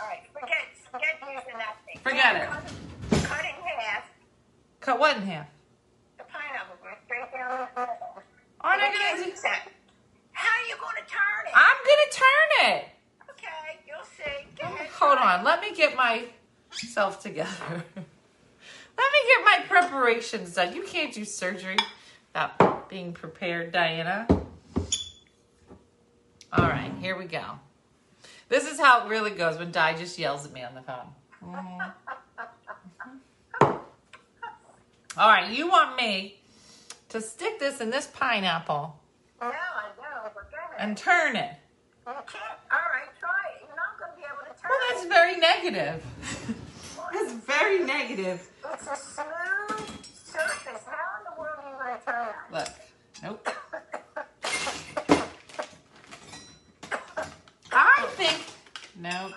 All 0.00 0.08
right, 0.08 0.22
forget, 0.32 0.64
forget 0.90 1.20
using 1.20 1.58
that 1.58 1.76
thing. 1.84 2.00
Forget 2.02 2.36
it. 2.36 2.48
Cut, 2.48 3.28
cut 3.28 3.44
it 3.44 3.54
in 3.58 3.80
half. 3.80 4.04
Cut 4.80 4.98
what 4.98 5.18
in 5.18 5.22
half? 5.24 5.46
The 6.16 6.24
pineapple 6.24 6.76
goes 6.82 6.96
straight 7.04 7.30
down 7.34 7.68
the 7.74 7.80
middle. 7.80 8.22
Aren't 8.62 8.82
I 8.82 8.92
gonna 8.92 9.26
do? 9.26 9.36
set. 9.36 9.68
How 10.34 10.50
are 10.50 10.66
you 10.68 10.76
going 10.82 10.98
to 10.98 11.06
turn 11.06 11.42
it? 11.46 11.54
I'm 11.54 11.78
gonna 11.86 12.10
turn 12.10 12.48
it. 12.64 12.84
Okay, 13.30 13.78
you'll 13.86 14.04
see. 14.04 14.46
Go 14.60 14.66
ahead. 14.66 14.88
Hold 14.98 15.18
try 15.18 15.38
on, 15.38 15.44
let 15.44 15.60
me 15.60 15.74
get 15.74 15.96
myself 15.96 17.22
together. 17.22 17.50
let 17.68 17.96
me 17.96 19.20
get 19.26 19.44
my 19.44 19.64
preparations 19.68 20.54
done. 20.54 20.74
You 20.74 20.82
can't 20.82 21.12
do 21.12 21.24
surgery 21.24 21.76
without 22.32 22.88
being 22.88 23.12
prepared, 23.12 23.72
Diana. 23.72 24.26
All 26.52 26.68
right, 26.68 26.92
here 27.00 27.18
we 27.18 27.24
go. 27.24 27.42
This 28.48 28.70
is 28.70 28.78
how 28.78 29.04
it 29.04 29.08
really 29.08 29.30
goes 29.30 29.58
when 29.58 29.72
Di 29.72 29.94
just 29.94 30.18
yells 30.18 30.46
at 30.46 30.52
me 30.52 30.62
on 30.62 30.74
the 30.74 30.82
phone. 30.82 31.42
All 35.16 35.28
right, 35.28 35.48
you 35.50 35.68
want 35.68 35.96
me 35.96 36.40
to 37.08 37.20
stick 37.20 37.60
this 37.60 37.80
in 37.80 37.90
this 37.90 38.08
pineapple 38.08 38.98
No, 39.40 39.46
I 39.46 39.52
know, 39.96 40.30
and 40.78 40.96
turn 40.96 41.36
it. 41.36 41.54
All 42.06 42.12
right, 42.14 43.08
try 43.18 43.30
it. 43.56 43.64
You're 43.66 43.76
not 43.76 43.98
going 43.98 44.10
to 44.10 44.16
be 44.16 44.24
able 44.24 44.44
to. 44.44 44.52
Well, 44.68 44.78
that's 44.90 45.06
very 45.06 45.36
negative. 45.38 46.04
that's 47.12 47.32
very 47.46 47.84
negative. 47.84 48.48
It's 48.72 48.86
a 48.86 48.96
smooth 48.96 49.88
surface. 50.12 50.84
How 50.86 51.18
in 51.18 51.24
the 51.24 51.40
world 51.40 51.58
are 51.62 51.70
you 51.70 51.76
going 51.78 51.98
to 51.98 52.04
turn 52.04 52.28
it? 52.28 52.34
Look. 52.52 52.68
Nope. 53.22 53.48
I 57.72 58.06
think. 58.16 58.44
Nope. 59.00 59.32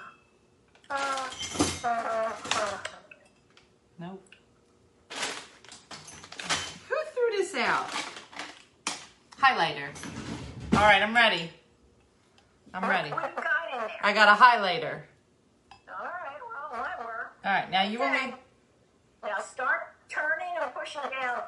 Nope. 4.00 4.24
Who 6.90 6.96
threw 7.14 7.30
this 7.38 7.56
out? 7.56 7.90
Highlighter. 9.40 9.90
All 10.74 10.80
right, 10.80 11.02
I'm 11.02 11.16
ready. 11.16 11.50
I'm 12.78 12.88
ready. 12.88 13.10
What 13.10 13.34
you 13.36 13.42
got 13.44 13.74
in 13.74 13.80
there? 13.80 13.90
I 14.04 14.14
got 14.14 14.30
a 14.30 14.40
highlighter. 14.40 15.02
All 15.90 16.06
right, 16.06 16.38
well, 16.72 16.84
that 16.84 17.00
worked. 17.00 17.44
All 17.46 17.52
right, 17.52 17.72
now 17.72 17.84
you 17.84 17.98
want 17.98 18.14
me. 18.14 18.34
Now 19.24 19.40
start 19.40 19.96
turning 20.10 20.54
and 20.62 20.72
pushing 20.76 21.02
down 21.20 21.42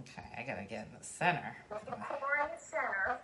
Okay, 0.00 0.22
I 0.38 0.42
gotta 0.42 0.62
get 0.62 0.86
in 0.86 0.98
the 0.98 1.04
center. 1.04 1.56
core 1.68 1.80
in 2.40 2.50
the 2.54 2.62
center. 2.62 3.18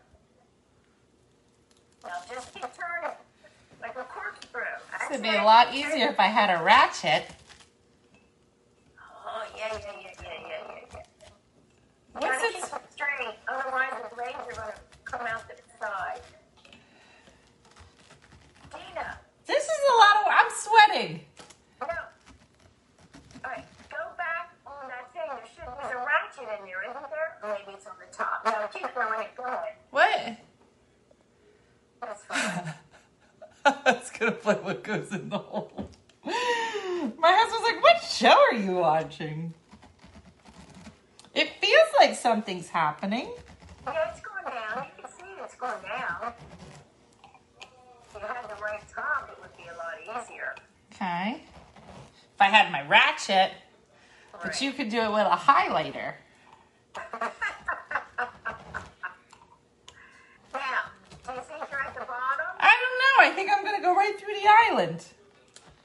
Now 2.04 2.10
just 2.28 2.52
keep 2.52 2.62
turning 2.62 3.16
like 3.80 3.96
a 3.96 4.02
corkscrew. 4.02 4.62
This 5.00 5.10
would 5.10 5.22
be 5.22 5.36
a 5.36 5.44
lot 5.44 5.72
easier 5.72 6.08
if 6.08 6.18
I 6.18 6.26
had 6.26 6.50
a 6.50 6.62
ratchet. 6.64 7.26
Oh, 9.00 9.44
yeah, 9.56 9.68
yeah, 9.72 9.78
yeah, 10.02 10.10
yeah, 10.20 10.30
yeah, 10.48 10.74
yeah. 10.92 10.98
What's 12.12 12.26
Gotta 12.26 12.46
it? 12.48 12.54
keep 12.54 12.64
it 12.64 12.92
straight, 12.92 13.34
otherwise 13.46 13.92
the 14.10 14.16
blades 14.16 14.36
are 14.48 14.52
gonna 14.60 14.74
come 15.04 15.26
out 15.26 15.44
the 15.48 15.54
side. 15.80 16.20
Dina, 18.72 19.18
This 19.46 19.64
is 19.64 19.80
a 19.90 19.96
lot 19.96 20.16
of. 20.20 20.24
I'm 20.28 20.47
sweating. 20.58 21.20
no. 21.80 21.86
All 23.44 23.50
right, 23.50 23.64
go 23.90 23.98
back 24.16 24.52
on 24.66 24.88
that 24.88 25.12
thing. 25.12 25.22
There 25.28 25.46
should 25.54 25.72
there's 25.80 25.92
a 25.92 25.98
ratchet 25.98 26.58
in 26.58 26.66
there, 26.66 26.82
isn't 26.90 27.10
there? 27.10 27.38
Maybe 27.42 27.76
it's 27.76 27.86
on 27.86 27.94
the 27.98 28.16
top. 28.16 28.42
No, 28.44 28.52
keep 28.72 28.94
going, 28.94 29.20
keep 29.20 29.36
going. 29.36 29.56
What? 29.90 30.36
That's 32.00 32.24
fine. 32.24 32.74
I 33.64 33.92
was 33.92 34.10
gonna 34.18 34.32
play 34.32 34.54
what 34.54 34.82
goes 34.82 35.12
in 35.12 35.28
the 35.28 35.38
hole. 35.38 35.88
My 36.24 37.32
husband's 37.32 37.64
like, 37.64 37.82
"What 37.82 38.02
show 38.02 38.28
are 38.30 38.54
you 38.54 38.76
watching?" 38.76 39.54
It 41.34 41.50
feels 41.60 41.88
like 42.00 42.16
something's 42.16 42.68
happening. 42.68 43.30
yeah, 43.86 44.10
it's 44.10 44.20
going 44.20 44.44
down. 44.44 44.86
You 44.96 45.02
can 45.04 45.12
see 45.12 45.24
it's 45.42 45.54
going 45.54 45.82
down. 45.82 46.32
If 47.60 48.14
you 48.14 48.20
had 48.20 48.44
the 48.48 48.60
right 48.62 48.80
top, 48.94 49.30
it 49.30 49.40
would 49.40 49.56
be 49.56 49.64
a 49.64 49.76
lot 49.76 50.24
easier. 50.24 50.54
Okay. 50.92 51.42
If 52.34 52.37
I 52.48 52.50
had 52.50 52.72
my 52.72 52.80
ratchet, 52.88 53.52
but 54.42 54.58
you 54.62 54.72
could 54.72 54.88
do 54.88 55.00
it 55.02 55.12
with 55.12 55.26
a 55.26 55.36
highlighter. 55.36 56.14
Now, 56.96 57.04
do 61.26 61.32
you 61.34 61.40
think 61.44 61.60
you're 61.70 61.78
at 61.78 61.92
the 61.92 62.06
bottom? 62.08 62.46
I 62.58 62.72
don't 62.72 62.98
know. 63.04 63.16
I 63.20 63.28
think 63.36 63.50
I'm 63.54 63.62
gonna 63.66 63.82
go 63.82 63.94
right 63.94 64.18
through 64.18 64.32
the 64.32 64.48
island. 64.48 65.04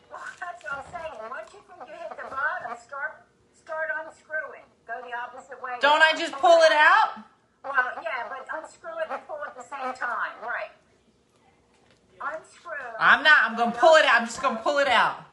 Well, 0.10 0.22
that's 0.40 0.64
what 0.64 0.72
I'm 0.72 0.86
saying. 0.88 1.20
Once 1.30 1.52
you 1.52 1.60
think 1.68 1.84
you 1.86 1.96
hit 2.00 2.16
the 2.16 2.30
bottom, 2.32 2.72
start 2.80 3.26
start 3.54 3.90
unscrewing. 4.00 4.64
Go 4.88 5.02
the 5.04 5.12
opposite 5.20 5.62
way. 5.62 5.76
Don't 5.82 6.02
I 6.02 6.14
just 6.18 6.32
pull 6.32 6.62
it 6.62 6.72
out? 6.72 7.20
Well, 7.66 7.92
yeah, 8.02 8.30
but 8.30 8.48
unscrew 8.56 9.00
it 9.04 9.08
and 9.12 9.20
pull 9.28 9.40
at 9.46 9.54
the 9.54 9.64
same 9.64 9.94
time. 10.00 10.32
Right. 10.42 10.72
Unscrew. 12.22 12.72
I'm 12.98 13.22
not. 13.22 13.38
I'm 13.44 13.58
gonna 13.58 13.76
pull 13.78 13.96
it 13.96 14.06
out. 14.06 14.22
I'm 14.22 14.28
just 14.28 14.42
gonna 14.42 14.62
pull 14.64 14.78
it 14.78 14.88
out. 14.88 15.26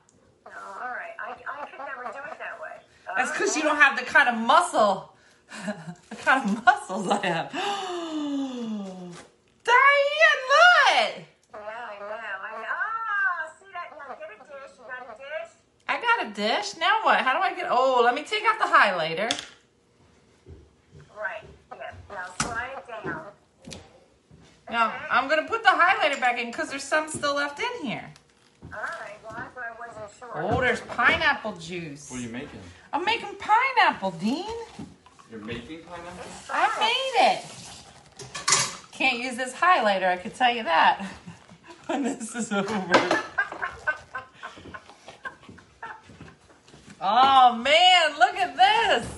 No, 0.46 0.52
all 0.82 0.88
right. 0.90 1.14
I, 1.20 1.30
I 1.30 1.34
could 1.66 1.78
never 1.78 2.02
do 2.10 2.18
it 2.32 2.38
that 2.38 2.58
way. 2.60 2.80
That's 3.16 3.30
because 3.30 3.56
you 3.56 3.62
don't 3.62 3.76
have 3.76 3.96
the 3.98 4.04
kind 4.04 4.28
of 4.28 4.36
muscle, 4.36 5.14
the 6.10 6.16
kind 6.16 6.44
of 6.48 6.64
muscles 6.64 7.08
I 7.08 7.26
have. 7.26 7.52
Diane, 9.62 10.42
look! 10.50 10.96
Yeah, 10.96 11.04
I 11.54 11.56
know. 12.00 12.10
I 12.10 12.12
know. 12.62 12.68
Ah, 12.68 13.50
see 13.60 13.66
that? 13.72 13.88
Now 13.96 14.14
get 14.14 14.30
a 14.30 14.32
dish. 14.42 14.72
You 14.78 14.84
got 14.86 15.02
a 15.02 15.04
dish? 15.18 15.50
I 15.88 15.90
got 16.00 16.26
a 16.26 16.28
dish. 16.34 16.76
Now 16.78 17.00
what? 17.02 17.18
How 17.20 17.32
do 17.36 17.42
I 17.42 17.54
get? 17.54 17.66
Oh, 17.70 18.00
let 18.04 18.14
me 18.14 18.22
take 18.22 18.44
out 18.44 18.58
the 18.58 18.64
highlighter. 18.64 19.30
Right. 21.16 21.44
Yeah. 21.76 21.92
Now 22.10 22.26
slide 22.40 22.78
it 22.78 22.86
down. 23.04 23.22
Now 24.70 24.88
Okay. 24.88 24.96
I'm 25.10 25.28
gonna 25.28 25.46
put 25.46 25.62
the 25.62 25.68
highlighter 25.68 26.18
back 26.20 26.38
in 26.38 26.46
because 26.50 26.70
there's 26.70 26.84
some 26.84 27.08
still 27.08 27.34
left 27.34 27.60
in 27.60 27.86
here. 27.86 28.10
All 28.72 28.80
right. 28.80 29.18
Well, 29.24 29.34
that's 29.36 29.54
what 29.56 29.64
I 29.64 29.72
wasn't 29.78 30.10
sure. 30.18 30.30
Oh, 30.34 30.60
there's 30.60 30.80
pineapple 31.50 31.60
juice. 31.60 32.10
What 32.10 32.20
are 32.20 32.22
you 32.22 32.28
making? 32.28 32.60
I'm 32.92 33.04
making 33.04 33.34
pineapple, 33.38 34.12
Dean. 34.12 34.46
You're 35.30 35.40
making 35.40 35.80
pineapple? 35.82 36.30
I 36.50 36.78
made 36.80 37.36
it. 37.36 37.44
Can't 38.92 39.18
use 39.18 39.36
this 39.36 39.54
highlighter, 39.54 40.08
I 40.08 40.16
can 40.16 40.30
tell 40.32 40.54
you 40.54 40.64
that. 40.64 41.04
when 41.86 42.02
this 42.02 42.34
is 42.34 42.52
over. 42.52 43.22
Oh 47.02 47.54
man, 47.56 48.18
look 48.18 48.34
at 48.36 48.54
this. 48.54 49.08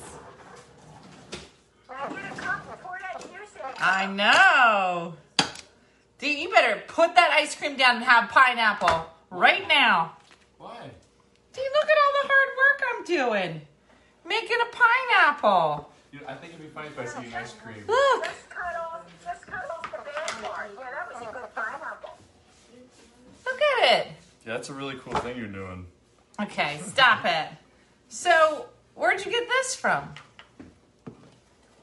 Now 1.91 2.07
get 2.11 2.33
a 2.33 2.37
cup 2.41 2.64
and 2.70 2.80
pour 2.80 2.97
that 3.01 3.20
juice 3.20 3.57
in. 3.57 3.68
it. 3.68 3.76
I 3.80 4.07
know. 4.07 5.14
Dean, 6.20 6.39
you 6.39 6.49
better 6.49 6.80
put 6.87 7.16
that 7.16 7.33
ice 7.33 7.57
cream 7.57 7.76
down 7.76 7.97
and 7.97 8.05
have 8.05 8.30
pineapple 8.30 9.07
right 9.33 9.66
now. 9.66 10.12
Why? 10.59 10.78
Dean, 11.53 11.64
look 11.74 11.91
at 11.91 11.97
all 11.99 12.22
the 12.22 12.28
hard 12.28 12.49
work 12.57 12.83
I'm 13.03 13.07
doing. 13.07 13.61
Making 14.26 14.57
a 14.62 14.76
pineapple. 14.76 15.90
You 16.12 16.20
know, 16.20 16.26
I 16.28 16.34
think 16.34 16.55
it'd 16.55 16.64
be 16.64 16.68
funny 16.68 16.88
if 16.88 16.98
I 16.98 17.05
see 17.05 17.26
an 17.26 17.34
ice 17.34 17.53
cream. 17.55 17.84
Look. 17.88 18.24
Just 18.24 18.48
cut 18.50 18.76
off. 18.76 19.00
Just 19.24 19.46
cut 19.46 19.64
off 19.70 19.82
the 19.82 19.98
bad 19.98 20.28
part. 20.44 20.70
Yeah, 20.78 20.86
that 20.92 21.12
was 21.12 21.22
a 21.28 21.32
good 21.32 21.55
pineapple. 21.55 22.11
Look 23.46 23.61
at 23.61 23.98
it. 24.00 24.07
Yeah, 24.46 24.53
that's 24.55 24.68
a 24.68 24.72
really 24.74 24.96
cool 24.96 25.14
thing 25.14 25.36
you're 25.36 25.46
doing. 25.48 25.86
Okay, 26.40 26.80
stop 26.84 27.24
it. 27.24 27.48
So, 28.09 28.66
where'd 28.94 29.24
you 29.24 29.30
get 29.32 29.48
this 29.48 29.74
from? 29.74 30.14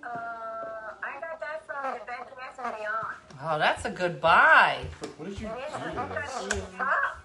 Uh, 0.03 0.07
I 0.07 1.19
got 1.19 1.39
that 1.41 1.65
from 1.65 1.93
the 1.93 1.99
Bed 2.05 2.27
Bath 2.37 2.59
and 2.63 2.75
Beyond. 2.77 3.15
Oh, 3.41 3.57
that's 3.59 3.85
a 3.85 3.89
good 3.91 4.21
buy. 4.21 4.85
What, 4.99 5.19
what 5.19 5.29
did 5.29 5.39
you 5.41 5.47
It 5.47 5.51
is. 5.67 5.73
do 5.73 5.77
I 5.85 5.89
to 5.89 5.95
got 5.95 6.09
this? 6.15 6.35
it 6.35 6.43
on 6.43 6.49
the 6.49 6.77
top. 6.77 7.19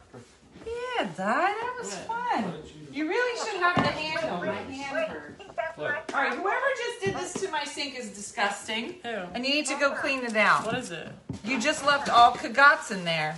Yeah, 0.66 1.04
Di, 1.04 1.14
that 1.16 1.74
was 1.78 1.94
fun. 1.94 2.54
You 2.94 3.08
really 3.08 3.36
should 3.44 3.60
have 3.60 3.74
the 3.74 3.90
handle. 3.90 4.38
My 4.38 4.54
hand 4.54 4.96
Wait, 4.96 5.08
hurt. 5.08 5.40
Look. 5.76 6.14
All 6.14 6.20
right, 6.22 6.32
whoever 6.32 6.66
just 6.76 7.00
did 7.04 7.16
this 7.16 7.32
to 7.42 7.50
my 7.50 7.64
sink 7.64 7.98
is 7.98 8.10
disgusting. 8.10 8.94
Ew. 9.04 9.26
And 9.34 9.44
you 9.44 9.52
need 9.52 9.66
to 9.66 9.74
go 9.80 9.90
clean 9.96 10.22
it 10.22 10.36
out. 10.36 10.64
What 10.64 10.78
is 10.78 10.92
it? 10.92 11.08
You 11.44 11.60
just 11.60 11.84
left 11.84 12.08
all 12.08 12.34
kagats 12.34 12.92
in 12.92 13.02
there. 13.04 13.36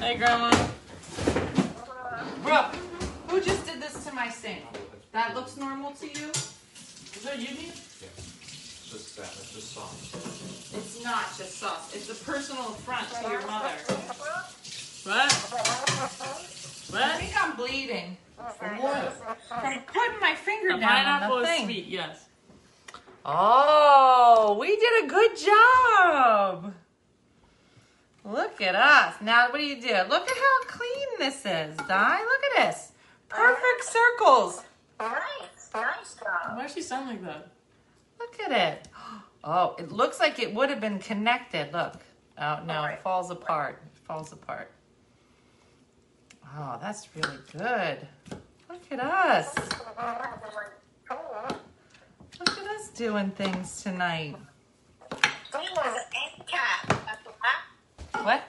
Hey, 0.00 0.16
Grandma. 0.16 0.50
Brooke, 2.42 2.74
who 3.28 3.40
just 3.40 3.64
did 3.64 3.80
this 3.80 4.04
to 4.06 4.12
my 4.12 4.28
sink? 4.28 4.64
That 5.12 5.36
looks 5.36 5.56
normal 5.56 5.92
to 5.92 6.06
you? 6.06 6.30
Is 6.30 7.22
that 7.22 7.38
you, 7.38 7.46
Dean? 7.46 7.66
Yeah. 7.66 8.08
It's 8.16 8.90
just 8.90 9.16
that. 9.18 9.26
It's 9.26 9.52
just 9.54 9.72
sauce. 9.72 10.72
It's 10.74 11.04
not 11.04 11.26
just 11.38 11.58
sauce. 11.58 11.94
It's 11.94 12.10
a 12.10 12.24
personal 12.24 12.70
affront 12.70 13.08
to 13.22 13.30
your 13.30 13.46
mother. 13.46 13.76
What? 15.04 16.69
I 16.94 17.16
think 17.18 17.32
I'm 17.44 17.56
bleeding 17.56 18.16
From 18.58 18.78
What? 18.82 19.12
from 19.48 19.80
putting 19.82 20.20
my 20.20 20.34
finger 20.34 20.74
The 20.74 20.80
down 20.80 21.06
on 21.06 21.20
pineapple 21.20 21.36
the 21.38 21.42
is 21.42 21.48
thing. 21.48 21.64
sweet, 21.66 21.86
yes. 21.86 22.26
Oh, 23.24 24.56
we 24.58 24.76
did 24.76 25.04
a 25.04 25.08
good 25.08 25.36
job. 25.36 26.74
Look 28.24 28.60
at 28.60 28.74
us. 28.74 29.14
Now, 29.20 29.50
what 29.50 29.58
do 29.58 29.64
you 29.64 29.80
do? 29.80 29.88
Look 30.08 30.28
at 30.28 30.36
how 30.36 30.64
clean 30.66 31.08
this 31.18 31.36
is, 31.44 31.76
Di. 31.86 32.18
Look 32.20 32.42
at 32.58 32.66
this. 32.72 32.92
Perfect 33.28 33.84
circles. 33.84 34.62
Nice, 34.98 35.70
nice 35.74 36.14
job. 36.14 36.56
Why 36.56 36.62
does 36.62 36.74
she 36.74 36.82
sound 36.82 37.08
like 37.08 37.22
that? 37.24 37.48
Look 38.18 38.40
at 38.40 38.52
it. 38.52 38.88
Oh, 39.44 39.74
it 39.78 39.90
looks 39.92 40.18
like 40.20 40.38
it 40.38 40.52
would 40.54 40.68
have 40.70 40.80
been 40.80 40.98
connected. 40.98 41.72
Look. 41.72 41.94
Oh, 42.38 42.60
no, 42.66 42.84
it 42.84 43.00
falls 43.02 43.30
apart. 43.30 43.80
It 43.94 43.98
falls 44.06 44.32
apart. 44.32 44.70
Oh, 46.58 46.78
that's 46.80 47.08
really 47.14 47.38
good. 47.52 48.06
Look 48.68 48.82
at 48.90 49.00
us. 49.00 49.54
Look 52.38 52.58
at 52.58 52.66
us 52.66 52.88
doing 52.90 53.30
things 53.30 53.82
tonight. 53.82 54.36
Dean 55.52 55.68
was 55.76 55.96
an 55.96 56.02
end 56.38 56.46
cap. 56.46 56.90
A 56.90 56.94
black, 57.24 58.24
What? 58.24 58.42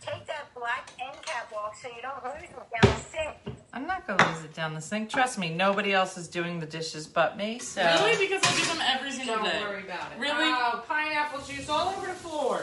take 0.00 0.26
that 0.26 0.52
black 0.54 0.90
end 1.00 1.16
cap 1.24 1.52
off 1.56 1.80
so 1.80 1.88
you 1.88 2.02
don't 2.02 2.22
lose 2.24 2.42
it 2.44 2.50
down 2.56 2.94
the 2.94 3.00
sink. 3.00 3.56
I'm 3.72 3.86
not 3.86 4.06
gonna 4.06 4.34
lose 4.34 4.44
it 4.44 4.54
down 4.54 4.74
the 4.74 4.80
sink. 4.80 5.08
Trust 5.10 5.38
me, 5.38 5.48
nobody 5.54 5.92
else 5.94 6.16
is 6.18 6.28
doing 6.28 6.58
the 6.60 6.66
dishes 6.66 7.06
but 7.06 7.36
me. 7.36 7.58
So 7.58 7.82
Really? 7.82 8.16
Because 8.26 8.42
I 8.44 8.56
do 8.56 8.64
them 8.66 8.82
every 8.86 9.12
single 9.12 9.36
don't 9.36 9.44
day. 9.44 9.60
worry 9.62 9.84
about 9.84 10.12
it. 10.12 10.18
Really? 10.18 10.34
Oh, 10.52 10.82
pineapple 10.86 11.40
juice 11.42 11.68
all 11.68 11.88
over 11.94 12.06
the 12.06 12.12
floor. 12.14 12.62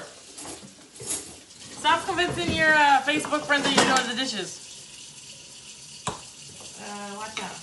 Stop 1.02 2.06
convincing 2.06 2.52
your 2.56 2.74
uh, 2.74 3.02
Facebook 3.06 3.42
friends 3.46 3.64
that 3.64 3.76
you're 3.76 3.96
doing 3.96 4.10
the 4.10 4.16
dishes. 4.22 4.66
Uh, 6.82 7.16
watch 7.18 7.42
out. 7.44 7.60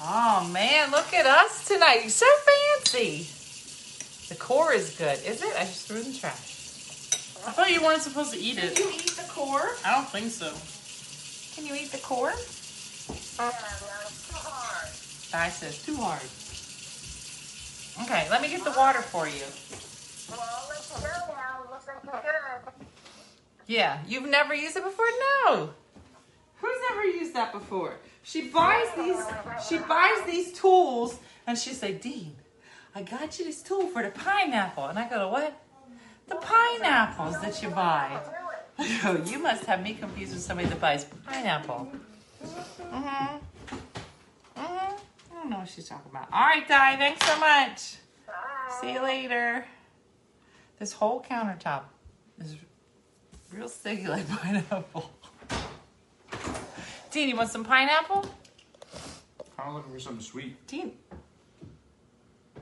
Oh 0.00 0.48
man, 0.52 0.90
look 0.90 1.12
at 1.14 1.26
us 1.26 1.66
tonight. 1.66 2.00
You're 2.02 2.10
so 2.10 2.26
fancy. 2.84 3.26
The 4.28 4.34
core 4.36 4.72
is 4.72 4.96
good, 4.96 5.18
is 5.24 5.42
it? 5.42 5.54
I 5.56 5.64
just 5.64 5.86
threw 5.88 5.98
it 5.98 6.06
in 6.06 6.12
the 6.12 6.18
trash. 6.18 6.52
I 7.46 7.52
thought 7.52 7.70
you 7.70 7.82
weren't 7.82 8.02
supposed 8.02 8.32
to 8.32 8.38
eat 8.38 8.56
Can 8.56 8.68
it. 8.72 8.78
you 8.78 8.90
eat 8.90 9.12
the 9.12 9.28
core? 9.30 9.76
I 9.84 9.94
don't 9.94 10.08
think 10.08 10.30
so. 10.30 10.52
Can 11.54 11.66
you 11.66 11.80
eat 11.80 11.92
the 11.92 11.98
core? 11.98 12.30
No, 12.30 12.34
it's 12.36 14.28
too 14.28 14.36
hard. 14.36 14.88
Di 15.32 15.48
says 15.50 15.82
too 15.84 15.96
hard. 15.96 16.22
Okay, 18.04 18.28
let 18.30 18.42
me 18.42 18.48
get 18.48 18.64
the 18.64 18.72
water 18.76 19.00
for 19.00 19.26
you. 19.26 19.44
Well, 20.28 20.40
I'll 20.42 20.68
let 20.68 20.82
you 20.84 21.00
go 21.00 21.34
now. 21.34 21.62
It 21.64 21.70
looks 21.70 21.86
like 21.86 22.02
you're 22.04 22.22
good. 22.22 22.74
Yeah, 23.68 23.98
you've 24.06 24.28
never 24.28 24.54
used 24.54 24.76
it 24.76 24.84
before? 24.84 25.06
No. 25.46 25.70
Who's 26.56 26.78
ever 26.92 27.04
used 27.04 27.34
that 27.34 27.52
before? 27.52 27.96
She 28.22 28.48
buys 28.48 28.88
these 28.96 29.24
she 29.68 29.78
buys 29.78 30.22
these 30.26 30.52
tools 30.52 31.18
and 31.46 31.56
she's 31.58 31.82
like, 31.82 32.00
Dean, 32.00 32.34
I 32.94 33.02
got 33.02 33.38
you 33.38 33.44
this 33.44 33.62
tool 33.62 33.86
for 33.88 34.02
the 34.02 34.10
pineapple. 34.10 34.86
And 34.86 34.98
I 34.98 35.08
go, 35.08 35.28
what? 35.28 35.60
The 36.28 36.36
pineapples 36.36 37.40
that 37.40 37.62
you 37.62 37.70
buy. 37.70 38.20
I 38.78 39.00
go, 39.02 39.22
you 39.24 39.38
must 39.38 39.64
have 39.64 39.82
me 39.82 39.94
confused 39.94 40.32
with 40.32 40.42
somebody 40.42 40.68
that 40.68 40.80
buys 40.80 41.04
pineapple. 41.24 41.92
Mm-hmm. 42.42 42.96
Mm-hmm. 42.96 43.36
I 44.56 44.94
don't 45.34 45.50
know 45.50 45.58
what 45.58 45.68
she's 45.68 45.88
talking 45.88 46.10
about. 46.10 46.28
All 46.32 46.40
right, 46.40 46.66
Di, 46.66 46.96
thanks 46.96 47.24
so 47.26 47.38
much. 47.38 47.96
See 48.80 48.92
you 48.92 49.02
later. 49.02 49.64
This 50.78 50.92
whole 50.92 51.22
countertop 51.22 51.82
is 52.40 52.56
real 53.52 53.68
sticky 53.68 54.08
like 54.08 54.28
pineapple. 54.42 55.10
Dean, 57.16 57.30
you 57.30 57.36
want 57.36 57.48
some 57.48 57.64
pineapple? 57.64 58.28
I'm 59.58 59.72
looking 59.72 59.90
for 59.90 59.98
something 59.98 60.22
sweet. 60.22 60.66
Dean. 60.66 60.92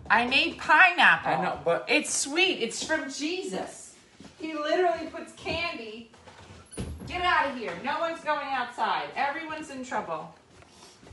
I 0.08 0.28
made 0.28 0.58
pineapple. 0.58 1.32
I 1.32 1.42
know, 1.42 1.58
but- 1.64 1.86
it's 1.88 2.14
sweet. 2.14 2.62
It's 2.62 2.84
from 2.84 3.10
Jesus. 3.10 3.96
He 4.38 4.54
literally 4.54 5.08
puts 5.08 5.32
candy. 5.32 6.12
Get 7.08 7.22
out 7.22 7.50
of 7.50 7.56
here. 7.56 7.72
No 7.82 7.98
one's 7.98 8.20
going 8.20 8.46
outside. 8.46 9.08
Everyone's 9.16 9.70
in 9.70 9.84
trouble. 9.84 10.32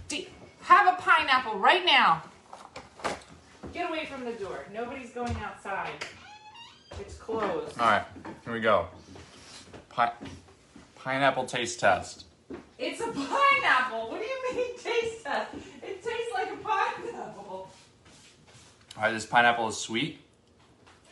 Dean, 0.07 0.27
have 0.61 0.93
a 0.93 1.01
pineapple 1.01 1.57
right 1.57 1.83
now. 1.83 2.21
Get 3.73 3.89
away 3.89 4.05
from 4.05 4.23
the 4.23 4.33
door. 4.33 4.67
Nobody's 4.71 5.09
going 5.09 5.35
outside. 5.43 6.05
It's 6.99 7.15
closed. 7.15 7.79
All 7.79 7.87
right, 7.87 8.05
here 8.43 8.53
we 8.53 8.59
go. 8.59 8.85
Pi- 9.89 10.13
pineapple 10.95 11.45
taste 11.47 11.79
test. 11.79 12.25
It's 12.77 12.99
a 13.01 13.07
pineapple. 13.07 14.09
What 14.09 14.19
do 14.21 14.25
you 14.25 14.55
mean 14.55 14.77
taste 14.77 15.23
test? 15.23 15.53
It 15.83 16.03
tastes 16.03 16.33
like 16.33 16.51
a 16.51 16.57
pineapple. 16.57 17.69
All 18.97 19.03
right, 19.03 19.11
this 19.11 19.25
pineapple 19.25 19.67
is 19.69 19.77
sweet. 19.77 20.19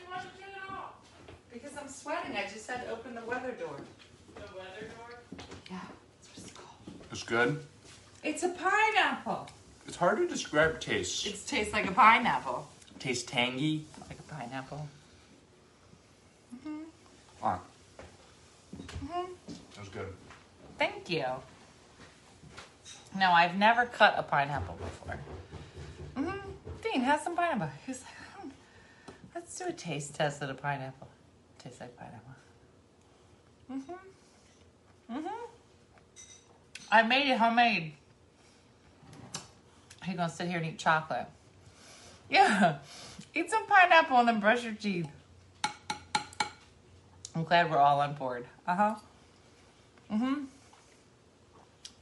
Why 0.08 0.18
did 0.18 0.26
you 0.38 0.44
turn 0.44 0.50
it 0.52 0.72
off? 0.72 0.94
Because 1.54 1.72
I'm 1.80 1.88
sweating. 1.88 2.36
I 2.36 2.44
just 2.52 2.70
had 2.70 2.84
to 2.86 2.92
open 2.92 3.16
the 3.16 3.22
weather 3.22 3.52
door. 3.52 3.76
The 4.36 4.42
weather 4.58 4.88
door? 4.98 5.20
Yeah, 5.70 5.80
that's 6.22 6.30
what 6.30 6.38
it's 6.38 6.52
called. 6.52 6.76
It's 7.12 7.24
good. 7.24 7.64
It's 8.24 8.44
a 8.44 8.50
pineapple. 8.50 9.48
It's 9.88 9.96
hard 9.98 10.18
to 10.18 10.28
describe 10.28 10.80
taste. 10.80 11.26
It 11.26 11.42
tastes 11.48 11.74
like 11.74 11.88
a 11.88 11.92
pineapple. 11.92 12.68
tastes 13.00 13.24
tangy. 13.30 13.86
Like 14.08 14.20
a 14.20 14.34
pineapple. 14.34 14.88
Mm-hmm. 16.56 16.84
All 17.42 17.52
right. 17.52 17.60
Mm-hmm. 19.06 19.32
That 19.48 19.80
was 19.80 19.90
good. 19.90 20.14
Thank 20.80 21.10
you. 21.10 21.26
No, 23.18 23.32
I've 23.32 23.56
never 23.58 23.86
cut 23.86 24.16
a 24.18 24.24
pineapple 24.24 24.76
before. 24.76 25.20
hmm 26.16 26.40
Dean, 26.82 27.02
have 27.02 27.22
some 27.22 27.36
pineapple. 27.36 27.70
He's 27.86 28.02
like, 28.02 28.14
"Hmm, 28.42 28.50
let's 29.36 29.58
do 29.58 29.66
a 29.68 29.74
taste 29.74 30.16
test 30.16 30.42
of 30.42 30.48
the 30.48 30.54
pineapple. 30.54 31.08
Tastes 31.62 31.82
like 31.82 31.96
pineapple. 31.98 32.34
Mm-hmm. 33.72 35.18
Mm-hmm. 35.18 35.46
I 36.92 37.04
made 37.04 37.30
it 37.30 37.38
homemade. 37.38 37.94
You 40.08 40.16
gonna 40.16 40.30
sit 40.30 40.48
here 40.48 40.58
and 40.58 40.66
eat 40.66 40.80
chocolate? 40.80 41.28
Yeah. 42.30 42.78
Eat 43.36 43.52
some 43.52 43.66
pineapple 43.68 44.18
and 44.18 44.28
then 44.28 44.40
brush 44.40 44.64
your 44.64 44.74
teeth. 44.74 45.08
I'm 47.36 47.44
glad 47.44 47.70
we're 47.70 47.78
all 47.78 48.00
on 48.02 48.16
board. 48.16 48.46
Uh-huh. 48.68 48.96
Mm-hmm. 50.12 50.46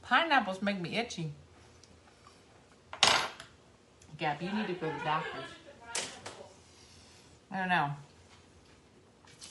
Pineapples 0.08 0.62
make 0.62 0.80
me 0.80 0.96
itchy. 0.96 1.32
Gab, 4.16 4.40
you 4.40 4.50
need 4.50 4.66
to 4.66 4.72
go 4.72 4.88
to 4.88 4.98
the 4.98 5.04
doctor. 5.04 5.38
I 7.52 7.58
don't 7.58 7.68
know. 7.68 7.90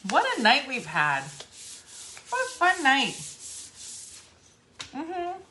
What 0.10 0.26
a 0.38 0.42
night 0.42 0.68
we've 0.68 0.88
had. 0.88 1.22
What 1.22 2.42
a 2.42 2.50
fun 2.50 2.84
night. 2.84 3.14
Mm-hmm. 4.96 5.42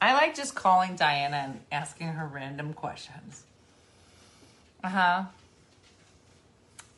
I 0.00 0.14
like 0.14 0.34
just 0.34 0.54
calling 0.54 0.96
Diana 0.96 1.36
and 1.36 1.60
asking 1.70 2.08
her 2.08 2.26
random 2.26 2.72
questions. 2.72 3.44
Uh-huh. 4.82 5.24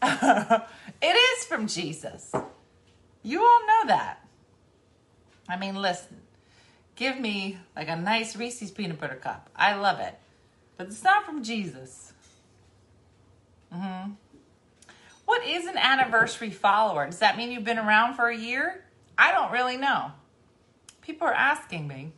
it 1.02 1.16
is 1.16 1.44
from 1.46 1.66
Jesus. 1.66 2.32
You 3.24 3.40
all 3.40 3.66
know 3.66 3.88
that. 3.88 4.23
I 5.48 5.56
mean, 5.56 5.76
listen, 5.76 6.20
give 6.96 7.18
me 7.18 7.58
like 7.76 7.88
a 7.88 7.96
nice 7.96 8.36
Reese's 8.36 8.70
peanut 8.70 9.00
butter 9.00 9.16
cup. 9.16 9.50
I 9.54 9.74
love 9.74 10.00
it. 10.00 10.18
But 10.76 10.88
it's 10.88 11.04
not 11.04 11.24
from 11.24 11.42
Jesus. 11.42 12.12
hmm 13.72 14.12
What 15.24 15.46
is 15.46 15.66
an 15.66 15.76
anniversary 15.76 16.50
follower? 16.50 17.06
Does 17.06 17.20
that 17.20 17.36
mean 17.36 17.50
you've 17.52 17.64
been 17.64 17.78
around 17.78 18.14
for 18.14 18.28
a 18.28 18.36
year? 18.36 18.84
I 19.16 19.32
don't 19.32 19.52
really 19.52 19.76
know. 19.76 20.12
People 21.02 21.28
are 21.28 21.34
asking 21.34 21.86
me. 21.86 22.12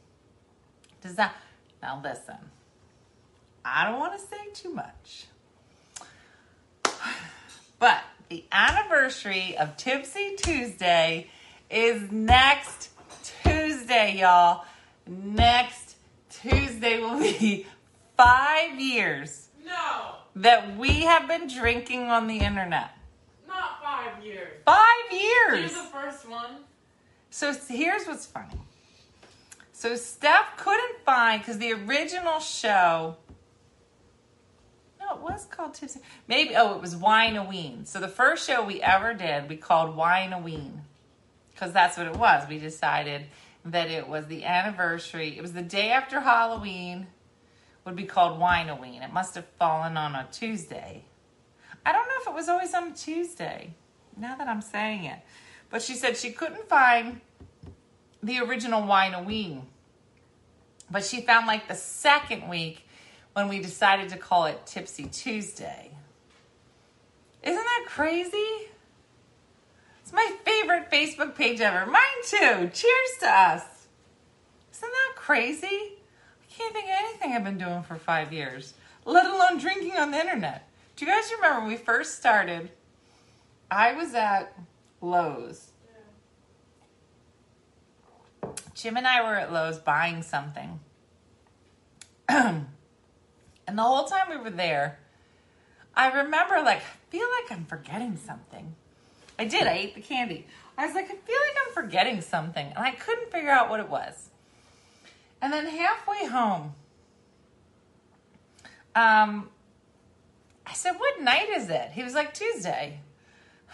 Does 1.03 1.17
that. 1.17 1.35
Now, 1.83 2.01
listen, 2.03 2.37
I 3.65 3.85
don't 3.85 3.99
want 3.99 4.19
to 4.19 4.27
say 4.27 4.51
too 4.55 4.71
much. 4.73 5.27
But 7.79 8.01
the 8.31 8.43
anniversary 8.51 9.55
of 9.59 9.77
Tipsy 9.77 10.35
Tuesday 10.37 11.29
is 11.71 12.11
next 12.11 12.89
Tuesday, 13.87 14.17
y'all. 14.19 14.65
Next 15.07 15.95
Tuesday 16.29 16.99
will 16.99 17.21
be 17.21 17.65
five 18.17 18.81
years 18.81 19.47
No, 19.65 20.17
that 20.35 20.77
we 20.77 21.03
have 21.03 21.29
been 21.29 21.47
drinking 21.47 22.11
on 22.11 22.27
the 22.27 22.37
internet. 22.39 22.91
not 23.47 23.81
five 23.81 24.25
years. 24.25 24.61
Five 24.65 24.85
You're 25.13 25.55
years. 25.55 25.73
the 25.75 25.83
first 25.83 26.29
one. 26.29 26.65
So 27.31 27.55
here's 27.69 28.07
what's 28.09 28.27
funny. 28.27 28.61
So 29.73 29.95
Steph 29.95 30.57
couldn't 30.57 30.99
find 31.05 31.41
because 31.41 31.59
the 31.59 31.73
original 31.75 32.41
show. 32.41 33.17
No, 35.01 35.15
it 35.15 35.21
was 35.21 35.45
called 35.45 35.75
Tipsy. 35.75 36.01
Maybe 36.27 36.57
oh, 36.57 36.75
it 36.75 36.81
was 36.81 36.97
Wine 36.97 37.37
a 37.37 37.45
Ween. 37.45 37.85
So 37.87 38.01
the 38.01 38.09
first 38.09 38.49
show 38.49 38.65
we 38.65 38.83
ever 38.83 39.15
did, 39.15 39.49
we 39.49 39.57
called 39.57 39.95
Wine 39.95 40.33
a 40.33 40.41
Ween 40.41 40.81
because 41.53 41.73
that's 41.73 41.97
what 41.97 42.09
it 42.09 42.17
was. 42.17 42.49
We 42.49 42.59
decided 42.59 43.27
that 43.67 43.91
it 43.91 44.09
was 44.09 44.27
the 44.27 44.45
anniversary. 44.45 45.37
It 45.37 45.43
was 45.43 45.53
the 45.53 45.63
day 45.63 45.91
after 45.91 46.21
Halloween. 46.21 47.09
Would 47.85 47.97
be 47.97 48.05
called 48.05 48.41
Wine 48.41 48.69
a 48.69 48.75
Ween. 48.75 49.03
It 49.03 49.13
must 49.13 49.37
have 49.37 49.47
fallen 49.61 49.97
on 49.97 50.17
a 50.17 50.27
Tuesday. 50.33 51.05
I 51.85 51.93
don't 51.93 52.09
know 52.09 52.15
if 52.21 52.27
it 52.27 52.35
was 52.35 52.49
always 52.49 52.75
on 52.75 52.89
a 52.89 52.93
Tuesday. 52.93 53.75
Now 54.17 54.35
that 54.35 54.49
I'm 54.49 54.61
saying 54.61 55.05
it, 55.05 55.21
but 55.71 55.83
she 55.83 55.95
said 55.95 56.17
she 56.17 56.33
couldn't 56.33 56.69
find 56.69 57.21
the 58.23 58.41
original 58.41 58.85
Wine 58.85 59.15
a 59.15 59.23
Ween. 59.23 59.67
But 60.91 61.05
she 61.05 61.21
found 61.21 61.47
like 61.47 61.69
the 61.69 61.75
second 61.75 62.49
week 62.49 62.89
when 63.35 63.49
we 63.49 63.61
decided 63.61 64.09
to 64.09 64.17
call 64.17 64.47
it 64.47 64.67
Tipsy 64.67 65.05
Tuesday. 65.05 65.91
Isn't 67.43 67.63
that 67.63 67.85
crazy? 67.87 68.69
It's 70.07 70.13
my 70.13 70.37
favorite 70.45 70.89
Facebook 70.89 71.35
page 71.35 71.61
ever. 71.61 71.85
Mine 71.85 72.23
too. 72.25 72.71
Cheers 72.73 73.11
to 73.19 73.29
us. 73.29 73.89
Isn't 74.73 74.93
that 74.93 75.13
crazy? 75.17 75.67
I 75.67 76.47
can't 76.49 76.73
think 76.73 76.85
of 76.85 76.95
anything 76.97 77.33
I've 77.33 77.43
been 77.43 77.59
doing 77.59 77.83
for 77.83 77.97
five 77.97 78.33
years, 78.33 78.75
let 79.05 79.27
alone 79.27 79.59
drinking 79.59 79.97
on 79.99 80.13
the 80.13 80.21
internet. 80.21 80.69
Do 80.95 81.05
you 81.05 81.11
guys 81.11 81.33
remember 81.33 81.59
when 81.59 81.69
we 81.71 81.77
first 81.77 82.15
started? 82.15 82.71
I 83.69 83.95
was 83.95 84.15
at 84.15 84.57
Lowe's. 85.01 85.73
Jim 88.75 88.97
and 88.97 89.09
I 89.09 89.25
were 89.25 89.35
at 89.35 89.53
Lowe's 89.53 89.79
buying 89.81 90.23
something. 90.23 90.79
and 92.29 92.69
the 93.67 93.83
whole 93.83 94.05
time 94.05 94.31
we 94.31 94.37
were 94.37 94.51
there, 94.51 95.01
I 95.97 96.13
remember 96.13 96.63
like, 96.63 96.79
I 96.79 97.11
feel 97.11 97.27
like 97.43 97.51
I'm 97.51 97.65
forgetting 97.65 98.17
something. 98.17 98.77
I 99.39 99.45
did, 99.45 99.67
I 99.67 99.73
ate 99.73 99.95
the 99.95 100.01
candy. 100.01 100.47
I 100.79 100.87
was 100.87 100.95
like, 100.95 101.05
I 101.07 101.09
feel 101.09 101.17
like 101.17 101.57
I'm 101.67 101.75
forgetting 101.75 102.21
something. 102.21 102.67
And 102.67 102.79
I 102.79 102.91
couldn't 102.93 103.31
figure 103.31 103.51
out 103.51 103.71
what 103.71 103.81
it 103.81 103.89
was. 103.89 104.31
And 105.41 105.53
then 105.53 105.67
halfway 105.67 106.27
home, 106.27 106.73
um, 108.95 109.51
I 110.67 110.73
said, 110.73 110.93
What 110.93 111.21
night 111.21 111.49
is 111.51 111.69
it? 111.71 111.91
He 111.93 112.03
was 112.03 112.15
like, 112.15 112.35
Tuesday. 112.35 113.01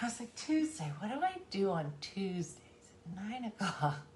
I 0.01 0.07
was 0.07 0.19
like, 0.19 0.35
Tuesday, 0.35 0.91
what 0.99 1.11
do 1.13 1.25
I 1.25 1.39
do 1.51 1.71
on 1.71 1.93
Tuesdays 2.01 2.57
at 3.17 3.25
nine 3.25 3.45
o'clock? 3.45 4.01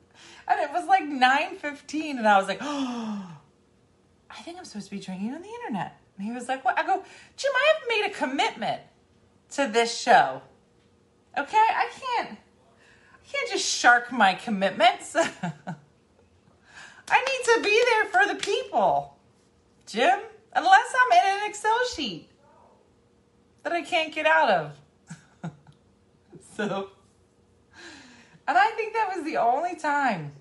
And 0.49 0.59
it 0.61 0.71
was 0.73 0.87
like 0.87 1.05
nine 1.05 1.57
fifteen, 1.57 2.17
and 2.19 2.27
I 2.27 2.39
was 2.39 2.49
like, 2.49 2.59
Oh, 2.63 3.27
I 4.31 4.37
I 4.39 4.43
think 4.43 4.59
I'm 4.59 4.65
supposed 4.65 4.87
to 4.89 4.97
be 4.97 5.01
drinking 5.01 5.35
on 5.35 5.43
the 5.43 5.49
internet. 5.49 6.01
And 6.17 6.27
he 6.27 6.33
was 6.33 6.49
like, 6.49 6.65
What? 6.65 6.79
I 6.79 6.87
go, 6.87 7.03
Jim, 7.37 7.53
I 7.55 7.75
have 7.75 7.89
made 7.89 8.11
a 8.11 8.15
commitment 8.15 8.81
to 9.53 9.69
this 9.69 9.97
show. 9.97 10.41
Okay? 11.37 11.57
I 11.57 11.91
can't 11.93 12.39
I 12.39 13.29
can't 13.31 13.51
just 13.51 13.67
shark 13.67 14.13
my 14.13 14.35
commitments. 14.35 15.17
I 17.09 17.21
need 17.21 17.45
to 17.45 17.61
be 17.63 17.83
there 17.91 18.05
for 18.07 18.27
the 18.33 18.41
people. 18.41 19.17
Jim, 19.87 20.19
unless 20.55 20.95
I'm 20.95 21.19
in 21.19 21.41
an 21.43 21.51
Excel 21.51 21.79
sheet 21.95 22.29
that 23.63 23.73
I 23.73 23.83
can't 23.83 24.15
get 24.15 24.27
out 24.27 24.51
of. 24.51 24.73
so 26.57 26.91
and 28.49 28.57
I 28.57 28.71
think 28.71 28.93
that 28.95 29.15
was 29.15 29.25
the 29.25 29.39
only 29.39 29.75
time. 29.75 30.33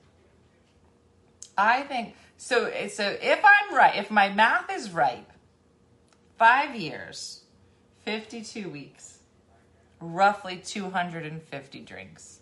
I 1.58 1.82
think 1.82 2.16
so. 2.38 2.72
So 2.90 3.18
if 3.22 3.40
I'm 3.44 3.76
right, 3.76 3.96
if 3.96 4.12
my 4.12 4.30
math 4.30 4.72
is 4.72 4.92
right, 4.92 5.26
five 6.38 6.76
years, 6.76 7.42
fifty-two 8.04 8.70
weeks, 8.70 9.15
roughly 10.00 10.58
two 10.58 10.90
hundred 10.90 11.26
and 11.26 11.42
fifty 11.42 11.80
drinks. 11.80 12.40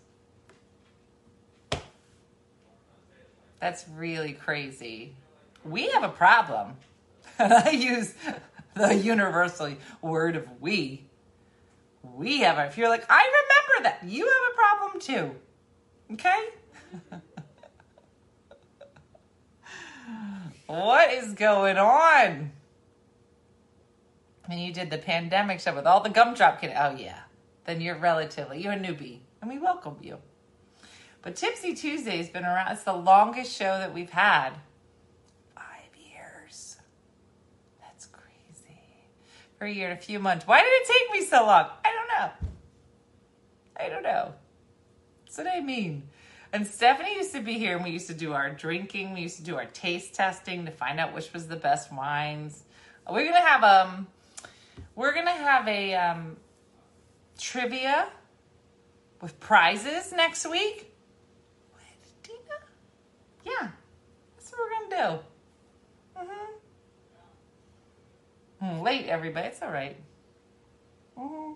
That's 3.60 3.86
really 3.96 4.32
crazy. 4.32 5.14
We 5.64 5.88
have 5.88 6.02
a 6.02 6.10
problem. 6.10 6.76
I 7.38 7.70
use 7.70 8.12
the 8.74 8.94
universal 8.94 9.74
word 10.02 10.36
of 10.36 10.46
we. 10.60 11.04
We 12.02 12.40
have 12.40 12.58
a, 12.58 12.66
if 12.66 12.76
you're 12.76 12.90
like, 12.90 13.06
I 13.08 13.24
remember 13.24 13.88
that, 13.88 14.06
you 14.06 14.26
have 14.26 14.42
a 14.52 14.54
problem 14.54 15.00
too. 15.00 15.34
Okay? 16.12 16.48
what 20.66 21.12
is 21.12 21.32
going 21.32 21.78
on? 21.78 22.52
And 24.48 24.60
you 24.60 24.72
did 24.72 24.90
the 24.90 24.98
pandemic 24.98 25.60
show 25.60 25.74
with 25.74 25.86
all 25.86 26.02
the 26.02 26.10
gumdrop 26.10 26.60
kid. 26.60 26.74
Oh, 26.76 26.94
yeah. 26.94 27.20
Then 27.64 27.80
you're 27.80 27.96
relatively, 27.98 28.62
you're 28.62 28.72
a 28.72 28.78
newbie, 28.78 29.20
and 29.40 29.50
we 29.50 29.58
welcome 29.58 29.96
you. 30.02 30.18
But 31.22 31.36
Tipsy 31.36 31.74
Tuesday 31.74 32.18
has 32.18 32.28
been 32.28 32.44
around, 32.44 32.72
it's 32.72 32.82
the 32.82 32.92
longest 32.92 33.56
show 33.56 33.78
that 33.78 33.94
we've 33.94 34.10
had. 34.10 34.50
Five 35.54 35.64
years. 35.96 36.76
That's 37.80 38.06
crazy. 38.06 38.78
For 39.58 39.64
a 39.64 39.72
year 39.72 39.88
and 39.88 39.98
a 39.98 40.02
few 40.02 40.18
months. 40.18 40.46
Why 40.46 40.60
did 40.60 40.68
it 40.68 40.86
take 40.86 41.20
me 41.20 41.26
so 41.26 41.46
long? 41.46 41.68
I 41.84 41.92
don't 41.92 42.08
know. 42.08 42.48
I 43.78 43.88
don't 43.88 44.02
know. 44.02 44.34
That's 45.24 45.38
what 45.38 45.46
I 45.46 45.60
mean. 45.60 46.08
And 46.52 46.66
Stephanie 46.66 47.16
used 47.16 47.32
to 47.32 47.40
be 47.40 47.54
here 47.54 47.74
and 47.74 47.84
we 47.84 47.90
used 47.90 48.06
to 48.06 48.14
do 48.14 48.32
our 48.32 48.50
drinking, 48.50 49.12
we 49.12 49.22
used 49.22 49.38
to 49.38 49.42
do 49.42 49.56
our 49.56 49.64
taste 49.64 50.14
testing 50.14 50.66
to 50.66 50.70
find 50.70 51.00
out 51.00 51.12
which 51.12 51.32
was 51.32 51.48
the 51.48 51.56
best 51.56 51.92
wines. 51.92 52.62
We're 53.10 53.24
gonna 53.24 53.40
have 53.40 53.64
um 53.64 54.06
we're 54.94 55.12
gonna 55.12 55.32
have 55.32 55.66
a 55.66 55.94
um 55.94 56.36
trivia 57.38 58.08
with 59.20 59.38
prizes 59.40 60.12
next 60.12 60.46
week. 60.48 60.92
What, 61.72 61.82
Dina? 62.22 62.38
Yeah. 63.44 63.68
That's 64.36 64.52
what 64.52 64.60
we're 64.60 64.70
gonna 64.88 65.18
do. 66.16 66.20
Mm-hmm. 68.60 68.76
Hmm, 68.76 68.82
late 68.82 69.06
everybody, 69.06 69.48
it's 69.48 69.62
alright. 69.62 69.96
Mm-hmm 71.18 71.54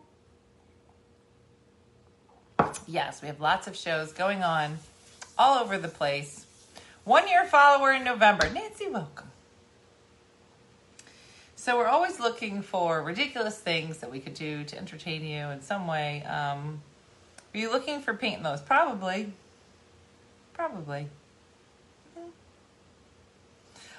yes, 2.89 3.23
we 3.23 3.29
have 3.29 3.41
lots 3.41 3.67
of 3.67 3.77
shows 3.77 4.13
going 4.13 4.43
on 4.43 4.79
all 5.37 5.63
over 5.63 5.79
the 5.79 5.89
place. 5.89 6.47
One 7.05 7.29
year 7.29 7.45
follower 7.45 7.93
in 7.93 8.05
November. 8.05 8.51
Nancy, 8.51 8.89
welcome. 8.89 9.28
So 11.59 11.77
we're 11.77 11.89
always 11.89 12.21
looking 12.21 12.63
for 12.63 13.03
ridiculous 13.03 13.59
things 13.59 13.99
that 13.99 14.13
we 14.13 14.21
could 14.21 14.35
do 14.35 14.63
to 14.63 14.79
entertain 14.79 15.25
you 15.25 15.49
in 15.49 15.61
some 15.61 15.89
way. 15.89 16.23
Um, 16.23 16.81
are 17.53 17.59
you 17.59 17.73
looking 17.73 18.01
for 18.01 18.15
paint 18.15 18.45
those? 18.45 18.61
Probably. 18.61 19.33
Probably. 20.55 21.09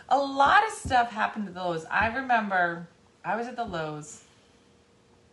A 0.07 0.17
lot 0.17 0.65
of 0.65 0.71
stuff 0.71 1.11
happened 1.11 1.47
to 1.47 1.51
the 1.51 1.61
Lowe's. 1.61 1.83
I 1.91 2.07
remember 2.07 2.87
I 3.25 3.35
was 3.35 3.45
at 3.47 3.57
the 3.57 3.65
Lowe's 3.65 4.23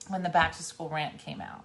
when 0.08 0.24
the 0.24 0.28
back 0.28 0.56
to 0.56 0.64
school 0.64 0.88
rant 0.88 1.20
came 1.20 1.40
out. 1.40 1.62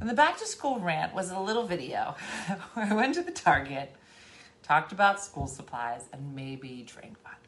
And 0.00 0.08
the 0.08 0.14
back 0.14 0.38
to 0.38 0.46
school 0.46 0.78
rant 0.78 1.12
was 1.12 1.32
a 1.32 1.40
little 1.40 1.66
video 1.66 2.14
where 2.74 2.86
I 2.86 2.94
went 2.94 3.16
to 3.16 3.22
the 3.22 3.32
Target, 3.32 3.92
talked 4.62 4.92
about 4.92 5.20
school 5.20 5.48
supplies, 5.48 6.04
and 6.12 6.36
maybe 6.36 6.84
drank 6.86 7.20
vodka. 7.24 7.45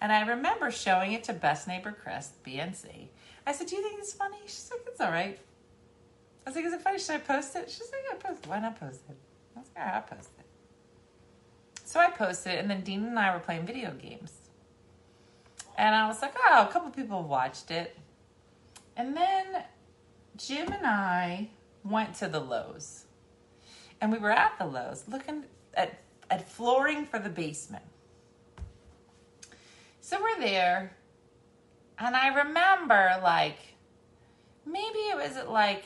And 0.00 0.12
I 0.12 0.26
remember 0.26 0.70
showing 0.70 1.12
it 1.12 1.24
to 1.24 1.32
Best 1.32 1.66
Neighbor 1.66 1.92
Chris, 1.92 2.30
BNC. 2.46 3.08
I 3.46 3.52
said, 3.52 3.66
Do 3.66 3.76
you 3.76 3.82
think 3.82 3.98
it's 3.98 4.12
funny? 4.12 4.38
She's 4.44 4.70
like, 4.70 4.80
It's 4.86 5.00
all 5.00 5.10
right. 5.10 5.38
I 6.46 6.50
was 6.50 6.56
like, 6.56 6.64
Is 6.64 6.72
it 6.72 6.80
funny? 6.80 6.98
Should 6.98 7.16
I 7.16 7.18
post 7.18 7.56
it? 7.56 7.70
She's 7.70 7.90
like, 7.92 8.02
Yeah, 8.08 8.18
post 8.18 8.44
it. 8.44 8.48
Why 8.48 8.60
not 8.60 8.78
post 8.78 9.00
it? 9.08 9.16
I 9.56 9.60
was 9.60 9.68
like, 9.76 9.86
I'll 9.86 10.02
post 10.02 10.30
it. 10.38 10.44
So 11.84 11.98
I 11.98 12.10
posted 12.10 12.54
it, 12.54 12.58
and 12.58 12.70
then 12.70 12.82
Dean 12.82 13.04
and 13.04 13.18
I 13.18 13.34
were 13.34 13.40
playing 13.40 13.66
video 13.66 13.92
games. 13.92 14.32
And 15.76 15.94
I 15.94 16.06
was 16.06 16.22
like, 16.22 16.34
Oh, 16.36 16.66
a 16.68 16.72
couple 16.72 16.90
people 16.90 17.22
watched 17.22 17.70
it. 17.70 17.96
And 18.96 19.16
then 19.16 19.64
Jim 20.36 20.72
and 20.72 20.86
I 20.86 21.50
went 21.84 22.14
to 22.16 22.28
the 22.28 22.40
Lowe's. 22.40 23.04
And 24.00 24.12
we 24.12 24.18
were 24.18 24.30
at 24.30 24.58
the 24.58 24.66
Lowe's 24.66 25.04
looking 25.08 25.44
at, 25.74 25.98
at 26.30 26.48
flooring 26.48 27.04
for 27.04 27.18
the 27.18 27.30
basement. 27.30 27.84
So 30.08 30.18
we're 30.22 30.40
there. 30.40 30.96
And 31.98 32.16
I 32.16 32.28
remember 32.28 33.20
like 33.22 33.58
maybe 34.64 35.00
it 35.00 35.18
was 35.18 35.36
at 35.36 35.50
like 35.50 35.84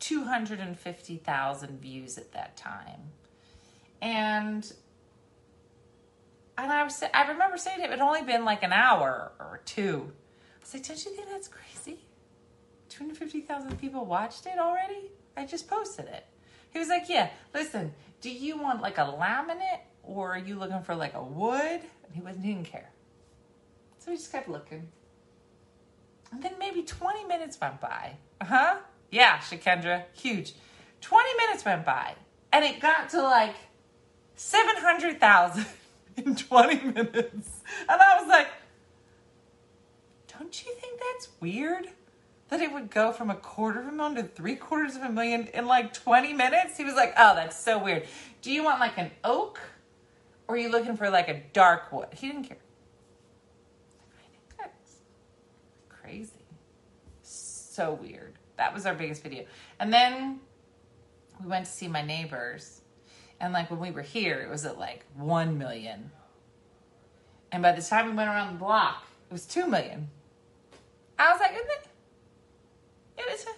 250,000 0.00 1.80
views 1.80 2.18
at 2.18 2.32
that 2.32 2.56
time. 2.56 3.12
And 4.00 4.72
and 6.58 6.72
I 6.72 6.82
was 6.82 7.04
I 7.14 7.28
remember 7.28 7.56
saying 7.56 7.80
it 7.80 7.90
had 7.90 8.00
only 8.00 8.22
been 8.22 8.44
like 8.44 8.64
an 8.64 8.72
hour 8.72 9.30
or 9.38 9.60
two. 9.64 10.10
I 10.10 10.60
was 10.60 10.74
like, 10.74 10.84
don't 10.88 11.04
you 11.04 11.12
think 11.12 11.28
that's 11.28 11.46
crazy? 11.46 12.00
250,000 12.88 13.80
people 13.80 14.04
watched 14.04 14.46
it 14.46 14.58
already? 14.58 15.12
I 15.36 15.46
just 15.46 15.68
posted 15.68 16.06
it. 16.06 16.26
He 16.72 16.80
was 16.80 16.88
like, 16.88 17.08
Yeah, 17.08 17.30
listen, 17.54 17.94
do 18.22 18.28
you 18.28 18.58
want 18.58 18.82
like 18.82 18.98
a 18.98 19.02
laminate 19.02 19.82
or 20.02 20.32
are 20.32 20.38
you 20.38 20.58
looking 20.58 20.82
for 20.82 20.96
like 20.96 21.14
a 21.14 21.22
wood? 21.22 21.80
And 21.80 22.12
he 22.12 22.20
wasn't, 22.20 22.44
he 22.44 22.54
didn't 22.54 22.66
care. 22.66 22.91
So 24.02 24.10
we 24.10 24.16
just 24.16 24.32
kept 24.32 24.48
looking. 24.48 24.88
And 26.32 26.42
then 26.42 26.52
maybe 26.58 26.82
20 26.82 27.24
minutes 27.24 27.58
went 27.60 27.80
by. 27.80 28.16
Uh 28.40 28.44
huh. 28.44 28.76
Yeah, 29.10 29.38
Shakendra, 29.38 30.04
huge. 30.14 30.54
20 31.02 31.36
minutes 31.36 31.64
went 31.64 31.84
by 31.84 32.14
and 32.52 32.64
it 32.64 32.80
got 32.80 33.10
to 33.10 33.22
like 33.22 33.54
700,000 34.36 35.66
in 36.16 36.34
20 36.34 36.74
minutes. 36.92 37.62
And 37.88 38.00
I 38.00 38.20
was 38.20 38.28
like, 38.28 38.48
don't 40.38 40.64
you 40.64 40.72
think 40.74 41.00
that's 41.00 41.28
weird? 41.40 41.88
that 42.52 42.60
it 42.60 42.70
would 42.70 42.90
go 42.90 43.12
from 43.12 43.30
a 43.30 43.34
quarter 43.34 43.80
of 43.80 43.86
a 43.86 43.92
million 43.92 44.14
to 44.14 44.24
three 44.24 44.56
quarters 44.56 44.94
of 44.94 45.00
a 45.00 45.08
million 45.08 45.48
in 45.54 45.66
like 45.66 45.94
20 45.94 46.34
minutes. 46.34 46.76
He 46.76 46.84
was 46.84 46.92
like, 46.94 47.14
oh, 47.16 47.34
that's 47.34 47.58
so 47.58 47.82
weird. 47.82 48.06
Do 48.42 48.52
you 48.52 48.62
want 48.62 48.78
like 48.78 48.98
an 48.98 49.10
oak 49.24 49.58
or 50.46 50.56
are 50.56 50.58
you 50.58 50.70
looking 50.70 50.94
for 50.94 51.08
like 51.08 51.28
a 51.28 51.42
dark 51.54 51.90
wood? 51.90 52.08
He 52.12 52.26
didn't 52.26 52.44
care. 52.44 52.58
I 54.18 54.22
think 54.30 54.58
that's 54.58 54.96
crazy. 55.88 56.44
So 57.72 57.98
weird. 58.02 58.34
That 58.58 58.74
was 58.74 58.84
our 58.84 58.94
biggest 58.94 59.22
video. 59.22 59.46
And 59.80 59.90
then 59.90 60.40
we 61.40 61.48
went 61.48 61.64
to 61.64 61.72
see 61.72 61.88
my 61.88 62.02
neighbors. 62.02 62.82
And 63.40 63.54
like 63.54 63.70
when 63.70 63.80
we 63.80 63.90
were 63.90 64.02
here, 64.02 64.42
it 64.42 64.50
was 64.50 64.66
at 64.66 64.78
like 64.78 65.06
1 65.16 65.56
million. 65.56 66.10
And 67.50 67.62
by 67.62 67.72
the 67.72 67.80
time 67.80 68.10
we 68.10 68.12
went 68.12 68.28
around 68.28 68.52
the 68.52 68.58
block, 68.58 69.06
it 69.30 69.32
was 69.32 69.46
2 69.46 69.66
million. 69.68 70.10
I 71.18 71.32
was 71.32 71.40
like, 71.40 71.52
isn't 71.52 71.70
it? 71.70 71.86
It 73.16 73.32
is. 73.32 73.46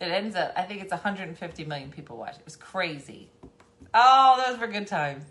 It 0.00 0.10
ends 0.10 0.34
up, 0.34 0.52
I 0.56 0.62
think 0.62 0.82
it's 0.82 0.90
150 0.90 1.64
million 1.66 1.90
people 1.90 2.16
watch. 2.16 2.36
It 2.36 2.44
was 2.44 2.56
crazy. 2.56 3.30
Oh, 3.94 4.42
those 4.44 4.58
were 4.58 4.66
good 4.66 4.88
times. 4.88 5.24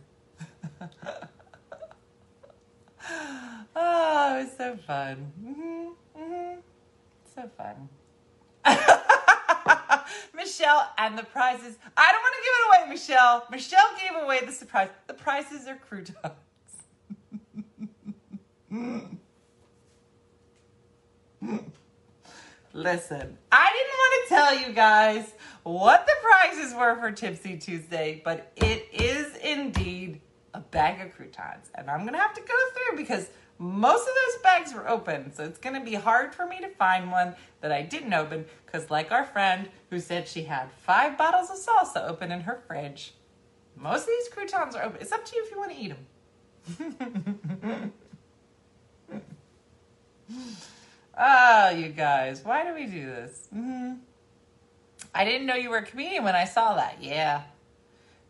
oh, 3.76 4.40
it 4.40 4.44
was 4.44 4.58
so 4.58 4.78
fun. 4.88 5.32
Mm-hmm, 5.44 6.22
mm-hmm. 6.22 6.60
So 7.36 7.50
fun. 7.58 7.90
Michelle 10.36 10.92
and 10.98 11.18
the 11.18 11.24
prizes. 11.24 11.78
I 11.98 12.12
don't 12.12 12.22
want 12.22 12.36
to 12.36 12.44
give 12.44 12.54
it 12.54 12.66
away, 12.68 12.90
Michelle. 12.90 13.46
Michelle 13.52 13.90
gave 14.00 14.24
away 14.24 14.46
the 14.46 14.52
surprise. 14.52 14.90
The 15.08 15.14
prizes 15.14 15.68
are 15.68 15.76
croutons. 15.76 16.18
Listen, 22.74 23.38
I 23.52 23.72
didn't 23.72 23.98
want 23.98 24.14
to 24.24 24.30
tell 24.30 24.68
you 24.68 24.74
guys 24.76 25.34
what 25.62 26.08
the 26.08 26.14
prizes 26.24 26.74
were 26.74 26.96
for 27.00 27.12
Tipsy 27.12 27.58
Tuesday, 27.58 28.22
but 28.26 28.52
it 28.56 28.88
is 28.92 29.36
indeed 29.38 30.22
a 30.56 30.60
bag 30.60 31.06
of 31.06 31.16
croutons. 31.16 31.70
And 31.76 31.90
I'm 31.90 32.02
going 32.02 32.14
to 32.14 32.20
have 32.20 32.34
to 32.34 32.42
go 32.42 32.54
through 32.74 32.98
because 32.98 33.30
most 33.58 34.02
of 34.02 34.14
those 34.14 34.42
bags 34.42 34.74
were 34.74 34.90
open. 34.90 35.34
So 35.34 35.44
it's 35.44 35.60
going 35.60 35.76
to 35.76 35.86
be 35.86 35.96
hard 35.96 36.34
for 36.34 36.46
me 36.46 36.60
to 36.62 36.70
find 36.70 37.12
one 37.12 37.36
that 37.62 37.72
I 37.72 37.82
didn't 37.82 38.14
open 38.14 38.46
because, 38.66 38.90
like 38.90 39.12
our 39.12 39.26
friend 39.26 39.70
who 39.90 40.00
said 40.00 40.28
she 40.28 40.44
had 40.44 40.72
five 40.72 41.18
bottles 41.18 41.50
of 41.50 41.58
salsa 41.58 42.10
open 42.10 42.32
in 42.32 42.42
her 42.42 42.62
fridge, 42.68 43.14
most 43.76 44.02
of 44.02 44.08
these 44.08 44.30
croutons 44.30 44.76
are 44.76 44.84
open. 44.84 45.02
It's 45.02 45.12
up 45.12 45.26
to 45.26 45.36
you 45.36 45.44
if 45.44 45.52
you 45.52 45.58
want 45.58 45.72
to 45.72 45.78
eat 45.78 45.90
them. 45.90 47.94
oh, 51.18 51.70
you 51.76 51.90
guys, 51.90 52.44
why 52.44 52.66
do 52.66 52.74
we 52.74 52.86
do 52.86 53.06
this? 53.06 53.48
hmm 53.52 53.94
I 55.16 55.26
didn't 55.26 55.46
know 55.46 55.56
you 55.56 55.70
were 55.70 55.78
a 55.78 55.86
comedian 55.86 56.24
when 56.24 56.36
I 56.36 56.46
saw 56.46 56.74
that. 56.76 56.98
Yeah. 57.00 57.44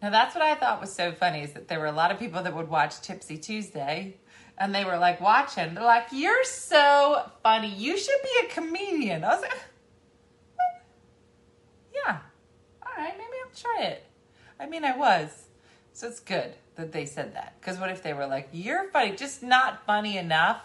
Now 0.01 0.09
that's 0.09 0.35
what 0.35 0.43
I 0.43 0.55
thought 0.55 0.81
was 0.81 0.91
so 0.91 1.13
funny 1.13 1.43
is 1.43 1.53
that 1.53 1.69
there 1.69 1.79
were 1.79 1.85
a 1.85 1.93
lot 1.93 2.11
of 2.11 2.19
people 2.19 2.43
that 2.43 2.53
would 2.53 2.67
watch 2.67 2.99
Tipsy 3.01 3.37
Tuesday 3.37 4.17
and 4.57 4.73
they 4.73 4.85
were 4.85 4.97
like 4.97 5.19
watching. 5.19 5.73
They're 5.73 5.83
like, 5.83 6.07
You're 6.11 6.43
so 6.43 7.29
funny. 7.41 7.73
You 7.73 7.97
should 7.97 8.21
be 8.23 8.47
a 8.47 8.49
comedian. 8.49 9.23
I 9.23 9.29
was 9.29 9.41
like. 9.41 9.51
Yeah. 11.93 12.17
All 12.81 12.93
right, 12.97 13.13
maybe 13.17 13.37
I'll 13.43 13.55
try 13.55 13.87
it. 13.87 14.03
I 14.59 14.65
mean, 14.65 14.83
I 14.83 14.97
was. 14.97 15.45
So 15.93 16.07
it's 16.07 16.19
good 16.19 16.53
that 16.75 16.91
they 16.91 17.05
said 17.05 17.35
that. 17.35 17.55
Because 17.59 17.77
what 17.77 17.89
if 17.89 18.01
they 18.01 18.13
were 18.13 18.27
like, 18.27 18.49
You're 18.51 18.89
funny, 18.89 19.15
just 19.15 19.43
not 19.43 19.85
funny 19.85 20.17
enough 20.17 20.61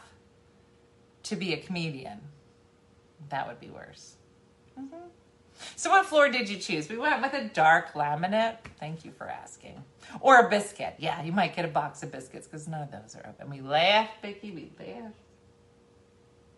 to 1.24 1.36
be 1.36 1.53
a 1.53 1.59
comedian? 1.59 2.20
That 3.30 3.47
would 3.47 3.61
be 3.61 3.70
worse. 3.70 4.14
Mm-hmm. 4.78 4.97
So, 5.76 5.90
what 5.90 6.06
floor 6.06 6.28
did 6.28 6.48
you 6.48 6.56
choose? 6.56 6.88
We 6.88 6.96
went 6.96 7.22
with 7.22 7.34
a 7.34 7.44
dark 7.44 7.92
laminate. 7.94 8.56
Thank 8.78 9.04
you 9.04 9.12
for 9.12 9.28
asking. 9.28 9.82
Or 10.20 10.46
a 10.46 10.48
biscuit. 10.48 10.94
Yeah, 10.98 11.22
you 11.22 11.32
might 11.32 11.54
get 11.54 11.64
a 11.64 11.68
box 11.68 12.02
of 12.02 12.12
biscuits 12.12 12.46
because 12.46 12.68
none 12.68 12.82
of 12.82 12.90
those 12.90 13.16
are 13.16 13.28
open. 13.28 13.50
We 13.50 13.61
laugh, 13.61 14.09
Vicky. 14.22 14.50
We 14.50 14.70
laugh. 14.78 15.12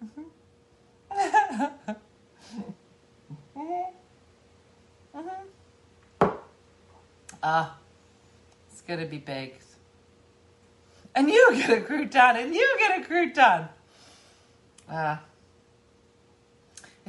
Mm-hmm. 0.04 0.22
mm-hmm. 5.16 5.40
Ah, 7.42 7.78
it's 8.70 8.82
gonna 8.82 9.06
be 9.06 9.16
baked. 9.18 9.64
And 11.14 11.28
you 11.28 11.52
get 11.52 11.70
a 11.70 11.80
crouton, 11.80 12.42
and 12.42 12.54
you 12.54 12.76
get 12.78 13.00
a 13.00 13.04
crouton. 13.08 13.68
Ah. 14.88 15.22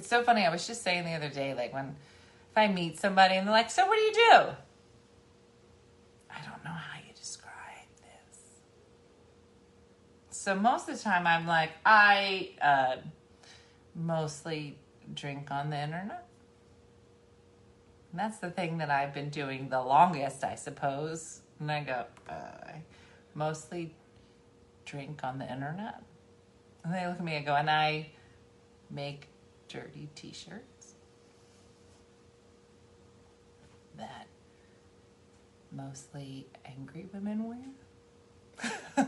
It's 0.02 0.10
so 0.10 0.24
funny. 0.24 0.48
I 0.48 0.50
was 0.50 0.66
just 0.66 0.82
saying 0.82 1.06
the 1.06 1.12
other 1.12 1.30
day, 1.30 1.54
like 1.54 1.76
when 1.76 1.90
if 1.90 2.58
I 2.58 2.68
meet 2.68 3.00
somebody 3.00 3.36
and 3.36 3.46
they're 3.46 3.54
like, 3.54 3.70
"So 3.70 3.86
what 3.86 3.98
do 3.98 4.02
you 4.02 4.14
do?" 4.14 4.32
I 6.28 6.42
don't 6.44 6.64
know 6.64 6.72
how 6.72 6.98
you 7.08 7.14
describe 7.14 7.86
this. 8.00 8.40
So 10.32 10.56
most 10.56 10.90
of 10.90 10.98
the 10.98 11.04
time, 11.04 11.28
I'm 11.28 11.46
like, 11.46 11.70
I 11.86 12.50
uh, 12.64 12.96
mostly 13.94 14.76
drink 15.14 15.52
on 15.52 15.70
the 15.70 15.80
internet. 15.80 16.26
And 18.10 18.20
that's 18.20 18.40
the 18.40 18.50
thing 18.50 18.80
that 18.80 18.90
I've 18.90 19.14
been 19.14 19.30
doing 19.30 19.70
the 19.70 19.84
longest, 19.84 20.44
I 20.44 20.56
suppose. 20.56 21.42
And 21.60 21.72
I 21.72 21.84
go, 21.84 22.06
uh, 22.28 22.34
I 22.34 22.82
mostly 23.36 23.94
drink 24.84 25.20
on 25.24 25.38
the 25.38 25.46
internet. 25.46 26.02
And 26.84 26.92
they 26.92 27.06
look 27.06 27.18
at 27.18 27.24
me 27.24 27.36
and 27.36 27.46
go, 27.46 27.54
and 27.54 27.70
I 27.70 28.08
make 28.90 29.28
dirty 29.72 30.10
t 30.16 30.34
shirts 30.34 30.96
that 33.98 34.28
mostly 35.72 36.48
angry 36.66 37.08
women 37.14 37.46
wear. 37.46 37.58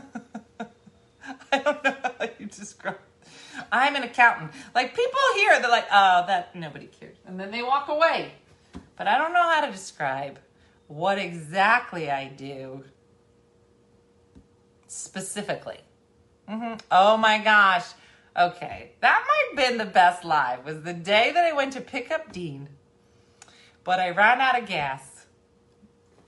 I 1.52 1.58
don't 1.58 1.84
know 1.84 1.94
how 2.02 2.28
you 2.38 2.46
describe. 2.46 2.98
I'm 3.70 3.94
an 3.94 4.04
accountant. 4.04 4.52
Like 4.74 4.94
people 4.94 5.20
here, 5.36 5.60
they're 5.60 5.70
like, 5.70 5.86
"Oh, 5.92 6.24
that 6.26 6.54
nobody 6.54 6.86
cares," 6.86 7.16
and 7.26 7.38
then 7.38 7.50
they 7.50 7.62
walk 7.62 7.88
away. 7.88 8.32
But 8.96 9.06
I 9.06 9.18
don't 9.18 9.32
know 9.32 9.42
how 9.42 9.66
to 9.66 9.72
describe 9.72 10.38
what 10.88 11.18
exactly 11.18 12.10
I 12.10 12.28
do 12.28 12.84
specifically. 14.86 15.80
Mm-hmm. 16.48 16.76
Oh 16.90 17.16
my 17.16 17.38
gosh. 17.38 17.84
Okay, 18.36 18.92
that 19.00 19.24
might 19.26 19.44
have 19.50 19.70
been 19.70 19.78
the 19.78 19.92
best 19.92 20.24
live. 20.24 20.64
Was 20.64 20.82
the 20.82 20.92
day 20.92 21.30
that 21.32 21.44
I 21.44 21.52
went 21.52 21.72
to 21.74 21.80
pick 21.80 22.10
up 22.10 22.32
Dean, 22.32 22.68
but 23.84 24.00
I 24.00 24.10
ran 24.10 24.40
out 24.40 24.60
of 24.60 24.66
gas, 24.66 25.26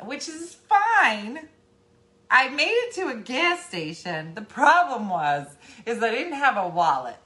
which 0.04 0.28
is 0.28 0.54
fine. 0.54 1.48
I 2.30 2.48
made 2.48 2.70
it 2.70 2.94
to 2.94 3.08
a 3.08 3.16
gas 3.16 3.66
station. 3.66 4.34
The 4.34 4.42
problem 4.42 5.08
was 5.08 5.48
is 5.84 6.02
I 6.02 6.10
didn't 6.12 6.34
have 6.34 6.56
a 6.56 6.68
wallet 6.68 7.16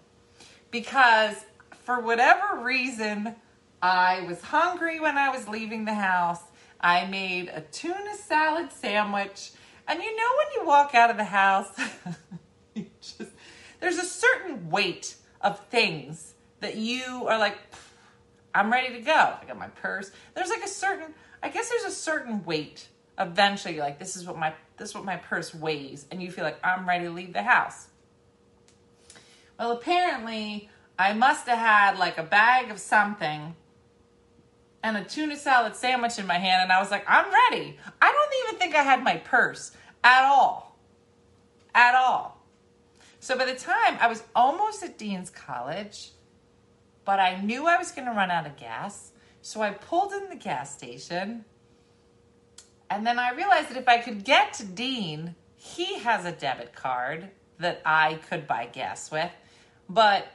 because 0.70 1.36
for 1.84 2.00
whatever 2.00 2.62
reason 2.62 3.34
I 3.82 4.24
was 4.26 4.40
hungry 4.42 5.00
when 5.00 5.18
I 5.18 5.30
was 5.30 5.48
leaving 5.48 5.84
the 5.84 5.94
house. 5.94 6.40
I 6.80 7.06
made 7.06 7.48
a 7.48 7.60
tuna 7.60 8.14
salad 8.16 8.72
sandwich, 8.72 9.52
and 9.86 10.02
you 10.02 10.16
know 10.16 10.30
when 10.38 10.46
you 10.54 10.66
walk 10.66 10.94
out 10.94 11.10
of 11.10 11.18
the 11.18 11.24
house, 11.24 11.68
there's 13.80 13.98
a 13.98 14.04
certain 14.04 14.70
weight 14.70 15.16
of 15.40 15.58
things 15.66 16.34
that 16.60 16.76
you 16.76 17.26
are 17.28 17.38
like 17.38 17.58
I'm 18.54 18.72
ready 18.72 18.94
to 18.94 19.00
go. 19.00 19.12
I 19.12 19.42
got 19.46 19.58
my 19.58 19.68
purse. 19.68 20.10
There's 20.34 20.50
like 20.50 20.64
a 20.64 20.68
certain 20.68 21.14
I 21.42 21.48
guess 21.48 21.68
there's 21.68 21.84
a 21.84 21.96
certain 21.96 22.44
weight. 22.44 22.88
Eventually 23.18 23.74
you're 23.74 23.84
like 23.84 23.98
this 23.98 24.16
is 24.16 24.26
what 24.26 24.38
my 24.38 24.54
this 24.76 24.90
is 24.90 24.94
what 24.94 25.04
my 25.04 25.16
purse 25.16 25.54
weighs 25.54 26.06
and 26.10 26.22
you 26.22 26.30
feel 26.30 26.44
like 26.44 26.58
I'm 26.64 26.88
ready 26.88 27.04
to 27.04 27.10
leave 27.10 27.32
the 27.32 27.42
house. 27.42 27.88
Well, 29.58 29.72
apparently 29.72 30.70
I 30.98 31.12
must 31.12 31.46
have 31.46 31.58
had 31.58 31.98
like 31.98 32.18
a 32.18 32.22
bag 32.22 32.70
of 32.70 32.78
something 32.78 33.54
and 34.82 34.96
a 34.96 35.04
tuna 35.04 35.36
salad 35.36 35.76
sandwich 35.76 36.18
in 36.18 36.26
my 36.26 36.38
hand 36.38 36.62
and 36.62 36.72
I 36.72 36.80
was 36.80 36.90
like, 36.90 37.04
I'm 37.08 37.26
ready. 37.26 37.78
I 38.00 38.12
don't 38.12 38.48
even 38.48 38.58
think 38.58 38.74
I 38.74 38.82
had 38.82 39.02
my 39.02 39.16
purse 39.18 39.72
at 40.02 40.24
all. 40.24 40.78
At 41.74 41.94
all. 41.94 42.39
So 43.20 43.36
by 43.36 43.44
the 43.44 43.54
time 43.54 43.98
I 44.00 44.08
was 44.08 44.22
almost 44.34 44.82
at 44.82 44.96
Dean's 44.96 45.28
College, 45.28 46.12
but 47.04 47.20
I 47.20 47.40
knew 47.40 47.66
I 47.66 47.76
was 47.76 47.92
going 47.92 48.06
to 48.06 48.12
run 48.12 48.30
out 48.30 48.46
of 48.46 48.56
gas. 48.56 49.12
So 49.42 49.60
I 49.60 49.70
pulled 49.70 50.12
in 50.12 50.30
the 50.30 50.36
gas 50.36 50.72
station. 50.72 51.44
And 52.88 53.06
then 53.06 53.18
I 53.18 53.32
realized 53.32 53.68
that 53.68 53.76
if 53.76 53.88
I 53.88 53.98
could 53.98 54.24
get 54.24 54.54
to 54.54 54.64
Dean, 54.64 55.34
he 55.54 55.98
has 55.98 56.24
a 56.24 56.32
debit 56.32 56.74
card 56.74 57.28
that 57.58 57.82
I 57.84 58.14
could 58.28 58.46
buy 58.46 58.66
gas 58.72 59.10
with. 59.10 59.30
But 59.88 60.26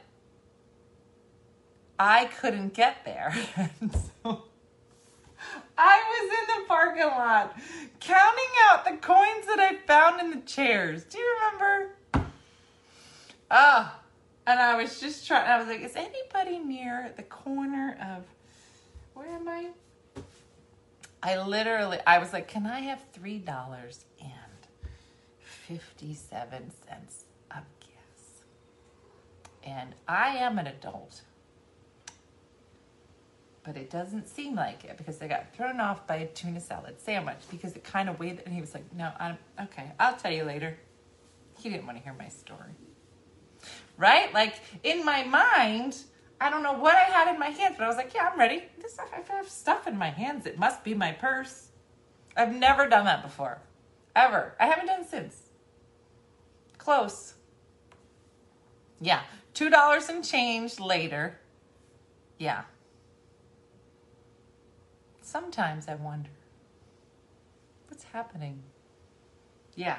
I 1.98 2.26
couldn't 2.26 2.72
get 2.72 3.04
there. 3.04 3.34
so 4.24 4.44
I 5.76 6.02
was 6.08 6.30
in 6.38 6.62
the 6.62 6.68
parking 6.68 7.02
lot 7.02 7.58
counting 7.98 8.44
out 8.68 8.84
the 8.84 8.96
coins 8.98 9.46
that 9.46 9.58
I 9.58 9.76
found 9.86 10.20
in 10.20 10.30
the 10.30 10.46
chairs. 10.46 11.04
Do 11.04 11.18
you 11.18 11.36
remember? 11.40 11.95
Ah, 13.50 14.00
and 14.46 14.58
I 14.58 14.76
was 14.76 15.00
just 15.00 15.26
trying. 15.26 15.48
I 15.48 15.58
was 15.58 15.68
like, 15.68 15.80
"Is 15.80 15.96
anybody 15.96 16.58
near 16.58 17.12
the 17.16 17.22
corner 17.22 17.96
of 18.00 18.24
where 19.14 19.28
am 19.28 19.48
I?" 19.48 19.70
I 21.22 21.42
literally, 21.42 21.98
I 22.06 22.18
was 22.18 22.32
like, 22.32 22.48
"Can 22.48 22.66
I 22.66 22.80
have 22.80 23.02
three 23.12 23.38
dollars 23.38 24.04
and 24.20 24.30
fifty-seven 25.40 26.72
cents 26.86 27.24
of 27.50 27.62
gas?" 27.80 28.42
And 29.62 29.94
I 30.08 30.36
am 30.36 30.58
an 30.58 30.66
adult, 30.66 31.22
but 33.62 33.76
it 33.76 33.90
doesn't 33.90 34.28
seem 34.28 34.56
like 34.56 34.84
it 34.84 34.96
because 34.96 35.22
I 35.22 35.28
got 35.28 35.54
thrown 35.54 35.80
off 35.80 36.06
by 36.06 36.16
a 36.16 36.26
tuna 36.26 36.60
salad 36.60 37.00
sandwich 37.00 37.38
because 37.50 37.76
it 37.76 37.84
kind 37.84 38.08
of 38.08 38.18
weighed. 38.18 38.42
And 38.44 38.52
he 38.52 38.60
was 38.60 38.74
like, 38.74 38.92
"No, 38.92 39.12
I'm 39.20 39.38
okay. 39.60 39.92
I'll 40.00 40.16
tell 40.16 40.32
you 40.32 40.44
later." 40.44 40.78
He 41.58 41.70
didn't 41.70 41.86
want 41.86 41.96
to 41.98 42.04
hear 42.04 42.12
my 42.12 42.28
story 42.28 42.74
right? 43.96 44.32
Like 44.32 44.54
in 44.82 45.04
my 45.04 45.24
mind, 45.24 45.98
I 46.40 46.50
don't 46.50 46.62
know 46.62 46.74
what 46.74 46.94
I 46.94 47.04
had 47.04 47.32
in 47.32 47.38
my 47.38 47.48
hands, 47.48 47.76
but 47.78 47.84
I 47.84 47.88
was 47.88 47.96
like, 47.96 48.12
yeah, 48.14 48.28
I'm 48.30 48.38
ready. 48.38 48.64
This 48.80 48.98
I 48.98 49.32
have 49.32 49.48
stuff 49.48 49.86
in 49.86 49.96
my 49.96 50.10
hands. 50.10 50.46
It 50.46 50.58
must 50.58 50.84
be 50.84 50.94
my 50.94 51.12
purse. 51.12 51.68
I've 52.36 52.54
never 52.54 52.88
done 52.88 53.06
that 53.06 53.22
before, 53.22 53.62
ever. 54.14 54.54
I 54.60 54.66
haven't 54.66 54.86
done 54.86 55.06
since. 55.06 55.36
Close. 56.76 57.34
Yeah, 59.00 59.22
two 59.54 59.70
dollars 59.70 60.08
and 60.08 60.24
change 60.24 60.78
later. 60.78 61.38
Yeah. 62.38 62.62
Sometimes 65.22 65.88
I 65.88 65.94
wonder 65.96 66.30
what's 67.88 68.04
happening. 68.04 68.62
Yeah, 69.74 69.98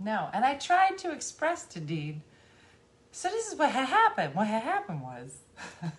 no, 0.00 0.28
and 0.32 0.44
I 0.44 0.54
tried 0.54 0.98
to 0.98 1.12
express 1.12 1.64
to 1.66 1.80
Dean 1.80 2.22
so 3.12 3.28
this 3.28 3.46
is 3.46 3.58
what 3.58 3.70
had 3.70 3.86
happened. 3.86 4.34
What 4.34 4.46
had 4.46 4.62
happened 4.62 5.02
was 5.02 5.36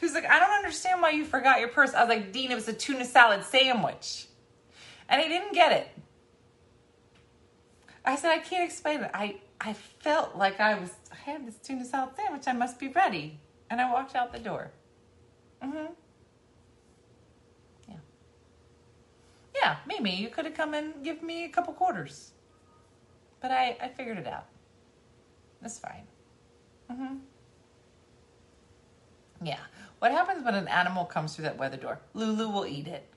he 0.00 0.06
was 0.06 0.14
like, 0.14 0.24
I 0.24 0.40
don't 0.40 0.56
understand 0.56 1.02
why 1.02 1.10
you 1.10 1.24
forgot 1.24 1.60
your 1.60 1.68
purse. 1.68 1.92
I 1.92 2.00
was 2.00 2.08
like, 2.08 2.32
Dean, 2.32 2.50
it 2.50 2.54
was 2.54 2.66
a 2.66 2.72
tuna 2.72 3.04
salad 3.04 3.44
sandwich. 3.44 4.26
And 5.08 5.22
he 5.22 5.28
didn't 5.28 5.52
get 5.52 5.72
it. 5.72 5.88
I 8.06 8.16
said, 8.16 8.30
I 8.30 8.38
can't 8.38 8.64
explain 8.64 9.02
it. 9.02 9.10
I, 9.12 9.36
I 9.60 9.74
felt 9.74 10.34
like 10.34 10.60
I 10.60 10.78
was, 10.78 10.90
I 11.12 11.30
had 11.30 11.46
this 11.46 11.56
tuna 11.56 11.84
salad 11.84 12.16
sandwich. 12.16 12.44
I 12.46 12.52
must 12.52 12.80
be 12.80 12.88
ready. 12.88 13.38
And 13.68 13.78
I 13.78 13.92
walked 13.92 14.14
out 14.14 14.32
the 14.32 14.38
door. 14.38 14.70
Mm-hmm. 15.62 15.92
Yeah. 17.86 17.96
Yeah, 19.54 19.76
Mimi, 19.86 20.16
you 20.16 20.30
could 20.30 20.46
have 20.46 20.54
come 20.54 20.72
and 20.72 21.04
give 21.04 21.22
me 21.22 21.44
a 21.44 21.48
couple 21.50 21.74
quarters. 21.74 22.30
But 23.40 23.50
I, 23.50 23.76
I 23.82 23.88
figured 23.88 24.16
it 24.16 24.26
out. 24.26 24.46
That's 25.60 25.78
fine. 25.78 26.06
Mm-hmm. 26.90 27.16
Yeah. 29.44 29.60
What 29.98 30.12
happens 30.12 30.44
when 30.44 30.54
an 30.54 30.68
animal 30.68 31.04
comes 31.04 31.34
through 31.34 31.44
that 31.44 31.58
weather 31.58 31.76
door? 31.76 32.00
Lulu 32.14 32.48
will 32.48 32.66
eat 32.66 32.86
it. 32.86 33.08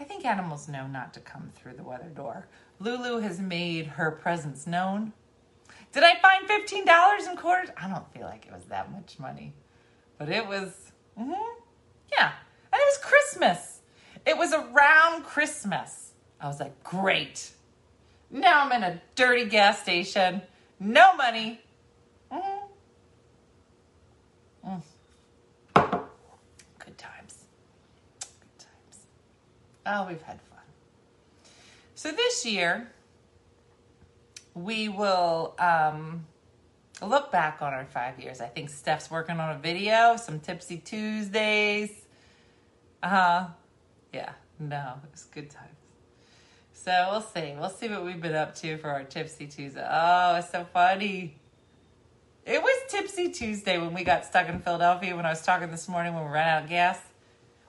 I 0.00 0.04
think 0.04 0.24
animals 0.24 0.68
know 0.68 0.86
not 0.86 1.12
to 1.14 1.20
come 1.20 1.50
through 1.54 1.74
the 1.74 1.82
weather 1.82 2.08
door. 2.08 2.46
Lulu 2.78 3.18
has 3.20 3.40
made 3.40 3.86
her 3.86 4.10
presence 4.10 4.66
known. 4.66 5.12
Did 5.92 6.04
I 6.04 6.14
find 6.20 6.48
$15 6.48 7.30
in 7.30 7.36
quarters? 7.36 7.70
I 7.76 7.88
don't 7.88 8.10
feel 8.12 8.22
like 8.22 8.46
it 8.46 8.52
was 8.52 8.64
that 8.66 8.92
much 8.92 9.18
money. 9.18 9.54
But 10.18 10.28
it 10.28 10.46
was, 10.46 10.92
hmm 11.16 11.32
yeah. 12.12 12.32
And 12.72 12.80
it 12.80 12.86
was 12.86 12.98
Christmas. 12.98 13.80
It 14.26 14.36
was 14.36 14.52
around 14.52 15.24
Christmas. 15.24 16.12
I 16.40 16.46
was 16.46 16.60
like, 16.60 16.82
great. 16.84 17.50
Now 18.30 18.64
I'm 18.64 18.72
in 18.72 18.82
a 18.82 19.00
dirty 19.14 19.46
gas 19.46 19.80
station. 19.80 20.42
No 20.80 21.14
money. 21.16 21.60
Mhm. 22.30 22.68
Mm. 24.64 24.82
Good 26.78 26.98
times. 26.98 27.44
Good 28.20 28.58
times. 28.58 29.06
Oh, 29.86 30.06
we've 30.06 30.22
had 30.22 30.40
fun. 30.42 30.58
So 31.94 32.12
this 32.12 32.44
year, 32.46 32.90
we 34.54 34.88
will 34.88 35.54
um, 35.58 36.26
look 37.02 37.32
back 37.32 37.60
on 37.62 37.72
our 37.72 37.84
five 37.86 38.20
years. 38.20 38.40
I 38.40 38.46
think 38.46 38.70
Steph's 38.70 39.10
working 39.10 39.40
on 39.40 39.56
a 39.56 39.58
video, 39.58 40.16
some 40.16 40.38
Tipsy 40.40 40.78
Tuesdays. 40.78 41.90
Uh 43.02 43.08
huh. 43.08 43.46
Yeah, 44.12 44.32
no, 44.58 44.94
it's 45.12 45.24
good 45.24 45.50
times. 45.50 45.67
So 46.84 47.08
we'll 47.10 47.20
see. 47.20 47.54
We'll 47.58 47.70
see 47.70 47.88
what 47.88 48.04
we've 48.04 48.20
been 48.20 48.36
up 48.36 48.54
to 48.56 48.78
for 48.78 48.88
our 48.88 49.02
Tipsy 49.02 49.48
Tuesday. 49.48 49.84
Oh, 49.90 50.36
it's 50.36 50.50
so 50.50 50.64
funny. 50.72 51.36
It 52.46 52.62
was 52.62 52.82
Tipsy 52.88 53.30
Tuesday 53.30 53.78
when 53.78 53.92
we 53.92 54.04
got 54.04 54.24
stuck 54.24 54.48
in 54.48 54.60
Philadelphia 54.60 55.16
when 55.16 55.26
I 55.26 55.30
was 55.30 55.42
talking 55.42 55.72
this 55.72 55.88
morning 55.88 56.14
when 56.14 56.24
we 56.24 56.30
ran 56.30 56.46
out 56.46 56.62
of 56.62 56.68
gas. 56.68 57.00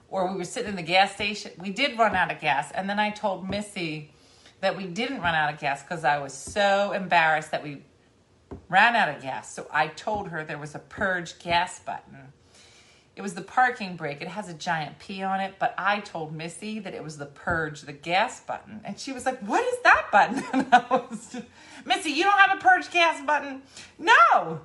Or 0.08 0.30
we 0.30 0.38
were 0.38 0.44
sitting 0.44 0.70
in 0.70 0.76
the 0.76 0.82
gas 0.82 1.12
station. 1.12 1.50
We 1.58 1.70
did 1.70 1.98
run 1.98 2.14
out 2.14 2.30
of 2.30 2.40
gas. 2.40 2.70
And 2.70 2.88
then 2.88 3.00
I 3.00 3.10
told 3.10 3.50
Missy 3.50 4.12
that 4.60 4.76
we 4.76 4.86
didn't 4.86 5.20
run 5.20 5.34
out 5.34 5.52
of 5.52 5.58
gas 5.58 5.82
because 5.82 6.04
I 6.04 6.18
was 6.18 6.32
so 6.32 6.92
embarrassed 6.92 7.50
that 7.50 7.64
we 7.64 7.82
ran 8.68 8.94
out 8.94 9.08
of 9.08 9.20
gas. 9.20 9.52
So 9.52 9.66
I 9.72 9.88
told 9.88 10.28
her 10.28 10.44
there 10.44 10.56
was 10.56 10.76
a 10.76 10.78
purge 10.78 11.40
gas 11.40 11.80
button. 11.80 12.32
It 13.16 13.22
was 13.22 13.34
the 13.34 13.42
parking 13.42 13.96
brake. 13.96 14.22
It 14.22 14.28
has 14.28 14.48
a 14.48 14.54
giant 14.54 14.98
P 14.98 15.22
on 15.22 15.40
it, 15.40 15.54
but 15.58 15.74
I 15.76 16.00
told 16.00 16.34
Missy 16.34 16.78
that 16.78 16.94
it 16.94 17.02
was 17.02 17.18
the 17.18 17.26
purge, 17.26 17.82
the 17.82 17.92
gas 17.92 18.40
button. 18.40 18.80
And 18.84 18.98
she 18.98 19.12
was 19.12 19.26
like, 19.26 19.40
What 19.40 19.64
is 19.64 19.78
that 19.82 20.06
button? 20.12 20.44
And 20.52 20.66
I 20.72 20.84
was, 20.88 21.36
Missy, 21.84 22.10
you 22.10 22.24
don't 22.24 22.38
have 22.38 22.56
a 22.56 22.60
purge 22.60 22.90
gas 22.90 23.24
button? 23.26 23.62
No. 23.98 24.60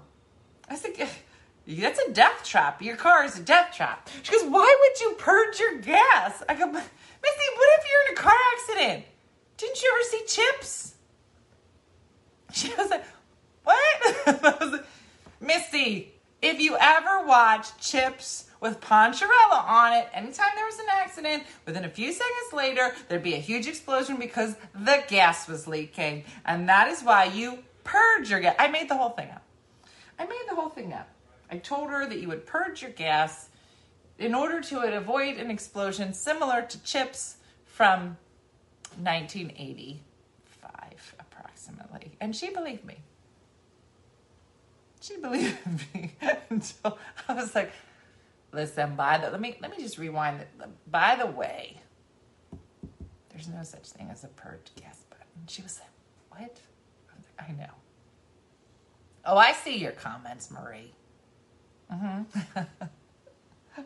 I 0.70 0.76
said, 0.76 0.94
That's 1.68 2.00
a 2.00 2.12
death 2.12 2.44
trap. 2.44 2.82
Your 2.82 2.96
car 2.96 3.26
is 3.26 3.38
a 3.38 3.42
death 3.42 3.74
trap. 3.76 4.10
She 4.22 4.32
goes, 4.32 4.44
Why 4.44 4.76
would 4.80 5.02
you 5.02 5.16
purge 5.18 5.60
your 5.60 5.80
gas? 5.80 6.44
I 6.48 6.56
go, 6.56 6.68
Missy, 6.68 6.86
what 7.56 7.80
if 7.80 7.86
you're 7.90 8.08
in 8.08 8.14
a 8.14 8.22
car 8.22 8.38
accident? 8.54 9.06
Didn't 9.58 9.82
you 9.82 9.92
ever 9.94 10.26
see 10.28 10.42
CHiPs? 10.42 10.92
She 12.54 12.74
was 12.76 12.90
like, 12.90 13.04
What? 13.64 14.86
Missy, 15.42 16.15
if 16.46 16.60
you 16.60 16.78
ever 16.80 17.26
watch 17.26 17.72
CHiPs 17.80 18.44
with 18.62 18.80
Poncherella 18.80 19.68
on 19.68 19.94
it, 19.94 20.08
anytime 20.14 20.52
there 20.56 20.66
was 20.66 20.78
an 20.78 20.86
accident, 20.92 21.42
within 21.66 21.86
a 21.86 21.90
few 21.90 22.12
seconds 22.12 22.54
later, 22.54 22.94
there'd 23.08 23.24
be 23.24 23.34
a 23.34 23.38
huge 23.38 23.66
explosion 23.68 24.18
because 24.18 24.56
the 24.76 25.04
gas 25.08 25.48
was 25.48 25.68
leaking. 25.68 26.24
And 26.46 26.70
that 26.70 26.88
is 26.88 27.02
why 27.02 27.24
you 27.26 27.64
purge 27.84 28.30
your 28.30 28.42
gas. 28.42 28.56
I 28.60 28.68
made 28.68 28.90
the 28.90 28.96
whole 28.96 29.10
thing 29.10 29.32
up. 29.32 29.42
I 30.20 30.26
made 30.26 30.44
the 30.48 30.54
whole 30.54 30.70
thing 30.70 30.94
up. 30.94 31.10
I 31.50 31.58
told 31.58 31.90
her 31.90 32.08
that 32.08 32.20
you 32.20 32.28
would 32.28 32.46
purge 32.46 32.84
your 32.84 32.92
gas 32.92 33.50
in 34.20 34.36
order 34.36 34.62
to 34.62 34.82
avoid 34.96 35.38
an 35.38 35.50
explosion 35.50 36.14
similar 36.14 36.62
to 36.62 36.78
CHiPs 36.78 37.38
from 37.66 38.18
1985, 39.02 41.16
approximately. 41.20 42.12
And 42.22 42.36
she 42.36 42.52
believed 42.52 42.86
me. 42.86 42.98
She 45.06 45.18
believed 45.18 45.58
me 45.94 46.16
until 46.50 46.98
I 47.28 47.34
was 47.34 47.54
like, 47.54 47.72
listen, 48.52 48.96
by 48.96 49.20
the 49.20 49.30
let 49.30 49.40
me 49.40 49.56
let 49.62 49.70
me 49.70 49.78
just 49.78 50.00
rewind 50.00 50.42
it. 50.42 50.48
By 50.90 51.16
the 51.16 51.28
way, 51.28 51.80
there's 53.30 53.48
no 53.48 53.62
such 53.62 53.90
thing 53.90 54.10
as 54.12 54.24
a 54.24 54.30
purge 54.30 54.72
gas 54.76 55.04
button. 55.10 55.28
She 55.48 55.62
was 55.62 55.80
like, 55.80 56.42
What? 56.42 56.58
I, 57.10 57.44
like, 57.44 57.50
I 57.50 57.54
know. 57.54 57.74
Oh, 59.26 59.38
I 59.38 59.52
see 59.52 59.78
your 59.78 59.92
comments, 59.92 60.50
Marie. 60.50 60.94
Mm-hmm. 61.94 62.62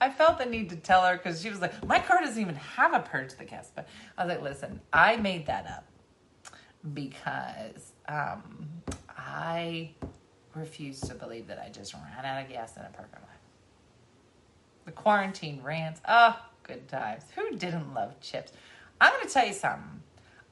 I 0.00 0.10
felt 0.10 0.38
the 0.38 0.46
need 0.46 0.70
to 0.70 0.76
tell 0.76 1.04
her 1.04 1.16
because 1.16 1.42
she 1.42 1.50
was 1.50 1.60
like, 1.60 1.84
My 1.84 1.98
car 1.98 2.20
doesn't 2.20 2.40
even 2.40 2.54
have 2.54 2.94
a 2.94 3.00
purge 3.00 3.34
the 3.34 3.44
gas 3.44 3.70
button. 3.70 3.90
I 4.16 4.26
was 4.26 4.34
like, 4.36 4.42
listen, 4.42 4.80
I 4.92 5.16
made 5.16 5.46
that 5.46 5.66
up 5.66 5.86
because 6.94 7.92
um, 8.08 8.68
I 9.08 9.94
refuse 10.54 11.00
to 11.00 11.14
believe 11.14 11.46
that 11.48 11.58
I 11.58 11.70
just 11.70 11.94
ran 11.94 12.24
out 12.24 12.42
of 12.42 12.48
gas 12.48 12.76
in 12.76 12.82
a 12.82 12.90
parking 12.90 13.20
lot. 13.20 13.28
The 14.84 14.92
quarantine 14.92 15.62
rants. 15.62 16.00
Oh, 16.08 16.38
good 16.62 16.88
times. 16.88 17.24
Who 17.36 17.56
didn't 17.56 17.94
love 17.94 18.20
chips? 18.20 18.52
I'm 19.00 19.12
going 19.12 19.26
to 19.26 19.32
tell 19.32 19.46
you 19.46 19.52
something. 19.52 20.02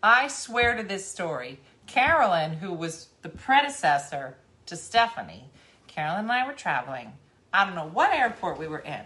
I 0.02 0.28
swear 0.28 0.76
to 0.76 0.82
this 0.82 1.06
story. 1.06 1.60
Carolyn, 1.86 2.54
who 2.54 2.72
was 2.72 3.08
the 3.22 3.28
predecessor 3.28 4.36
to 4.66 4.76
Stephanie, 4.76 5.50
Carolyn 5.88 6.20
and 6.20 6.32
I 6.32 6.46
were 6.46 6.52
traveling. 6.52 7.12
I 7.52 7.64
don't 7.64 7.74
know 7.74 7.88
what 7.88 8.12
airport 8.12 8.58
we 8.58 8.68
were 8.68 8.78
in, 8.78 9.02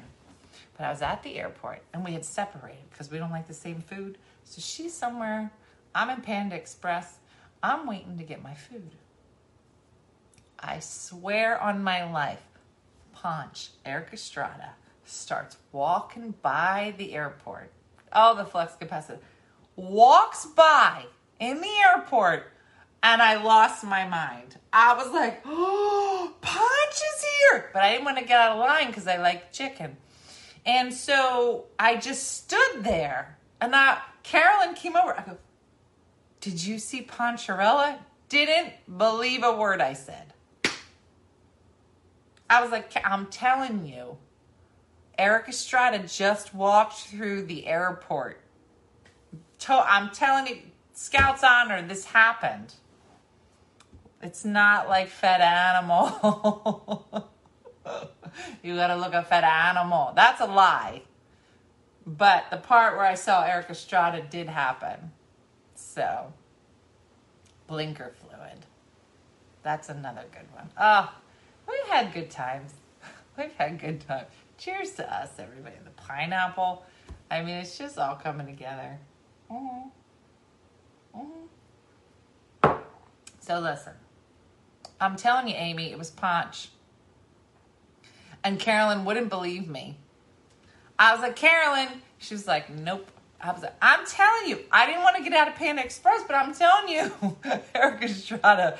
but 0.76 0.84
I 0.84 0.90
was 0.90 1.00
at 1.00 1.22
the 1.22 1.38
airport 1.38 1.82
and 1.94 2.04
we 2.04 2.12
had 2.12 2.24
separated 2.24 2.90
because 2.90 3.10
we 3.10 3.18
don't 3.18 3.30
like 3.30 3.48
the 3.48 3.54
same 3.54 3.80
food. 3.80 4.18
So 4.44 4.60
she's 4.60 4.92
somewhere. 4.92 5.50
I'm 5.94 6.10
in 6.10 6.20
Panda 6.20 6.56
Express. 6.56 7.18
I'm 7.62 7.86
waiting 7.86 8.18
to 8.18 8.24
get 8.24 8.42
my 8.42 8.52
food. 8.52 8.90
I 10.66 10.80
swear 10.80 11.60
on 11.60 11.84
my 11.84 12.10
life, 12.10 12.40
Ponch, 13.12 13.68
Erik 13.84 14.08
Estrada, 14.14 14.70
starts 15.04 15.58
walking 15.72 16.34
by 16.40 16.94
the 16.96 17.14
airport. 17.14 17.70
Oh, 18.12 18.34
the 18.34 18.46
flux 18.46 18.72
capacitor. 18.80 19.18
Walks 19.76 20.46
by 20.46 21.04
in 21.38 21.60
the 21.60 21.70
airport, 21.90 22.50
and 23.02 23.20
I 23.20 23.42
lost 23.42 23.84
my 23.84 24.08
mind. 24.08 24.56
I 24.72 24.94
was 24.94 25.12
like, 25.12 25.42
oh, 25.44 26.32
Ponch 26.40 26.94
is 26.94 27.24
here. 27.24 27.70
But 27.74 27.82
I 27.82 27.92
didn't 27.92 28.06
want 28.06 28.18
to 28.18 28.24
get 28.24 28.40
out 28.40 28.52
of 28.52 28.58
line 28.58 28.86
because 28.86 29.06
I 29.06 29.18
like 29.18 29.52
chicken. 29.52 29.98
And 30.64 30.94
so 30.94 31.66
I 31.78 31.96
just 31.96 32.38
stood 32.38 32.82
there. 32.82 33.36
And 33.60 33.76
I, 33.76 34.00
Carolyn 34.22 34.74
came 34.74 34.96
over. 34.96 35.14
I 35.18 35.24
go, 35.24 35.36
Did 36.40 36.64
you 36.64 36.78
see 36.78 37.02
Poncherella? 37.02 37.98
Didn't 38.30 38.72
believe 38.96 39.44
a 39.44 39.54
word 39.54 39.82
I 39.82 39.92
said. 39.92 40.33
I 42.48 42.62
was 42.62 42.70
like, 42.70 42.92
I'm 43.04 43.26
telling 43.26 43.86
you, 43.86 44.18
Erik 45.18 45.48
Estrada 45.48 46.06
just 46.06 46.54
walked 46.54 46.98
through 46.98 47.46
the 47.46 47.66
airport. 47.66 48.40
I'm 49.68 50.10
telling 50.10 50.46
you, 50.46 50.58
Scouts 50.92 51.42
Honor, 51.42 51.80
this 51.82 52.04
happened. 52.04 52.74
It's 54.22 54.44
not 54.44 54.88
like 54.88 55.08
fed 55.08 55.40
animal. 55.40 57.28
you 58.62 58.74
gotta 58.74 58.96
look 58.96 59.14
at 59.14 59.28
fed 59.28 59.44
animal. 59.44 60.12
That's 60.14 60.40
a 60.40 60.46
lie. 60.46 61.02
But 62.06 62.46
the 62.50 62.58
part 62.58 62.96
where 62.96 63.06
I 63.06 63.14
saw 63.14 63.42
Erik 63.42 63.70
Estrada 63.70 64.22
did 64.22 64.48
happen. 64.48 65.12
So, 65.74 66.32
blinker 67.66 68.12
fluid. 68.20 68.66
That's 69.62 69.88
another 69.88 70.24
good 70.30 70.52
one. 70.54 70.70
Oh, 70.78 71.12
we've 71.68 71.86
had 71.88 72.12
good 72.12 72.30
times. 72.30 72.72
We've 73.38 73.52
had 73.54 73.80
good 73.80 74.00
times. 74.06 74.26
Cheers 74.58 74.92
to 74.92 75.12
us, 75.12 75.30
everybody. 75.38 75.74
The 75.84 75.90
pineapple. 75.90 76.84
I 77.30 77.42
mean, 77.42 77.56
it's 77.56 77.76
just 77.76 77.98
all 77.98 78.14
coming 78.16 78.46
together. 78.46 78.98
Mhm. 79.50 79.90
Mhm. 81.16 82.78
So 83.40 83.58
listen, 83.58 83.92
I'm 85.00 85.16
telling 85.16 85.48
you, 85.48 85.54
Amy, 85.56 85.90
it 85.90 85.98
was 85.98 86.10
Ponch. 86.10 86.68
And 88.42 88.58
Carolyn 88.60 89.04
wouldn't 89.04 89.28
believe 89.30 89.68
me. 89.68 89.98
I 90.98 91.12
was 91.12 91.20
like, 91.22 91.36
Carolyn. 91.36 91.88
She 92.18 92.34
was 92.34 92.46
like, 92.46 92.70
nope. 92.70 93.10
I 93.40 93.52
was 93.52 93.62
like, 93.62 93.74
I'm 93.82 94.06
telling 94.06 94.48
you, 94.48 94.60
I 94.72 94.86
didn't 94.86 95.02
want 95.02 95.16
to 95.16 95.22
get 95.22 95.32
out 95.34 95.48
of 95.48 95.54
Panda 95.56 95.84
Express, 95.84 96.22
but 96.26 96.34
I'm 96.36 96.54
telling 96.54 96.88
you, 96.88 97.36
Erik 97.74 98.02
Estrada 98.02 98.78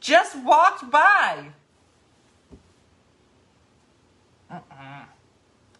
just 0.00 0.36
walked 0.42 0.90
by. 0.90 1.48
Mm-mm. 4.52 5.04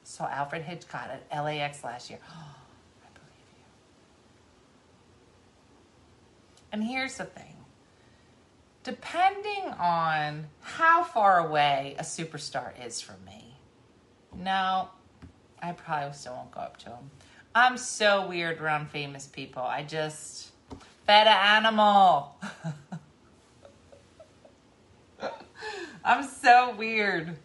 Saw 0.05 0.27
Alfred 0.27 0.63
Hitchcock 0.63 1.09
at 1.31 1.45
LAX 1.45 1.85
last 1.85 2.11
year. 2.11 2.19
I 2.29 3.09
believe 3.15 3.49
you. 3.57 3.65
And 6.73 6.85
here's 6.85 7.17
the 7.17 7.25
thing 7.25 7.55
depending 8.89 9.65
on 9.79 10.47
how 10.61 11.05
far 11.05 11.47
away 11.47 11.95
a 11.99 12.03
superstar 12.03 12.73
is 12.87 13.03
from 13.03 13.23
me, 13.27 13.55
no, 14.35 14.89
I 15.63 15.73
probably 15.73 16.15
still 16.15 16.33
won't 16.35 16.51
go 16.53 16.61
up 16.61 16.79
to 16.79 16.91
him. 16.91 17.11
I'm 17.55 17.77
so 17.77 18.27
weird 18.27 18.61
around 18.61 18.89
famous 18.89 19.27
people. 19.27 19.63
I 19.63 19.83
just 19.83 20.53
feta 21.07 21.31
animal. 21.31 22.37
I'm 26.05 26.25
so 26.25 26.75
weird. 26.75 27.37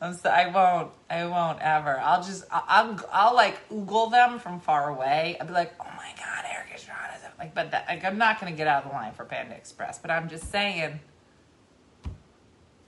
I'm 0.00 0.14
so, 0.14 0.30
I 0.30 0.46
won't. 0.48 0.92
I 1.10 1.26
won't 1.26 1.60
ever. 1.60 1.98
I'll 2.00 2.22
just. 2.22 2.44
I'll. 2.50 2.64
I'll, 2.68 3.08
I'll 3.12 3.34
like 3.34 3.68
oogle 3.68 4.10
them 4.10 4.38
from 4.38 4.60
far 4.60 4.90
away. 4.90 5.36
I'll 5.40 5.46
be 5.46 5.52
like, 5.52 5.74
oh 5.80 5.90
my 5.96 6.12
god, 6.16 6.44
Erik 6.52 6.72
Estrada. 6.74 7.14
Like, 7.38 7.54
but 7.54 7.70
that, 7.70 7.86
like, 7.88 8.04
I'm 8.04 8.18
not 8.18 8.40
gonna 8.40 8.52
get 8.52 8.66
out 8.66 8.84
of 8.84 8.90
the 8.90 8.96
line 8.96 9.12
for 9.12 9.24
Panda 9.24 9.54
Express. 9.54 9.98
But 9.98 10.10
I'm 10.10 10.28
just 10.28 10.50
saying, 10.50 11.00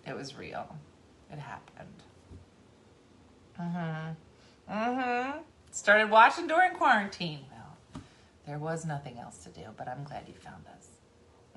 it 0.07 0.17
was 0.17 0.37
real. 0.37 0.77
It 1.33 1.39
happened. 1.39 1.89
Mm-hmm. 3.61 4.73
Mm-hmm. 4.73 5.39
Started 5.71 6.11
watching 6.11 6.47
during 6.47 6.73
quarantine. 6.73 7.41
Well, 7.51 8.03
there 8.47 8.59
was 8.59 8.85
nothing 8.85 9.19
else 9.19 9.39
to 9.45 9.51
do, 9.51 9.63
but 9.77 9.87
I'm 9.89 10.05
glad 10.05 10.25
you 10.27 10.35
found 10.35 10.65
us. 10.77 10.89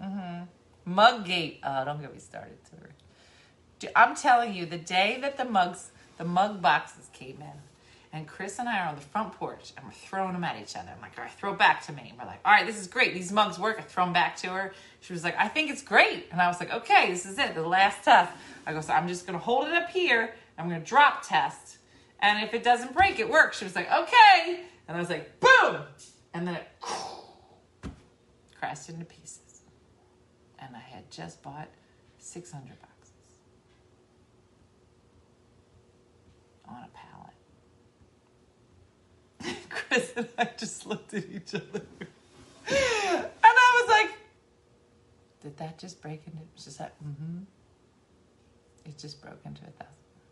Mm-hmm. 0.03 0.93
Muggate. 0.93 1.59
Oh, 1.63 1.85
don't 1.85 2.01
get 2.01 2.13
me 2.13 2.19
started, 2.19 2.57
Tori. 2.69 2.91
I'm 3.95 4.15
telling 4.15 4.53
you, 4.53 4.65
the 4.65 4.77
day 4.77 5.17
that 5.21 5.37
the 5.37 5.45
mugs, 5.45 5.91
the 6.17 6.25
mug 6.25 6.61
boxes 6.61 7.09
came 7.13 7.37
in, 7.41 7.61
and 8.13 8.27
Chris 8.27 8.59
and 8.59 8.69
I 8.69 8.79
are 8.81 8.89
on 8.89 8.95
the 8.95 9.01
front 9.01 9.33
porch 9.33 9.73
and 9.75 9.83
we're 9.83 9.91
throwing 9.91 10.33
them 10.33 10.43
at 10.43 10.61
each 10.61 10.75
other. 10.75 10.91
I'm 10.95 11.01
like, 11.01 11.13
all 11.17 11.23
right, 11.23 11.33
throw 11.33 11.55
back 11.55 11.83
to 11.87 11.91
me. 11.91 12.09
And 12.09 12.19
we're 12.19 12.25
like, 12.25 12.41
all 12.45 12.53
right, 12.53 12.65
this 12.65 12.79
is 12.79 12.85
great. 12.85 13.15
These 13.15 13.31
mugs 13.31 13.57
work. 13.57 13.77
I 13.79 13.81
throw 13.81 14.03
them 14.03 14.13
back 14.13 14.35
to 14.37 14.49
her. 14.49 14.71
She 15.01 15.13
was 15.13 15.23
like, 15.23 15.35
I 15.35 15.47
think 15.47 15.71
it's 15.71 15.81
great. 15.81 16.27
And 16.31 16.39
I 16.39 16.47
was 16.47 16.59
like, 16.59 16.71
okay, 16.71 17.09
this 17.09 17.25
is 17.25 17.39
it, 17.39 17.55
the 17.55 17.67
last 17.67 18.03
test. 18.05 18.31
I 18.67 18.73
go, 18.73 18.81
so 18.81 18.93
I'm 18.93 19.07
just 19.07 19.25
going 19.25 19.37
to 19.37 19.43
hold 19.43 19.67
it 19.67 19.73
up 19.73 19.89
here. 19.89 20.35
I'm 20.59 20.69
going 20.69 20.79
to 20.79 20.85
drop 20.85 21.27
test. 21.27 21.79
And 22.19 22.43
if 22.43 22.53
it 22.53 22.63
doesn't 22.63 22.93
break, 22.93 23.17
it 23.17 23.27
works. 23.27 23.57
She 23.57 23.65
was 23.65 23.75
like, 23.75 23.91
okay. 23.91 24.61
And 24.87 24.95
I 24.95 24.99
was 24.99 25.09
like, 25.09 25.39
boom. 25.39 25.81
And 26.35 26.47
then 26.47 26.55
it 26.55 26.67
crashed 28.59 28.89
into 28.89 29.05
pieces. 29.05 29.61
And 30.59 30.75
I 30.75 30.79
had 30.79 31.09
just 31.09 31.41
bought 31.41 31.67
600 32.19 32.79
boxes 32.79 32.92
on 36.67 36.83
a 36.83 36.89
pallet. 39.43 39.57
Chris 39.69 40.13
and 40.15 40.27
I 40.37 40.49
just 40.57 40.85
looked 40.85 41.13
at 41.13 41.25
each 41.29 41.53
other. 41.55 41.81
And 42.65 43.25
I 43.43 43.81
was 43.81 43.89
like, 43.89 44.11
did 45.41 45.57
that 45.57 45.77
just 45.77 46.01
break 46.01 46.21
into? 46.25 46.39
Just 46.55 46.77
said, 46.77 46.91
mm-hmm. 47.05 47.39
It 48.85 48.97
just 48.97 49.21
broke 49.21 49.39
into 49.45 49.61
a 49.63 49.65
1000 49.65 49.87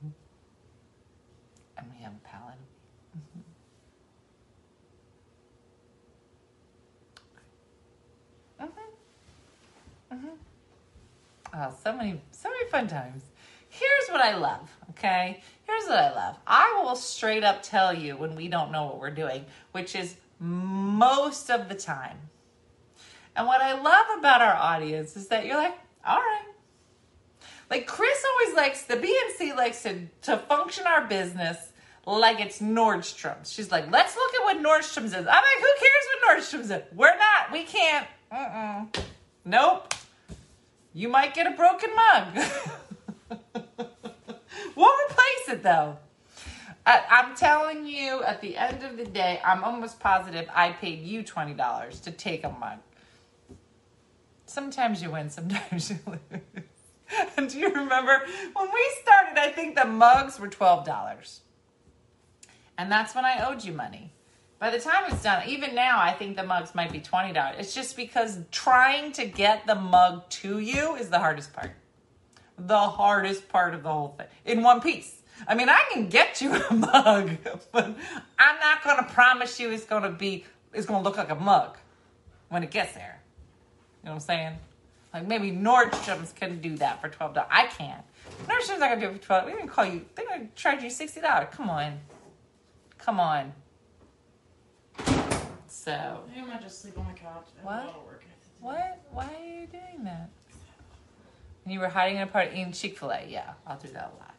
Mhm. 0.06 0.12
And 1.78 1.88
we 1.92 2.04
have 2.04 2.14
a 2.14 2.28
pallet. 2.28 2.58
Mhm. 3.18 3.44
Mhm. 10.12 10.18
Mhm. 10.18 10.38
Oh, 11.54 11.76
so 11.84 11.94
many, 11.94 12.22
so 12.32 12.50
many 12.50 12.70
fun 12.70 12.88
times. 12.88 13.24
Here's 13.82 14.10
what 14.10 14.22
I 14.22 14.36
love, 14.36 14.70
okay? 14.92 15.42
Here's 15.64 15.86
what 15.86 15.98
I 15.98 16.14
love. 16.14 16.38
I 16.46 16.82
will 16.84 16.96
straight 16.96 17.44
up 17.44 17.64
tell 17.64 17.94
you 17.94 18.16
when 18.16 18.36
we 18.36 18.48
don't 18.48 18.72
know 18.72 18.86
what 18.86 19.00
we're 19.00 19.10
doing, 19.10 19.46
which 19.72 19.96
is 19.96 20.16
most 20.40 21.50
of 21.50 21.68
the 21.68 21.74
time. 21.74 22.18
And 23.36 23.48
what 23.48 23.62
I 23.62 23.74
love 23.74 24.20
about 24.20 24.42
our 24.42 24.54
audience 24.54 25.16
is 25.16 25.30
that 25.30 25.46
you're 25.46 25.58
like, 25.58 25.78
all 26.06 26.20
right. 26.20 26.46
Like 27.72 27.88
Chris 27.88 28.24
always 28.32 28.56
likes, 28.56 28.84
the 28.84 28.98
BNC 28.98 29.56
likes 29.56 29.82
to, 29.84 30.08
to 30.24 30.38
function 30.38 30.86
our 30.86 31.08
business 31.08 31.58
like 32.06 32.40
it's 32.40 32.62
Nordstrom's. 32.62 33.52
She's 33.52 33.72
like, 33.72 33.90
let's 33.92 34.16
look 34.16 34.34
at 34.36 34.44
what 34.44 34.58
Nordstrom's 34.58 35.14
is. 35.14 35.16
I'm 35.16 35.26
like, 35.26 35.60
who 35.60 35.74
cares 35.80 36.06
what 36.12 36.38
Nordstrom's 36.38 36.72
is? 36.72 36.96
We're 36.96 37.18
not. 37.18 37.52
We 37.52 37.64
can't. 37.64 38.08
Mm-mm. 38.32 39.04
Nope. 39.46 39.94
You 40.94 41.08
might 41.08 41.34
get 41.34 41.48
a 41.48 41.52
broken 41.52 41.90
mug. 41.96 42.46
we'll 44.76 44.96
replace 45.10 45.50
it 45.50 45.64
though. 45.64 45.98
I, 46.86 47.04
I'm 47.10 47.36
telling 47.36 47.86
you, 47.86 48.24
at 48.24 48.42
the 48.42 48.58
end 48.58 48.84
of 48.84 48.98
the 48.98 49.06
day, 49.06 49.40
I'm 49.46 49.64
almost 49.64 50.00
positive 50.00 50.48
I 50.54 50.72
paid 50.72 51.04
you 51.04 51.24
$20 51.24 52.02
to 52.04 52.12
take 52.12 52.44
a 52.44 52.50
mug. 52.50 52.80
Sometimes 54.46 55.02
you 55.02 55.12
win, 55.12 55.30
sometimes 55.30 55.92
you 55.92 56.00
lose. 56.08 56.42
And 57.38 57.50
do 57.50 57.60
you 57.60 57.68
remember 57.68 58.26
when 58.54 58.68
we 58.72 58.92
started? 59.02 59.38
I 59.38 59.52
think 59.52 59.76
the 59.76 59.86
mugs 59.86 60.40
were 60.40 60.48
$12. 60.48 61.40
And 62.78 62.90
that's 62.90 63.14
when 63.14 63.26
I 63.26 63.46
owed 63.46 63.64
you 63.66 63.74
money. 63.74 64.14
By 64.60 64.70
the 64.70 64.80
time 64.80 65.04
it's 65.12 65.22
done, 65.22 65.48
even 65.48 65.76
now, 65.76 66.00
I 66.00 66.14
think 66.14 66.38
the 66.38 66.44
mugs 66.44 66.74
might 66.74 66.92
be 66.92 67.02
$20. 67.02 67.60
It's 67.60 67.74
just 67.74 67.98
because 67.98 68.40
trying 68.52 69.12
to 69.14 69.26
get 69.26 69.68
the 69.68 69.76
mug 69.76 70.30
to 70.30 70.60
you 70.60 70.96
is 70.96 71.10
the 71.10 71.20
hardest 71.20 71.52
part. 71.52 71.72
The 72.68 72.78
hardest 72.80 73.50
part 73.50 73.74
of 73.74 73.84
the 73.84 73.92
whole 73.92 74.16
thing 74.18 74.28
in 74.46 74.62
one 74.62 74.82
piece. 74.82 75.22
I 75.48 75.56
mean, 75.56 75.70
I 75.70 75.84
can 75.92 76.08
get 76.10 76.42
you 76.42 76.54
a 76.54 76.74
mug, 76.74 77.32
but 77.72 77.86
I'm 78.38 78.60
not 78.60 78.84
going 78.84 78.98
to 78.98 79.12
promise 79.12 79.60
you 79.60 79.72
it's 79.72 79.86
going 79.86 80.04
to 80.04 80.10
be, 80.10 80.46
it's 80.74 80.86
going 80.86 81.02
to 81.02 81.08
look 81.08 81.18
like 81.18 81.32
a 81.32 81.36
mug 81.36 81.78
when 82.50 82.62
it 82.64 82.70
gets 82.70 82.94
there. 82.94 83.20
You 84.04 84.08
know 84.08 84.12
what 84.12 84.16
I'm 84.16 84.20
saying? 84.28 84.58
Like 85.14 85.28
maybe 85.28 85.52
Nordstrom's 85.52 86.32
can 86.32 86.60
do 86.62 86.78
that 86.78 87.02
for 87.02 87.10
twelve 87.10 87.34
dollars. 87.34 87.50
I 87.52 87.68
can't. 87.68 88.02
Nordstrom's 88.48 88.80
not 88.80 88.90
gonna 88.90 89.02
do 89.02 89.08
it 89.08 89.14
for 89.20 89.26
twelve. 89.26 89.46
They're 89.46 89.58
gonna 89.58 89.70
call 89.70 89.86
you. 89.86 90.06
They're 90.16 90.26
gonna 90.26 90.48
charge 90.56 90.82
you 90.84 90.90
sixty 90.90 91.20
dollars. 91.20 91.50
Come 91.52 91.70
on, 91.70 92.00
come 92.98 93.20
on. 93.20 93.52
So 95.68 95.92
I 95.92 96.34
think 96.34 96.48
I 96.48 96.54
might 96.54 96.62
just 96.62 96.82
sleep 96.82 96.98
on 96.98 97.08
the 97.08 97.20
couch. 97.20 97.48
What? 97.62 97.74
A 97.74 97.78
lot 97.88 97.96
of 97.98 98.06
work 98.06 98.24
I 98.26 98.30
have 98.30 98.40
to 98.42 98.48
do. 98.48 98.54
what? 98.62 99.02
Why 99.12 99.26
are 99.26 99.46
you 99.46 99.68
doing 99.68 100.04
that? 100.06 100.30
And 101.64 101.74
you 101.74 101.80
were 101.80 101.90
hiding 101.90 102.18
in 102.18 102.24
a 102.24 102.28
part 102.28 102.50
eating 102.54 102.72
Chick 102.72 102.98
Fil 102.98 103.12
A. 103.12 103.26
Yeah, 103.28 103.54
I'll 103.68 103.78
do 103.78 103.88
that 103.90 104.14
a 104.14 104.18
lot. 104.20 104.36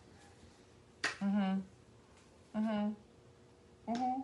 Mm-hmm. 1.23 2.59
Mm-hmm. 2.59 3.93
Mm-hmm. 3.93 4.21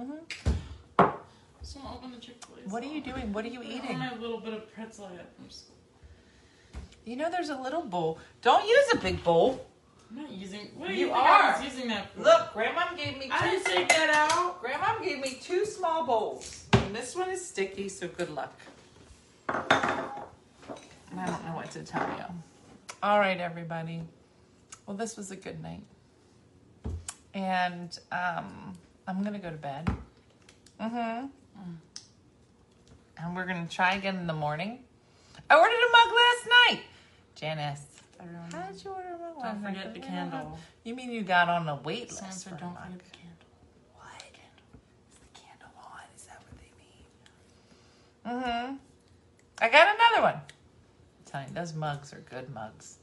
Mm-hmm. 0.00 1.10
So 1.62 1.80
I'm 1.80 1.94
open 1.94 2.10
the 2.10 2.18
Chick-fil-A. 2.18 2.68
What 2.70 2.82
are 2.82 2.86
you 2.86 3.00
doing? 3.00 3.32
What 3.32 3.44
are 3.44 3.48
you 3.48 3.60
I 3.62 3.64
eating? 3.64 3.98
have 3.98 4.18
a 4.18 4.20
little 4.20 4.40
bit 4.40 4.52
of 4.52 4.72
pretzel 4.74 5.10
yet. 5.14 5.32
You 7.06 7.16
know, 7.16 7.30
there's 7.30 7.48
a 7.48 7.56
little 7.56 7.82
bowl. 7.82 8.18
Don't 8.42 8.66
use 8.68 8.84
a 8.92 8.96
big 8.98 9.22
bowl. 9.24 9.64
I'm 10.10 10.16
not 10.22 10.30
using. 10.30 10.70
What 10.76 10.88
do 10.88 10.94
You 10.94 11.06
you, 11.06 11.12
are. 11.12 11.62
using 11.62 11.88
that 11.88 12.12
for? 12.14 12.22
Look, 12.22 12.52
Grandma 12.52 12.94
gave 12.94 13.18
me. 13.18 13.28
I 13.32 13.50
didn't 13.50 13.64
take 13.66 13.88
that 13.88 14.10
out. 14.30 14.60
Grandma 14.60 14.98
gave 15.02 15.20
me 15.20 15.38
two 15.40 15.64
small 15.64 16.04
bowls. 16.06 16.64
And 16.72 16.94
this 16.94 17.16
one 17.16 17.30
is 17.30 17.44
sticky, 17.46 17.88
so 17.88 18.08
good 18.08 18.30
luck. 18.30 18.52
And 21.14 21.20
I 21.20 21.26
don't 21.26 21.46
know 21.46 21.54
what 21.54 21.70
to 21.70 21.84
tell 21.84 22.08
you. 22.18 22.24
All 23.00 23.20
right, 23.20 23.38
everybody. 23.38 24.02
Well, 24.84 24.96
this 24.96 25.16
was 25.16 25.30
a 25.30 25.36
good 25.36 25.62
night. 25.62 25.84
And 27.34 27.96
um, 28.10 28.72
I'm 29.06 29.20
going 29.20 29.34
to 29.34 29.38
go 29.38 29.48
to 29.50 29.56
bed. 29.56 29.88
Mm-hmm. 30.80 31.26
And 33.16 33.36
we're 33.36 33.46
going 33.46 33.64
to 33.64 33.72
try 33.72 33.94
again 33.94 34.16
in 34.16 34.26
the 34.26 34.32
morning. 34.34 34.80
I 35.48 35.56
ordered 35.56 35.72
a 35.72 35.92
mug 35.92 36.16
last 36.16 36.48
night. 36.48 36.82
Janice, 37.36 37.86
Everyone, 38.18 38.50
how 38.50 38.72
did 38.72 38.84
you 38.84 38.90
order 38.90 39.08
a 39.14 39.18
mug 39.18 39.36
last 39.36 39.62
don't 39.62 39.72
forget 39.72 39.94
the 39.94 40.00
candle. 40.00 40.58
You 40.82 40.96
mean 40.96 41.12
you 41.12 41.22
got 41.22 41.48
on 41.48 41.68
a 41.68 41.76
wait 41.76 42.10
Someone 42.10 42.30
list 42.32 42.42
said 42.42 42.50
for 42.50 42.56
a 42.56 42.60
don't 42.60 42.74
mug? 42.74 42.82
forget 42.82 43.04
the 43.04 43.16
candle. 43.18 43.48
What? 43.94 44.24
Is 45.12 45.18
the 45.20 45.40
candle 45.40 45.68
on? 45.78 46.00
Is 46.16 46.24
that 46.24 46.42
what 46.42 46.58
they 46.58 48.42
mean? 48.42 48.42
Mm-hmm. 48.42 48.74
I 49.60 49.68
got 49.68 49.94
another 49.94 50.22
one. 50.22 50.40
I'm 51.34 51.40
telling 51.40 51.48
you, 51.48 51.60
those 51.60 51.74
mugs 51.74 52.12
are 52.12 52.22
good 52.30 52.54
mugs. 52.54 52.98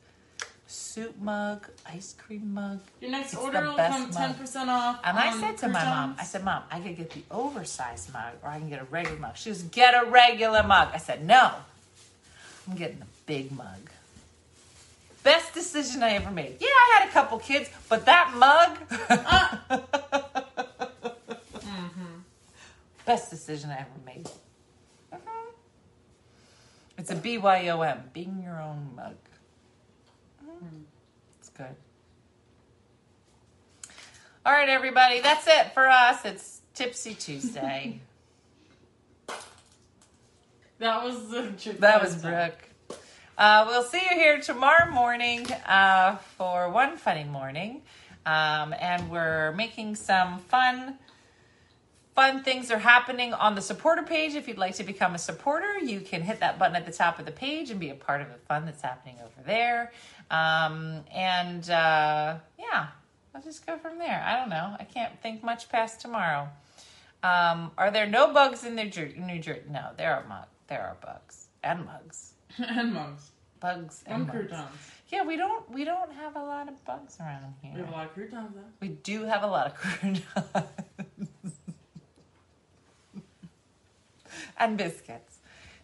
Soup 0.66 1.14
mug, 1.20 1.68
ice 1.86 2.16
cream 2.18 2.54
mug. 2.54 2.80
Your 3.02 3.12
next 3.12 3.34
It's 3.34 3.42
order 3.42 3.62
will 3.62 3.76
come 3.76 4.10
ten 4.10 4.34
percent 4.36 4.70
off. 4.70 5.02
And 5.04 5.18
I 5.18 5.38
said 5.38 5.58
to 5.58 5.68
my 5.68 5.84
mom. 5.84 6.16
I 6.18 6.24
said, 6.24 6.46
Mom, 6.46 6.64
I 6.72 6.80
could 6.80 6.96
get 6.96 7.10
the 7.10 7.24
oversized 7.30 8.14
mug 8.14 8.36
or 8.42 8.50
I 8.50 8.58
can 8.58 8.70
get 8.70 8.82
a 8.82 8.86
regular 8.86 9.20
mug. 9.20 9.36
She 9.36 9.50
was, 9.50 9.64
get 9.64 9.94
a 10.02 10.10
regular 10.10 10.64
mug. 10.64 10.90
I 10.94 10.98
said, 10.98 11.26
no. 11.28 11.52
I'm 12.70 12.78
getting 12.78 13.00
the 13.00 13.06
big 13.26 13.52
mug. 13.52 13.90
Best 15.24 15.54
decision 15.54 16.02
I 16.02 16.12
ever 16.12 16.32
made. 16.32 16.56
Yeah, 16.62 16.68
I 16.70 17.00
had 17.00 17.10
a 17.10 17.12
couple 17.12 17.38
kids, 17.40 17.70
but 17.90 18.06
that 18.06 18.34
mug. 18.38 18.80
mm-hmm 21.60 22.08
best 23.06 23.30
decision 23.30 23.72
I 23.72 23.80
ever 23.80 23.90
made. 24.06 24.30
It's 27.02 27.10
a 27.10 27.16
BYOM, 27.16 28.14
being 28.14 28.44
your 28.44 28.62
own 28.62 28.92
mug. 28.96 29.16
Mhm. 30.46 30.84
It's 31.40 31.50
good. 31.50 31.76
All 34.46 34.54
right, 34.54 34.70
everybody, 34.70 35.20
that's 35.20 35.48
it 35.48 35.74
for 35.74 35.88
us. 35.88 36.24
It's 36.26 36.62
Tipsy 36.76 37.16
Tuesday. 37.16 38.02
That 40.78 41.04
was 41.04 41.30
the 41.30 41.74
that 41.80 42.04
was 42.04 42.18
Brooke. 42.18 42.70
Uh, 43.36 43.66
we'll 43.68 43.82
see 43.84 44.02
you 44.08 44.16
here 44.16 44.40
tomorrow 44.40 44.92
morning 44.92 45.52
uh, 45.66 46.18
for 46.38 46.70
one 46.70 46.98
funny 46.98 47.24
morning, 47.24 47.82
um, 48.28 48.76
and 48.80 49.10
we're 49.10 49.54
making 49.54 49.96
some 49.96 50.38
fun. 50.38 51.00
Fun 52.16 52.44
things 52.44 52.70
are 52.72 52.78
happening 52.80 53.34
on 53.34 53.56
the 53.56 53.62
supporter 53.62 54.04
page. 54.04 54.36
If 54.36 54.48
you'd 54.48 54.58
like 54.58 54.76
to 54.76 54.84
become 54.84 55.16
a 55.16 55.18
supporter, 55.18 55.78
you 55.80 56.02
can 56.02 56.22
hit 56.22 56.42
that 56.42 56.60
button 56.60 56.76
at 56.76 56.86
the 56.86 56.92
top 56.92 57.20
of 57.20 57.26
the 57.26 57.32
page 57.32 57.70
and 57.72 57.80
be 57.80 57.90
a 57.90 57.96
part 57.96 58.22
of 58.22 58.28
the 58.28 58.38
fun 58.50 58.66
that's 58.66 58.82
happening 58.82 59.16
over 59.24 59.46
there. 59.46 59.92
Um, 60.30 61.06
and 61.14 61.70
uh, 61.70 62.36
yeah, 62.60 62.88
I'll 63.34 63.42
just 63.42 63.66
go 63.66 63.78
from 63.78 63.98
there. 63.98 64.22
I 64.28 64.38
don't 64.38 64.50
know. 64.50 64.76
I 64.78 64.84
can't 64.84 65.18
think 65.22 65.42
much 65.42 65.70
past 65.70 66.02
tomorrow. 66.02 66.50
Um, 67.24 67.72
are 67.78 67.92
there 67.92 68.08
no 68.08 68.34
bugs 68.34 68.66
in 68.66 68.76
New 68.76 68.90
Jersey? 68.90 69.16
New 69.18 69.40
Jersey? 69.40 69.62
No, 69.70 69.92
there 69.98 70.14
are 70.14 70.28
mug. 70.28 70.48
There 70.68 70.82
are 70.82 70.98
bugs 71.06 71.46
and 71.64 71.86
mugs. 71.86 72.34
and 72.58 72.94
mugs. 72.94 73.32
Bugs 73.62 74.04
and 74.06 74.16
And 74.16 74.28
mugs. 74.28 74.38
croutons. 74.50 74.92
Yeah, 75.10 75.24
we 75.24 75.36
don't 75.38 75.70
we 75.70 75.84
don't 75.86 76.12
have 76.14 76.36
a 76.36 76.44
lot 76.44 76.68
of 76.68 76.84
bugs 76.86 77.18
around 77.20 77.54
here. 77.62 77.72
We 77.74 77.80
have 77.82 77.90
a 77.90 77.92
lot 77.92 78.06
of 78.08 78.14
croutons 78.14 78.52
though. 78.56 78.62
We 78.80 78.88
do 78.90 79.24
have 79.24 79.44
a 79.44 79.48
lot 79.48 79.68
of 79.68 79.76
croutons 79.76 80.22
and 84.62 84.78
biscuits. 84.78 85.40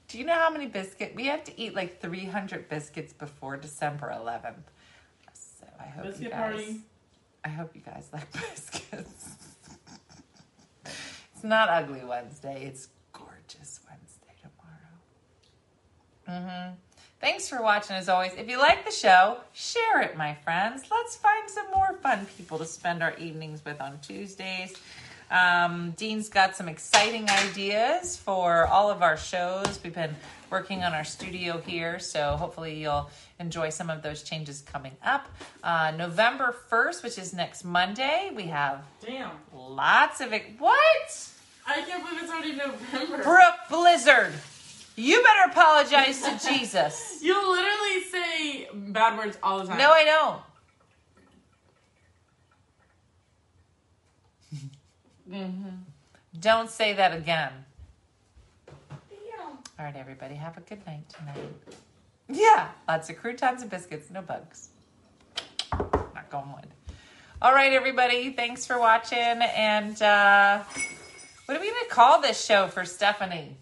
Do 0.07 0.17
you 0.17 0.25
know 0.25 0.35
how 0.35 0.49
many 0.49 0.67
biscuits 0.67 1.15
we 1.15 1.25
have 1.25 1.43
to 1.45 1.59
eat? 1.59 1.75
Like 1.75 1.99
three 1.99 2.25
hundred 2.25 2.69
biscuits 2.69 3.11
before 3.11 3.57
December 3.57 4.11
eleventh. 4.11 4.71
So 5.33 5.65
I 5.79 5.83
hope 5.83 6.19
you 6.21 6.29
guys. 6.29 6.39
party. 6.39 6.81
I 7.43 7.49
hope 7.49 7.75
you 7.75 7.81
guys 7.81 8.07
like 8.13 8.31
biscuits. 8.31 9.35
it's 10.85 11.43
not 11.43 11.67
ugly 11.69 12.03
Wednesday. 12.05 12.63
It's 12.65 12.87
gorgeous 13.11 13.81
Wednesday 13.89 14.33
tomorrow. 14.41 16.41
Mm-hmm. 16.41 16.73
Thanks 17.19 17.49
for 17.49 17.63
watching 17.63 17.95
as 17.95 18.09
always. 18.09 18.33
If 18.37 18.47
you 18.47 18.59
like 18.59 18.85
the 18.85 18.91
show, 18.91 19.39
share 19.51 20.01
it, 20.01 20.15
my 20.15 20.35
friends. 20.35 20.83
Let's 20.91 21.15
find 21.15 21.49
some 21.49 21.65
more 21.73 21.97
fun 22.03 22.27
people 22.37 22.59
to 22.59 22.65
spend 22.65 23.01
our 23.01 23.15
evenings 23.17 23.65
with 23.65 23.81
on 23.81 23.99
Tuesdays. 24.01 24.75
Um, 25.29 25.91
Dean's 25.97 26.29
got 26.29 26.55
some 26.55 26.69
exciting 26.69 27.29
ideas 27.29 28.15
for 28.17 28.65
all 28.67 28.89
of 28.89 29.01
our 29.01 29.17
shows. 29.17 29.79
We've 29.83 29.93
been 29.93 30.15
working 30.49 30.83
on 30.83 30.93
our 30.93 31.03
studio 31.03 31.59
here, 31.59 31.99
so 31.99 32.37
hopefully 32.37 32.79
you'll 32.81 33.09
enjoy 33.39 33.69
some 33.69 33.89
of 33.89 34.01
those 34.01 34.23
changes 34.23 34.61
coming 34.61 34.95
up. 35.03 35.27
Uh, 35.63 35.91
November 35.97 36.55
1st, 36.71 37.03
which 37.03 37.17
is 37.17 37.33
next 37.33 37.65
Monday, 37.65 38.31
we 38.35 38.43
have 38.43 38.83
Damn. 39.05 39.31
lots 39.53 40.21
of 40.21 40.31
it. 40.31 40.43
What? 40.57 41.29
I 41.67 41.81
can't 41.81 42.03
believe 42.05 42.23
it's 42.23 42.31
already 42.31 42.55
November. 42.55 43.23
Brooke 43.23 43.55
Blizzard, 43.69 44.33
you 44.95 45.21
better 45.21 45.51
apologize 45.51 46.21
to 46.21 46.47
Jesus. 46.53 47.19
You 47.21 47.33
literally 47.51 48.03
say 48.09 48.69
bad 48.73 49.17
words 49.17 49.37
all 49.43 49.59
the 49.59 49.65
time. 49.67 49.77
No, 49.77 49.91
I 49.91 50.05
don't. 50.05 50.41
Mm-hmm. 55.29 55.69
Don't 56.39 56.69
say 56.69 56.93
that 56.93 57.13
again. 57.13 57.51
Damn. 58.89 59.49
All 59.49 59.85
right, 59.85 59.95
everybody, 59.95 60.35
have 60.35 60.57
a 60.57 60.61
good 60.61 60.85
night 60.85 61.03
tonight. 61.09 61.53
Yeah, 62.29 62.69
lots 62.87 63.09
of 63.09 63.17
croutons 63.17 63.61
and 63.61 63.71
biscuits, 63.71 64.09
no 64.09 64.21
bugs. 64.21 64.69
Not 65.73 66.29
going 66.29 66.51
wood. 66.53 66.67
All 67.41 67.53
right, 67.53 67.71
everybody, 67.71 68.31
thanks 68.31 68.65
for 68.65 68.79
watching. 68.79 69.17
And 69.17 70.01
uh, 70.01 70.63
what 71.45 71.57
are 71.57 71.61
we 71.61 71.67
going 71.67 71.83
to 71.87 71.89
call 71.89 72.21
this 72.21 72.43
show 72.43 72.67
for 72.67 72.83
Stephanie? 72.83 73.57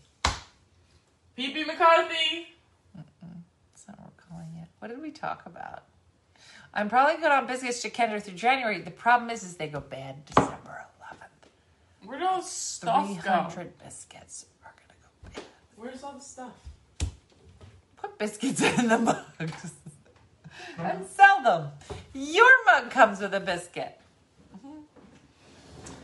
Pee 1.35 1.65
McCarthy. 1.65 2.47
That's 2.95 3.87
not 3.87 3.99
what 3.99 4.11
we're 4.15 4.23
calling 4.29 4.55
it. 4.61 4.69
What 4.79 4.87
did 4.87 5.01
we 5.01 5.11
talk 5.11 5.45
about? 5.45 5.83
I'm 6.73 6.89
probably 6.89 7.17
good 7.17 7.31
on 7.31 7.47
biscuits 7.47 7.81
to 7.81 7.89
Kendra 7.89 8.21
through 8.21 8.35
January. 8.35 8.81
The 8.81 8.91
problem 8.91 9.29
is, 9.29 9.43
is 9.43 9.55
they 9.55 9.67
go 9.67 9.79
bad 9.79 10.25
December 10.25 10.51
11th. 10.51 10.54
Where'd 12.05 12.21
all 12.23 12.41
stuff 12.41 13.07
go? 13.23 13.49
300 13.49 13.77
biscuits 13.83 14.45
are 14.63 14.73
going 14.75 14.89
to 14.89 14.95
go 15.01 15.41
bad. 15.41 15.43
Where's 15.75 16.03
all 16.03 16.13
the 16.13 16.19
stuff? 16.19 16.53
Put 17.97 18.17
biscuits 18.17 18.61
in 18.79 18.87
the 18.87 18.97
mugs 18.97 19.73
and 20.77 21.05
sell 21.07 21.41
them. 21.43 21.69
Your 22.13 22.51
mug 22.65 22.91
comes 22.91 23.19
with 23.19 23.33
a 23.33 23.39
biscuit. 23.39 23.99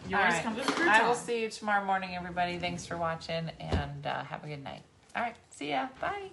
Yours 0.08 0.24
All 0.24 0.30
right. 0.30 0.44
comes 0.44 0.58
with 0.58 0.68
croutons. 0.68 0.90
I 0.90 1.08
will 1.08 1.16
see 1.16 1.42
you 1.44 1.50
tomorrow 1.50 1.86
morning, 1.86 2.16
everybody. 2.16 2.58
Thanks 2.58 2.86
for 2.86 2.98
watching 2.98 3.50
and 3.60 4.06
uh, 4.06 4.24
have 4.24 4.44
a 4.44 4.48
good 4.48 4.64
night. 4.64 4.82
All 5.16 5.22
right. 5.22 5.36
See 5.52 5.70
ya. 5.70 5.88
Bye. 6.02 6.32